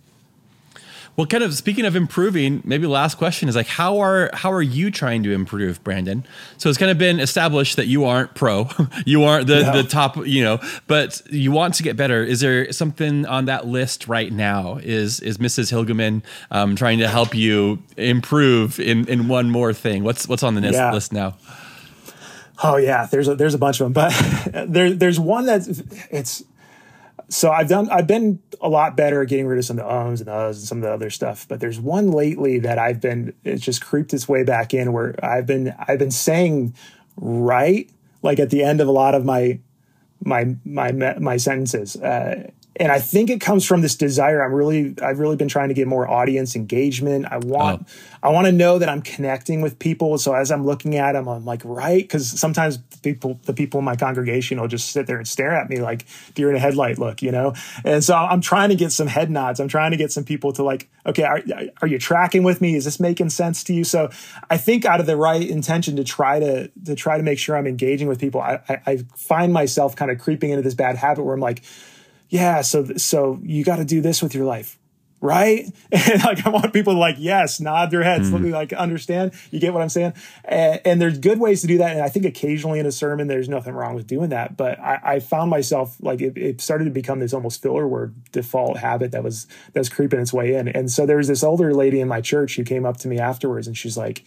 Well, 1.19 1.27
kind 1.27 1.43
of 1.43 1.53
speaking 1.53 1.85
of 1.85 1.97
improving, 1.97 2.63
maybe 2.65 2.87
last 2.87 3.17
question 3.19 3.49
is 3.49 3.57
like 3.57 3.67
how 3.67 3.99
are 3.99 4.31
how 4.33 4.53
are 4.53 4.63
you 4.63 4.93
trying 4.93 5.25
to 5.25 5.33
improve, 5.33 5.83
Brandon? 5.83 6.25
So 6.59 6.69
it's 6.69 6.79
kind 6.79 6.93
of 6.93 6.97
been 6.99 7.19
established 7.19 7.75
that 7.75 7.89
you 7.89 8.05
aren't 8.05 8.35
pro, 8.37 8.69
you 9.05 9.25
aren't 9.25 9.49
the 9.49 9.63
No. 9.65 9.83
the 9.83 9.83
top, 9.83 10.17
you 10.29 10.45
know, 10.45 10.61
but 10.87 11.21
you 11.29 11.51
want 11.51 11.75
to 11.75 11.83
get 11.83 11.97
better. 11.97 12.23
Is 12.23 12.39
there 12.39 12.71
something 12.73 13.27
on 13.27 13.47
that 13.47 13.67
list 13.67 14.07
right 14.07 14.33
now? 14.33 14.79
Is 14.81 15.19
is 15.19 15.39
Mrs. 15.39 15.73
Hilgemann 15.73 16.23
um, 16.53 16.77
trying 16.77 17.01
to 17.01 17.09
help 17.09 17.35
you 17.35 17.83
improve 17.97 18.79
in 18.79 19.09
in 19.09 19.27
one 19.27 19.51
more 19.51 19.73
thing? 19.73 20.05
What's 20.05 20.29
what's 20.29 20.45
on 20.45 20.55
the 20.55 20.61
list, 20.61 20.75
Yeah. 20.75 20.93
list 20.93 21.13
now? 21.13 21.37
Oh 22.63 22.77
yeah, 22.77 23.07
there's 23.07 23.27
a, 23.29 23.35
there's 23.35 23.55
a 23.55 23.59
bunch 23.59 23.81
of 23.81 23.87
them, 23.87 23.93
but 23.93 24.67
there 24.69 24.93
there's 24.93 25.19
one 25.19 25.47
that's 25.47 25.67
it's 26.11 26.45
so 27.29 27.51
I've 27.51 27.69
done 27.69 27.89
I've 27.91 28.07
been 28.07 28.41
a 28.61 28.69
lot 28.69 28.97
better 28.97 29.23
at 29.23 29.29
getting 29.29 29.47
rid 29.47 29.59
of 29.59 29.65
some 29.65 29.79
of 29.79 29.85
the 29.85 29.93
ums 29.93 30.21
and 30.21 30.29
the 30.29 30.33
uhs 30.33 30.57
and 30.57 30.57
some 30.57 30.79
of 30.79 30.83
the 30.83 30.93
other 30.93 31.11
stuff, 31.11 31.47
but 31.49 31.61
there's 31.61 31.79
one 31.79 32.11
lately 32.11 32.59
that 32.61 32.79
I've 32.79 33.01
been 33.01 33.35
it's 33.45 33.63
just 33.63 33.85
creeped 33.85 34.15
its 34.15 34.29
way 34.29 34.45
back 34.45 34.73
in 34.73 34.93
where 34.93 35.15
I've 35.23 35.47
been 35.47 35.75
I've 35.87 35.99
been 35.99 36.11
saying 36.11 36.75
right 37.17 37.91
like 38.23 38.39
at 38.39 38.51
the 38.51 38.63
end 38.63 38.81
of 38.81 38.89
a 38.89 38.93
lot 38.93 39.15
of 39.15 39.25
my 39.25 39.61
my 40.25 40.57
my 40.65 40.93
my 40.93 41.37
sentences. 41.37 41.97
Uh, 41.97 42.51
and 42.77 42.93
I 42.93 43.01
think 43.01 43.29
it 43.29 43.41
comes 43.41 43.65
from 43.65 43.81
this 43.81 43.97
desire. 43.97 44.43
I'm 44.43 44.53
really, 44.53 44.95
I've 45.03 45.19
really 45.19 45.37
been 45.37 45.49
trying 45.49 45.69
to 45.69 45.75
get 45.75 45.89
more 45.89 46.09
audience 46.09 46.55
engagement. 46.55 47.27
I 47.29 47.39
want, 47.39 47.87
oh. 47.89 48.19
I 48.23 48.29
want 48.31 48.47
to 48.47 48.53
know 48.53 48.79
that 48.79 48.89
I'm 48.89 49.03
connecting 49.03 49.61
with 49.61 49.79
people. 49.79 50.17
So 50.19 50.33
as 50.33 50.53
I'm 50.53 50.65
looking 50.65 50.97
at 50.97 51.13
them, 51.13 51.29
I'm 51.29 51.45
like, 51.45 51.63
right, 51.65 52.03
because 52.03 52.29
sometimes 52.39 52.79
people, 53.03 53.41
the 53.45 53.53
people 53.53 53.79
in 53.79 53.85
my 53.85 53.97
congregation 53.97 54.61
will 54.61 54.69
just 54.69 54.91
sit 54.91 55.07
there 55.09 55.17
and 55.17 55.27
stare 55.27 55.55
at 55.55 55.69
me 55.69 55.81
like 55.81 56.05
deer 56.35 56.51
in 56.51 56.57
a 56.57 56.61
headlight 56.61 56.99
look, 56.99 57.21
you 57.21 57.33
know. 57.33 57.55
And 57.85 58.03
so 58.05 58.15
I'm 58.15 58.41
trying 58.41 58.69
to 58.69 58.77
get 58.77 58.93
some 58.93 59.09
head 59.09 59.31
nods. 59.31 59.59
I'm 59.59 59.69
trying 59.69 59.91
to 59.91 59.97
get 59.97 60.13
some 60.13 60.25
people 60.25 60.53
to 60.53 60.63
like, 60.63 60.89
okay, 61.05 61.25
are, 61.25 61.43
are 61.83 61.89
you 61.89 61.99
tracking 61.99 62.45
with 62.45 62.61
me? 62.61 62.77
Is 62.77 62.85
this 62.85 63.01
making 63.01 63.31
sense 63.31 63.65
to 63.65 63.75
you? 63.75 63.83
So 63.83 64.11
I 64.51 64.57
think 64.57 64.85
out 64.85 65.01
of 65.01 65.07
the 65.07 65.17
right 65.17 65.43
intention 65.49 65.97
to 65.97 66.05
try 66.05 66.39
to 66.39 66.69
to 66.85 66.95
try 66.95 67.17
to 67.17 67.23
make 67.23 67.39
sure 67.39 67.57
I'm 67.57 67.67
engaging 67.67 68.07
with 68.09 68.21
people, 68.21 68.41
I, 68.41 68.61
I, 68.69 68.81
I 68.87 68.97
find 69.17 69.53
myself 69.53 69.97
kind 69.97 70.11
of 70.11 70.19
creeping 70.19 70.51
into 70.51 70.63
this 70.63 70.75
bad 70.75 70.97
habit 70.97 71.25
where 71.25 71.35
I'm 71.35 71.41
like 71.41 71.63
yeah 72.29 72.61
so 72.61 72.85
so 72.97 73.39
you 73.43 73.65
got 73.65 73.77
to 73.77 73.85
do 73.85 74.01
this 74.01 74.23
with 74.23 74.35
your 74.35 74.45
life 74.45 74.79
right? 75.21 75.67
And 75.93 76.23
like 76.23 76.47
i 76.47 76.51
want 76.51 76.73
people 76.73 76.93
to 76.93 76.99
like 76.99 77.17
yes 77.19 77.61
nod 77.61 77.91
their 77.91 78.03
heads 78.03 78.31
mm-hmm. 78.31 78.51
like 78.51 78.73
understand. 78.73 79.33
You 79.51 79.59
get 79.59 79.73
what 79.73 79.83
i'm 79.83 79.89
saying? 79.89 80.13
And, 80.45 80.81
and 80.85 81.03
there's 81.03 81.19
good 81.19 81.41
ways 81.41 81.61
to 81.63 81.67
do 81.67 81.79
that 81.79 81.93
and 81.93 82.03
i 82.03 82.09
think 82.09 82.25
occasionally 82.25 82.79
in 82.79 82.87
a 82.87 82.93
sermon 82.93 83.27
there's 83.27 83.49
nothing 83.49 83.75
wrong 83.75 83.95
with 83.95 84.07
doing 84.07 84.31
that 84.31 84.57
but 84.57 84.79
i, 84.79 85.01
I 85.03 85.21
found 85.21 85.51
myself 85.51 85.97
like 86.01 86.21
it, 86.21 86.37
it 86.37 86.61
started 86.61 86.85
to 86.85 86.91
become 86.91 87.19
this 87.19 87.33
almost 87.33 87.63
filler 87.63 87.89
word 87.89 88.15
default 88.33 88.79
habit 88.79 89.11
that 89.13 89.25
was 89.25 89.47
that 89.73 89.81
was 89.81 89.89
creeping 89.89 90.21
its 90.21 90.33
way 90.33 90.55
in. 90.55 90.69
And 90.69 90.91
so 90.91 91.07
there 91.07 91.17
was 91.17 91.29
this 91.29 91.43
older 91.43 91.75
lady 91.75 92.01
in 92.01 92.09
my 92.09 92.21
church 92.21 92.57
who 92.57 92.65
came 92.65 92.85
up 92.87 92.97
to 92.99 93.09
me 93.09 93.19
afterwards 93.19 93.67
and 93.67 93.77
she's 93.77 93.97
like 93.97 94.25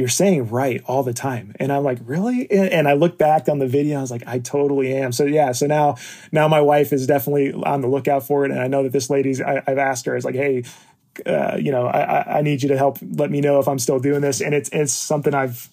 you're 0.00 0.08
saying 0.08 0.48
right 0.48 0.82
all 0.86 1.02
the 1.02 1.12
time. 1.12 1.54
And 1.60 1.70
i'm 1.72 1.84
like 1.84 1.98
really? 2.04 2.50
And, 2.50 2.68
and 2.70 2.88
i 2.88 2.94
look 2.94 3.18
back 3.18 3.48
on 3.48 3.58
the 3.58 3.66
video 3.68 3.98
i 3.98 4.00
was 4.00 4.10
like 4.10 4.24
i 4.26 4.38
totally 4.38 4.94
am. 4.94 5.12
So 5.12 5.24
yeah 5.24 5.52
so 5.52 5.66
now 5.66 5.96
now 6.32 6.48
my 6.48 6.60
wife 6.60 6.92
is 6.92 7.06
definitely 7.06 7.52
on 7.52 7.80
the 7.82 7.88
lookout 7.88 8.26
for 8.26 8.44
it. 8.44 8.50
And 8.50 8.60
i 8.60 8.66
know 8.66 8.82
that 8.82 8.92
this 8.92 9.10
lady's 9.10 9.40
I, 9.40 9.62
i've 9.66 9.78
asked 9.78 10.06
her 10.06 10.16
it's 10.16 10.24
like 10.24 10.34
hey 10.34 10.64
uh, 11.26 11.56
you 11.60 11.72
know 11.72 11.86
I, 11.86 12.38
I- 12.38 12.42
need 12.42 12.62
you 12.62 12.68
to 12.70 12.78
help 12.78 12.98
let 13.02 13.30
me 13.30 13.40
know 13.40 13.58
if 13.60 13.68
i'm 13.68 13.78
still 13.78 13.98
doing 13.98 14.20
this. 14.22 14.40
And 14.40 14.54
it's 14.54 14.70
it's 14.72 14.92
something 14.92 15.34
i've 15.34 15.68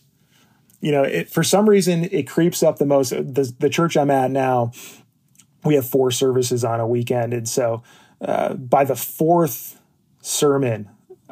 you 0.82 0.92
know 0.92 1.04
it, 1.04 1.30
for 1.30 1.44
some 1.44 1.70
reason 1.70 2.04
it 2.12 2.28
creeps 2.28 2.62
up 2.64 2.78
the 2.78 2.86
most 2.86 3.12
the, 3.12 3.54
the 3.60 3.70
church 3.70 3.96
i'm 3.98 4.12
at 4.12 4.30
now 4.32 4.72
we 5.64 5.76
have 5.76 5.88
four 5.88 6.12
services 6.12 6.64
on 6.64 6.80
a 6.80 6.88
weekend. 6.88 7.34
And 7.34 7.48
so 7.50 7.84
uh, 8.22 8.54
by 8.54 8.84
the 8.84 8.96
fourth 8.96 9.80
sermon 10.22 10.90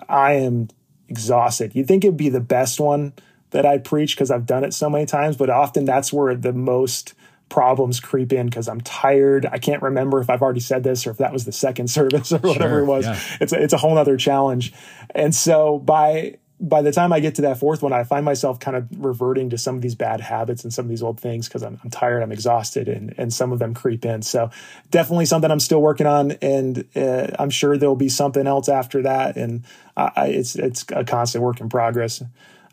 i 0.07 0.33
am 0.33 0.69
exhausted. 1.09 1.75
You'd 1.75 1.87
think 1.87 2.03
it'd 2.03 2.17
be 2.17 2.29
the 2.29 2.39
best 2.39 2.79
one 2.79 3.13
that 3.51 3.65
i 3.65 3.77
preach 3.77 4.15
because 4.15 4.31
i've 4.31 4.45
done 4.45 4.63
it 4.65 4.73
so 4.73 4.89
many 4.89 5.05
times 5.05 5.37
but 5.37 5.49
often 5.49 5.85
that's 5.85 6.11
where 6.11 6.35
the 6.35 6.51
most 6.51 7.13
problems 7.47 7.99
creep 8.01 8.33
in 8.33 8.47
because 8.47 8.67
i'm 8.67 8.81
tired. 8.81 9.45
I 9.45 9.59
can't 9.59 9.81
remember 9.83 10.19
if 10.19 10.29
i've 10.29 10.41
already 10.41 10.59
said 10.59 10.83
this 10.83 11.05
or 11.07 11.11
if 11.11 11.17
that 11.17 11.31
was 11.31 11.45
the 11.45 11.51
second 11.51 11.87
service 11.97 12.33
or 12.33 12.39
whatever 12.39 12.75
Sure, 12.75 12.79
it 12.79 12.85
was. 12.85 13.05
yeah. 13.05 13.19
it's 13.39 13.53
a, 13.53 13.61
it's 13.63 13.71
a 13.73 13.77
whole 13.77 13.97
other 13.97 14.17
challenge. 14.17 14.73
And 15.13 15.33
so 15.33 15.77
by 15.79 16.37
by 16.59 16.81
the 16.81 16.91
time 16.91 17.11
I 17.11 17.19
get 17.19 17.35
to 17.35 17.41
that 17.43 17.57
fourth 17.57 17.81
one, 17.81 17.91
I 17.91 18.03
find 18.03 18.23
myself 18.23 18.59
kind 18.59 18.77
of 18.77 18.87
reverting 18.97 19.49
to 19.49 19.57
some 19.57 19.75
of 19.75 19.81
these 19.81 19.95
bad 19.95 20.21
habits 20.21 20.63
and 20.63 20.73
some 20.73 20.85
of 20.85 20.89
these 20.89 21.03
old 21.03 21.19
things 21.19 21.47
because 21.47 21.63
I'm, 21.63 21.79
I'm 21.83 21.89
tired, 21.89 22.23
I'm 22.23 22.31
exhausted, 22.31 22.87
and 22.87 23.13
and 23.17 23.33
some 23.33 23.51
of 23.51 23.59
them 23.59 23.73
creep 23.73 24.05
in. 24.05 24.21
So 24.21 24.49
definitely 24.89 25.25
something 25.25 25.51
I'm 25.51 25.59
still 25.59 25.81
working 25.81 26.07
on, 26.07 26.31
and 26.41 26.85
uh, 26.95 27.27
I'm 27.37 27.49
sure 27.49 27.77
there'll 27.77 27.95
be 27.95 28.09
something 28.09 28.47
else 28.47 28.69
after 28.69 29.01
that. 29.01 29.35
And 29.35 29.63
I, 29.97 30.11
I, 30.15 30.27
it's 30.27 30.55
it's 30.55 30.85
a 30.93 31.03
constant 31.03 31.43
work 31.43 31.59
in 31.59 31.67
progress. 31.67 32.23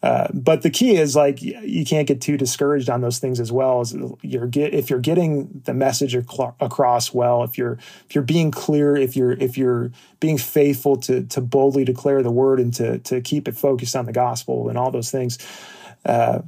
Uh, 0.03 0.27
but 0.35 0.63
the 0.63 0.71
key 0.71 0.97
is 0.97 1.15
like 1.15 1.41
you 1.41 1.85
can't 1.85 2.09
get 2.09 2.21
too 2.21 2.37
discouraged 2.37 2.91
on 2.91 3.01
those 3.03 3.21
things 3.21 3.39
as 3.39 3.53
well. 3.53 3.81
As 3.81 3.95
you're 4.23 4.49
get 4.49 4.75
if 4.75 4.91
you're 4.91 4.99
getting 4.99 5.63
the 5.65 5.75
message 5.75 6.15
across 6.15 7.15
well, 7.15 7.45
if 7.45 7.57
you're 7.57 7.79
if 8.09 8.15
you're 8.15 8.25
being 8.25 8.51
clear, 8.51 8.97
if 8.97 9.15
you're 9.15 9.33
if 9.33 9.57
you're 9.57 9.93
being 10.19 10.39
faithful 10.39 10.97
to 10.97 11.23
to 11.25 11.41
boldly 11.41 11.85
declare 11.85 12.23
the 12.23 12.33
word 12.33 12.59
and 12.59 12.75
to 12.75 12.99
to 12.99 13.21
keep 13.21 13.47
it 13.47 13.57
focused 13.57 13.95
on 13.95 14.07
the 14.07 14.13
gospel 14.13 14.69
and 14.69 14.77
all 14.77 14.91
those 14.91 15.11
things. 15.11 15.39
Uh, 16.05 16.41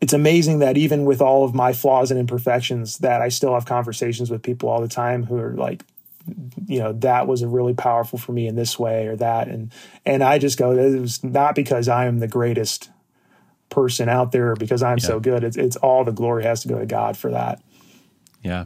it's 0.00 0.12
amazing 0.12 0.58
that 0.58 0.76
even 0.76 1.04
with 1.04 1.20
all 1.20 1.44
of 1.44 1.54
my 1.54 1.72
flaws 1.72 2.10
and 2.10 2.20
imperfections, 2.20 2.98
that 2.98 3.22
I 3.22 3.28
still 3.28 3.54
have 3.54 3.64
conversations 3.64 4.30
with 4.30 4.42
people 4.42 4.68
all 4.68 4.80
the 4.80 4.88
time 4.88 5.24
who 5.24 5.36
are 5.36 5.54
like, 5.54 5.82
you 6.66 6.78
know 6.78 6.92
that 6.92 7.26
was 7.26 7.42
a 7.42 7.48
really 7.48 7.74
powerful 7.74 8.18
for 8.18 8.32
me 8.32 8.46
in 8.46 8.56
this 8.56 8.78
way 8.78 9.06
or 9.06 9.14
that 9.16 9.46
and 9.48 9.70
and 10.06 10.22
i 10.24 10.38
just 10.38 10.58
go 10.58 10.70
it 10.72 10.98
was 10.98 11.22
not 11.22 11.54
because 11.54 11.86
i 11.88 12.06
am 12.06 12.18
the 12.20 12.28
greatest 12.28 12.90
person 13.70 14.08
out 14.08 14.32
there 14.32 14.54
because 14.56 14.82
i'm 14.82 14.98
so 14.98 15.20
good 15.20 15.44
it's, 15.44 15.56
it's 15.56 15.76
all 15.76 16.04
the 16.04 16.12
glory 16.12 16.42
has 16.44 16.62
to 16.62 16.68
go 16.68 16.78
to 16.78 16.86
god 16.86 17.16
for 17.16 17.30
that 17.30 17.60
Yeah. 18.42 18.64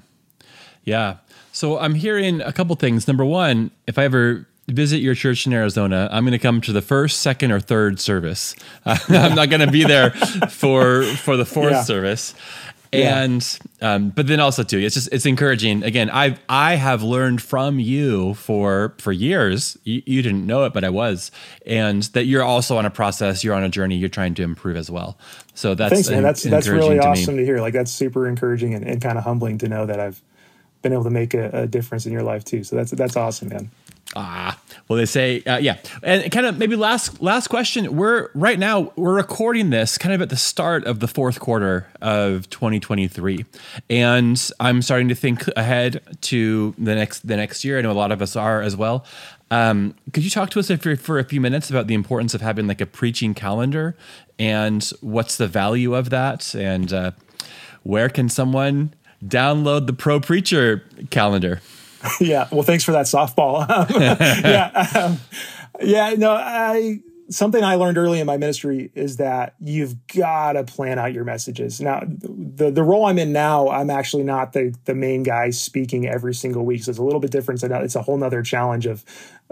Yeah. 0.85 1.17
So 1.53 1.79
I'm 1.79 1.95
hearing 1.95 2.41
a 2.41 2.53
couple 2.53 2.75
things. 2.77 3.07
Number 3.09 3.25
one, 3.25 3.71
if 3.87 3.99
I 3.99 4.05
ever 4.05 4.47
visit 4.69 4.99
your 4.99 5.15
church 5.15 5.47
in 5.47 5.53
Arizona, 5.53 6.09
I'm 6.11 6.25
going 6.25 6.33
to 6.33 6.39
come 6.39 6.61
to 6.63 6.73
the 6.73 6.81
first, 6.83 7.21
second, 7.21 7.53
or 7.53 7.61
third 7.61 8.01
service. 8.01 8.55
I'm 8.87 9.35
not 9.35 9.51
going 9.51 9.61
to 9.67 9.71
be 9.71 9.85
there 9.85 10.11
for 10.51 11.03
for 11.03 11.37
the 11.37 11.45
fourth 11.45 11.73
Yeah. 11.73 11.83
service. 11.83 12.35
Yeah. 12.93 13.23
And 13.23 13.59
um, 13.83 14.11
but 14.11 14.27
then 14.27 14.41
also 14.41 14.63
too, 14.63 14.79
it's 14.79 14.95
just 14.95 15.09
it's 15.13 15.27
encouraging. 15.27 15.83
Again, 15.83 16.11
I 16.11 16.39
I 16.49 16.77
have 16.77 17.03
learned 17.03 17.43
from 17.43 17.79
you 17.79 18.35
for 18.35 18.95
for 18.99 19.13
years. 19.13 19.77
You, 19.85 20.03
you 20.07 20.23
didn't 20.23 20.47
know 20.47 20.65
it, 20.65 20.73
but 20.73 20.85
I 20.85 20.91
was, 20.91 21.31
and 21.67 22.03
that 22.15 22.25
you're 22.25 22.43
also 22.43 22.79
on 22.79 22.87
a 22.87 22.91
process. 22.91 23.45
You're 23.45 23.55
on 23.55 23.65
a 23.65 23.69
journey. 23.69 23.97
You're 23.97 24.09
trying 24.09 24.35
to 24.35 24.43
improve 24.43 24.77
as 24.77 24.91
well. 24.91 25.19
So 25.55 25.75
that's 25.75 25.93
thanks 25.93 26.09
en- 26.09 26.23
that's 26.23 26.45
that's 26.45 26.69
really 26.69 26.91
to 26.97 27.03
me. 27.03 27.07
awesome 27.07 27.37
to 27.37 27.45
hear 27.45 27.61
like 27.61 27.75
that's 27.75 27.91
super 27.91 28.29
encouraging 28.29 28.75
and, 28.75 28.87
and 28.87 29.03
kind 29.03 29.19
of 29.19 29.25
humbling 29.25 29.59
to 29.59 29.69
know 29.69 29.87
that 29.87 29.99
i've 29.99 30.23
been 30.83 30.93
able 30.93 31.03
to 31.03 31.11
make 31.11 31.35
a, 31.35 31.51
a 31.51 31.67
difference 31.67 32.07
in 32.07 32.13
your 32.13 32.23
life 32.23 32.45
too 32.45 32.63
so 32.63 32.77
that's 32.77 32.93
that's 32.93 33.17
awesome 33.17 33.49
man 33.49 33.69
Ah, 34.17 34.59
well, 34.89 34.97
they 34.97 35.05
say, 35.05 35.43
uh, 35.43 35.59
yeah, 35.59 35.77
and 36.03 36.33
kind 36.33 36.47
of 36.47 36.57
maybe 36.57 36.77
last 36.77 37.21
last 37.21 37.49
question. 37.49 37.95
We're 37.95 38.31
right 38.35 38.59
now 38.59 38.93
we're 38.97 39.15
recording 39.15 39.69
this 39.69 39.99
kind 39.99 40.15
of 40.15 40.23
at 40.23 40.31
the 40.31 40.37
start 40.37 40.85
of 40.87 41.01
the 41.01 41.07
fourth 41.07 41.41
quarter 41.41 41.87
of 42.01 42.49
2023, 42.49 43.45
and 43.91 44.51
I'm 44.61 44.81
starting 44.81 45.09
to 45.09 45.15
think 45.15 45.47
ahead 45.57 46.01
to 46.23 46.75
the 46.79 46.95
next 46.95 47.29
the 47.29 47.37
next 47.37 47.65
year. 47.65 47.79
I 47.79 47.83
know 47.83 47.91
a 47.91 47.93
lot 47.93 48.11
of 48.11 48.23
us 48.23 48.35
are 48.35 48.63
as 48.63 48.77
well. 48.77 49.05
Um, 49.51 49.95
could 50.13 50.25
you 50.25 50.31
talk 50.31 50.51
to 50.51 50.59
us 50.59 50.71
you're, 50.71 50.97
for 50.97 51.19
a 51.19 51.25
few 51.25 51.41
minutes 51.41 51.69
about 51.69 51.87
the 51.87 51.95
importance 51.95 52.35
of 52.35 52.41
having 52.41 52.67
like 52.67 52.81
a 52.81 52.87
preaching 52.87 53.35
calendar 53.35 53.97
and 54.39 54.85
what's 55.01 55.37
the 55.37 55.49
value 55.49 55.95
of 55.95 56.09
that, 56.11 56.55
and 56.55 56.93
uh, 56.93 57.11
where 57.83 58.09
can 58.09 58.31
someone 58.31 58.95
download 59.23 59.87
the 59.87 59.93
Pro 59.93 60.19
Preacher 60.19 60.85
calendar? 61.11 61.61
yeah 62.21 62.49
well 62.51 62.63
thanks 62.63 62.85
for 62.85 62.93
that 62.93 63.07
softball 63.07 63.67
yeah 64.43 64.89
um, 64.95 65.19
yeah 65.81 66.15
no 66.17 66.33
i 66.33 67.01
something 67.31 67.63
I 67.63 67.75
learned 67.75 67.99
early 67.99 68.21
in 68.21 68.27
my 68.27 68.37
ministry 68.37 68.91
is 68.95 69.17
that 69.17 69.55
you've 69.61 70.07
got 70.07 70.53
to 70.53 70.65
plan 70.65 70.99
out 70.99 71.13
your 71.13 71.25
messages. 71.25 71.81
Now, 71.81 72.03
the 72.07 72.71
the 72.71 72.83
role 72.83 73.07
I'm 73.07 73.19
in 73.19 73.33
now, 73.33 73.69
I'm 73.69 73.91
actually 73.91 74.23
not 74.23 74.53
the 74.53 74.75
the 74.85 74.95
main 74.95 75.23
guy 75.23 75.51
speaking 75.51 76.07
every 76.07 76.35
single 76.35 76.65
week, 76.65 76.85
so 76.85 76.91
it's 76.91 76.99
a 76.99 77.03
little 77.03 77.21
bit 77.21 77.31
different. 77.31 77.61
So 77.61 77.67
it's 77.67 77.97
a 77.97 78.03
whole 78.03 78.17
nother 78.17 78.43
challenge 78.43 78.87
of 78.87 79.05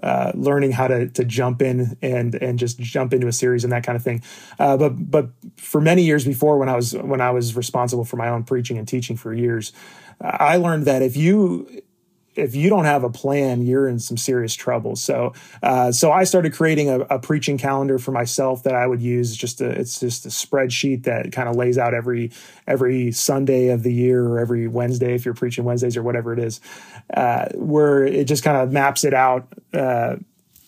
uh, 0.03 0.32
learning 0.34 0.72
how 0.72 0.88
to 0.88 1.09
to 1.09 1.24
jump 1.24 1.62
in 1.62 1.97
and 2.03 2.34
and 2.36 2.59
just 2.59 2.78
jump 2.78 3.12
into 3.12 3.26
a 3.26 3.32
series 3.32 3.64
and 3.64 3.72
that 3.72 3.84
kind 3.84 3.97
of 3.97 4.03
thing. 4.03 4.22
Uh, 4.59 4.76
but 4.76 5.11
but 5.11 5.30
for 5.57 5.80
many 5.80 6.03
years 6.05 6.24
before, 6.24 6.59
when 6.59 6.68
I 6.68 6.76
was 6.76 6.94
when 6.94 7.20
I 7.20 7.30
was 7.30 7.57
responsible 7.57 8.05
for 8.05 8.16
my 8.16 8.28
own 8.28 8.44
preaching 8.44 8.78
and 8.78 8.88
teaching 8.88 9.16
for 9.16 9.34
years, 9.34 9.72
I 10.20 10.57
learned 10.57 10.86
that 10.86 11.03
if 11.03 11.16
you 11.16 11.82
if 12.37 12.55
you 12.55 12.68
don't 12.68 12.84
have 12.84 13.03
a 13.03 13.11
plan, 13.11 13.62
you're 13.62 13.89
in 13.89 13.99
some 13.99 14.16
serious 14.16 14.55
trouble. 14.55 14.95
So, 14.97 15.32
uh, 15.62 15.91
so 15.93 16.12
I 16.12 16.24
started 16.24 16.53
creating 16.53 16.89
a, 16.91 17.01
a, 17.01 17.18
preaching 17.18 17.59
calendar 17.59 17.99
for 17.99 18.12
myself 18.12 18.62
that 18.64 18.74
I 18.74 18.87
would 18.87 19.03
use. 19.03 19.34
Just 19.34 19.61
a, 19.61 19.68
it's 19.70 19.99
just 20.01 20.26
a 20.26 20.28
spreadsheet 20.28 21.05
that 21.05 21.32
kind 21.32 21.49
of 21.49 21.57
lays 21.57 21.78
out 21.78 21.95
every 21.95 22.30
every 22.66 23.11
Sunday 23.12 23.68
of 23.68 23.82
the 23.82 23.93
year 23.93 24.24
or 24.24 24.39
every 24.39 24.68
Wednesday 24.68 25.14
if 25.14 25.24
you're 25.24 25.34
preaching 25.34 25.64
Wednesdays 25.64 25.97
or 25.97 26.03
whatever 26.03 26.32
it 26.32 26.39
is, 26.39 26.61
uh, 27.14 27.47
where 27.55 28.05
it 28.05 28.24
just 28.24 28.45
kind 28.45 28.57
of 28.57 28.70
maps 28.70 29.05
it 29.05 29.14
out. 29.14 29.49
Uh, 29.72 30.16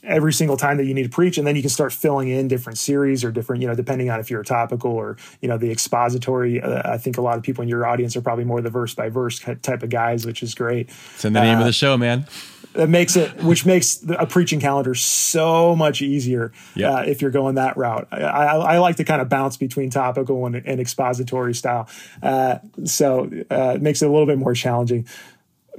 every 0.08 0.32
single 0.32 0.56
time 0.56 0.76
that 0.78 0.84
you 0.84 0.94
need 0.94 1.04
to 1.04 1.08
preach 1.08 1.38
and 1.38 1.46
then 1.46 1.54
you 1.54 1.62
can 1.62 1.70
start 1.70 1.92
filling 1.92 2.28
in 2.28 2.48
different 2.48 2.78
series 2.78 3.22
or 3.22 3.30
different 3.30 3.62
you 3.62 3.68
know 3.68 3.74
depending 3.74 4.10
on 4.10 4.18
if 4.18 4.30
you're 4.30 4.40
a 4.40 4.44
topical 4.44 4.90
or 4.90 5.16
you 5.40 5.48
know 5.48 5.58
the 5.58 5.70
expository. 5.70 6.60
Uh, 6.60 6.82
i 6.90 6.98
think 6.98 7.18
a 7.18 7.20
lot 7.20 7.36
of 7.36 7.42
people 7.42 7.62
in 7.62 7.68
your 7.68 7.86
audience 7.86 8.16
are 8.16 8.22
probably 8.22 8.44
more 8.44 8.60
the 8.60 8.70
verse 8.70 8.94
by 8.94 9.08
verse 9.08 9.38
type 9.38 9.82
of 9.82 9.90
guys 9.90 10.26
which 10.26 10.42
is 10.42 10.54
great. 10.54 10.88
It's 11.14 11.24
in 11.24 11.32
the 11.32 11.40
name 11.40 11.56
uh, 11.56 11.60
of 11.60 11.64
the 11.64 11.70
uh, 11.70 11.72
show 11.72 11.96
man. 11.96 12.26
that 12.72 12.88
makes 12.88 13.16
it 13.16 13.42
which 13.42 13.66
makes 13.66 14.02
a 14.08 14.26
preaching 14.26 14.60
calendar 14.60 14.94
so 14.94 15.76
much 15.76 16.02
easier 16.02 16.52
yep. 16.74 16.92
uh, 16.92 17.02
if 17.06 17.20
you're 17.20 17.30
going 17.30 17.56
that 17.56 17.76
route. 17.76 18.08
I, 18.10 18.16
I, 18.16 18.74
I, 18.74 18.78
like 18.78 18.96
to 18.96 19.04
kind 19.04 19.20
of 19.20 19.28
bounce 19.28 19.56
between 19.56 19.90
topical 19.90 20.46
and, 20.46 20.56
and 20.56 20.80
expository 20.80 21.54
style. 21.54 21.88
Uh, 22.22 22.58
so 22.84 23.30
uh, 23.50 23.74
it 23.76 23.82
makes 23.82 24.02
it 24.02 24.06
a 24.06 24.10
little 24.10 24.26
bit 24.26 24.38
more 24.38 24.54
challenging 24.54 25.06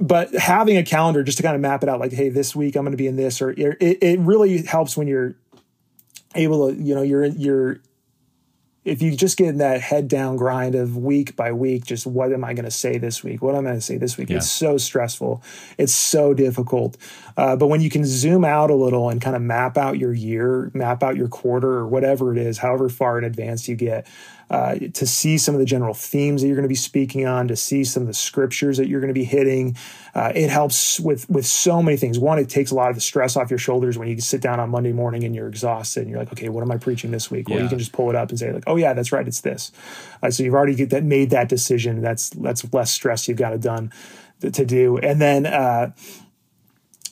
but 0.00 0.32
having 0.34 0.76
a 0.76 0.82
calendar 0.82 1.22
just 1.22 1.36
to 1.36 1.42
kind 1.42 1.54
of 1.54 1.60
map 1.60 1.82
it 1.82 1.88
out 1.88 2.00
like 2.00 2.12
hey 2.12 2.28
this 2.28 2.56
week 2.56 2.74
i'm 2.74 2.84
going 2.84 2.92
to 2.92 2.96
be 2.96 3.06
in 3.06 3.16
this 3.16 3.42
or 3.42 3.50
it, 3.50 3.76
it 3.80 4.18
really 4.20 4.62
helps 4.62 4.96
when 4.96 5.06
you're 5.06 5.34
able 6.34 6.68
to 6.68 6.82
you 6.82 6.94
know 6.94 7.02
you're 7.02 7.24
you're 7.26 7.80
if 8.84 9.02
you 9.02 9.14
just 9.14 9.36
get 9.36 9.48
in 9.48 9.58
that 9.58 9.80
head 9.80 10.08
down 10.08 10.36
grind 10.36 10.74
of 10.74 10.96
week 10.96 11.36
by 11.36 11.52
week, 11.52 11.84
just 11.84 12.06
what 12.06 12.32
am 12.32 12.44
I 12.44 12.54
going 12.54 12.64
to 12.64 12.70
say 12.70 12.96
this 12.96 13.22
week? 13.22 13.42
What 13.42 13.54
am 13.54 13.66
I 13.66 13.70
going 13.70 13.74
to 13.76 13.80
say 13.82 13.98
this 13.98 14.16
week? 14.16 14.30
Yeah. 14.30 14.36
It's 14.36 14.50
so 14.50 14.78
stressful. 14.78 15.42
It's 15.76 15.92
so 15.92 16.32
difficult. 16.32 16.96
Uh, 17.36 17.56
but 17.56 17.66
when 17.66 17.82
you 17.82 17.90
can 17.90 18.06
zoom 18.06 18.44
out 18.44 18.70
a 18.70 18.74
little 18.74 19.10
and 19.10 19.20
kind 19.20 19.36
of 19.36 19.42
map 19.42 19.76
out 19.76 19.98
your 19.98 20.14
year, 20.14 20.70
map 20.72 21.02
out 21.02 21.16
your 21.16 21.28
quarter 21.28 21.70
or 21.70 21.86
whatever 21.86 22.32
it 22.32 22.38
is, 22.38 22.58
however 22.58 22.88
far 22.88 23.18
in 23.18 23.24
advance 23.24 23.68
you 23.68 23.76
get, 23.76 24.06
uh, 24.50 24.74
to 24.74 25.06
see 25.06 25.38
some 25.38 25.54
of 25.54 25.60
the 25.60 25.64
general 25.64 25.94
themes 25.94 26.42
that 26.42 26.48
you're 26.48 26.56
going 26.56 26.64
to 26.64 26.68
be 26.68 26.74
speaking 26.74 27.24
on, 27.24 27.46
to 27.46 27.54
see 27.54 27.84
some 27.84 28.02
of 28.02 28.08
the 28.08 28.14
scriptures 28.14 28.78
that 28.78 28.88
you're 28.88 29.00
going 29.00 29.12
to 29.12 29.14
be 29.14 29.24
hitting. 29.24 29.76
Uh, 30.12 30.32
it 30.34 30.50
helps 30.50 30.98
with 30.98 31.30
with 31.30 31.46
so 31.46 31.80
many 31.80 31.96
things. 31.96 32.18
One, 32.18 32.38
it 32.38 32.48
takes 32.48 32.72
a 32.72 32.74
lot 32.74 32.88
of 32.88 32.96
the 32.96 33.00
stress 33.00 33.36
off 33.36 33.48
your 33.48 33.60
shoulders 33.60 33.96
when 33.96 34.08
you 34.08 34.20
sit 34.20 34.40
down 34.40 34.58
on 34.58 34.68
Monday 34.68 34.92
morning 34.92 35.22
and 35.22 35.36
you're 35.36 35.46
exhausted 35.46 36.00
and 36.00 36.10
you're 36.10 36.18
like, 36.18 36.32
okay, 36.32 36.48
what 36.48 36.62
am 36.62 36.70
I 36.72 36.78
preaching 36.78 37.12
this 37.12 37.30
week? 37.30 37.48
Yeah. 37.48 37.54
Well, 37.54 37.62
you 37.64 37.68
can 37.68 37.78
just 37.78 37.92
pull 37.92 38.10
it 38.10 38.16
up 38.16 38.30
and 38.30 38.38
say 38.38 38.52
like, 38.52 38.64
oh 38.66 38.74
yeah, 38.74 38.92
that's 38.92 39.12
right, 39.12 39.26
it's 39.26 39.40
this. 39.40 39.70
Uh, 40.20 40.30
so 40.30 40.42
you've 40.42 40.54
already 40.54 40.74
get 40.74 40.90
that 40.90 41.04
made 41.04 41.30
that 41.30 41.48
decision. 41.48 42.02
That's 42.02 42.30
that's 42.30 42.72
less 42.72 42.90
stress 42.90 43.28
you've 43.28 43.38
got 43.38 43.52
it 43.52 43.60
done 43.60 43.92
to 44.40 44.64
do, 44.64 44.98
and 44.98 45.20
then 45.20 45.46
uh, 45.46 45.92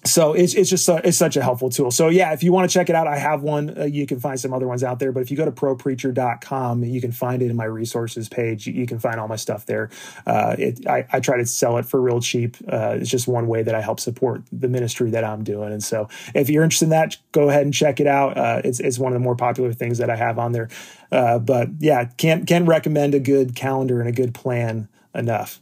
so 0.08 0.32
it's, 0.32 0.54
it's 0.54 0.70
just 0.70 0.88
a, 0.88 1.06
it's 1.06 1.18
such 1.18 1.36
a 1.36 1.42
helpful 1.42 1.70
tool. 1.70 1.90
So 1.90 2.08
yeah 2.08 2.32
if 2.32 2.42
you 2.42 2.52
want 2.52 2.68
to 2.68 2.72
check 2.72 2.88
it 2.88 2.94
out 2.94 3.06
i 3.06 3.16
have 3.16 3.42
one 3.42 3.78
uh, 3.78 3.84
you 3.84 4.06
can 4.06 4.20
find 4.20 4.38
some 4.38 4.52
other 4.52 4.66
ones 4.66 4.82
out 4.82 4.98
there 4.98 5.12
but 5.12 5.20
if 5.20 5.30
you 5.30 5.36
go 5.36 5.44
to 5.44 5.52
propreacher.com 5.52 6.84
you 6.84 7.00
can 7.00 7.12
find 7.12 7.42
it 7.42 7.50
in 7.50 7.56
my 7.56 7.64
resources 7.64 8.28
page. 8.28 8.66
You, 8.66 8.72
you 8.72 8.86
can 8.86 8.98
find 8.98 9.20
all 9.20 9.28
my 9.28 9.36
stuff 9.36 9.66
there. 9.66 9.90
Uh, 10.26 10.56
it, 10.58 10.86
I, 10.86 11.06
I, 11.12 11.20
try 11.20 11.36
to 11.36 11.46
sell 11.46 11.78
it 11.78 11.84
for 11.84 12.00
real 12.00 12.20
cheap. 12.20 12.56
Uh, 12.68 12.96
it's 13.00 13.10
just 13.10 13.28
one 13.28 13.46
way 13.46 13.62
that 13.62 13.74
i 13.74 13.80
help 13.80 14.00
support 14.00 14.42
the 14.52 14.68
ministry 14.68 15.10
that 15.10 15.24
i'm 15.24 15.44
doing. 15.44 15.72
And 15.72 15.82
so 15.82 16.08
if 16.34 16.48
you're 16.48 16.62
interested 16.62 16.86
in 16.86 16.90
that 16.90 17.16
go 17.32 17.48
ahead 17.48 17.62
and 17.62 17.74
check 17.74 18.00
it 18.00 18.06
out. 18.06 18.36
Uh, 18.36 18.62
it's, 18.64 18.80
it's 18.80 18.98
one 18.98 19.12
of 19.12 19.14
the 19.14 19.24
more 19.24 19.36
popular 19.36 19.72
things 19.72 19.98
that 19.98 20.10
i 20.10 20.16
have 20.16 20.38
on 20.38 20.52
there. 20.52 20.68
Uh, 21.10 21.38
but 21.38 21.68
yeah 21.78 22.04
can't 22.04 22.46
can't 22.46 22.66
recommend 22.66 23.14
a 23.14 23.20
good 23.20 23.54
calendar 23.54 24.00
and 24.00 24.08
a 24.08 24.12
good 24.12 24.34
plan 24.34 24.88
enough. 25.14 25.60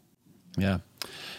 Yeah 0.56 0.78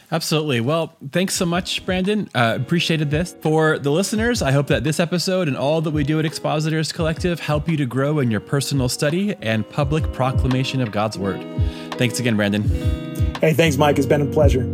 Absolutely. 0.09 0.61
Well, 0.61 0.95
thanks 1.11 1.33
so 1.33 1.45
much, 1.45 1.85
Brandon. 1.85 2.29
Uh, 2.33 2.57
appreciated 2.61 3.11
this. 3.11 3.35
For 3.41 3.77
the 3.77 3.91
listeners, 3.91 4.41
I 4.41 4.51
hope 4.51 4.67
that 4.67 4.83
this 4.85 5.01
episode 5.01 5.49
and 5.49 5.57
all 5.57 5.81
that 5.81 5.91
we 5.91 6.03
do 6.05 6.17
at 6.17 6.25
Expositors 6.25 6.93
Collective 6.93 7.41
help 7.41 7.67
you 7.67 7.75
to 7.75 7.85
grow 7.85 8.19
in 8.19 8.31
your 8.31 8.39
personal 8.39 8.87
study 8.87 9.35
and 9.41 9.69
public 9.69 10.13
proclamation 10.13 10.81
of 10.81 10.91
God's 10.91 11.17
Word. 11.17 11.45
Thanks 11.95 12.19
again, 12.19 12.37
Brandon. 12.37 12.63
Hey, 13.41 13.53
thanks, 13.53 13.77
Mike. 13.77 13.97
It's 13.97 14.07
been 14.07 14.21
a 14.21 14.25
pleasure. 14.25 14.71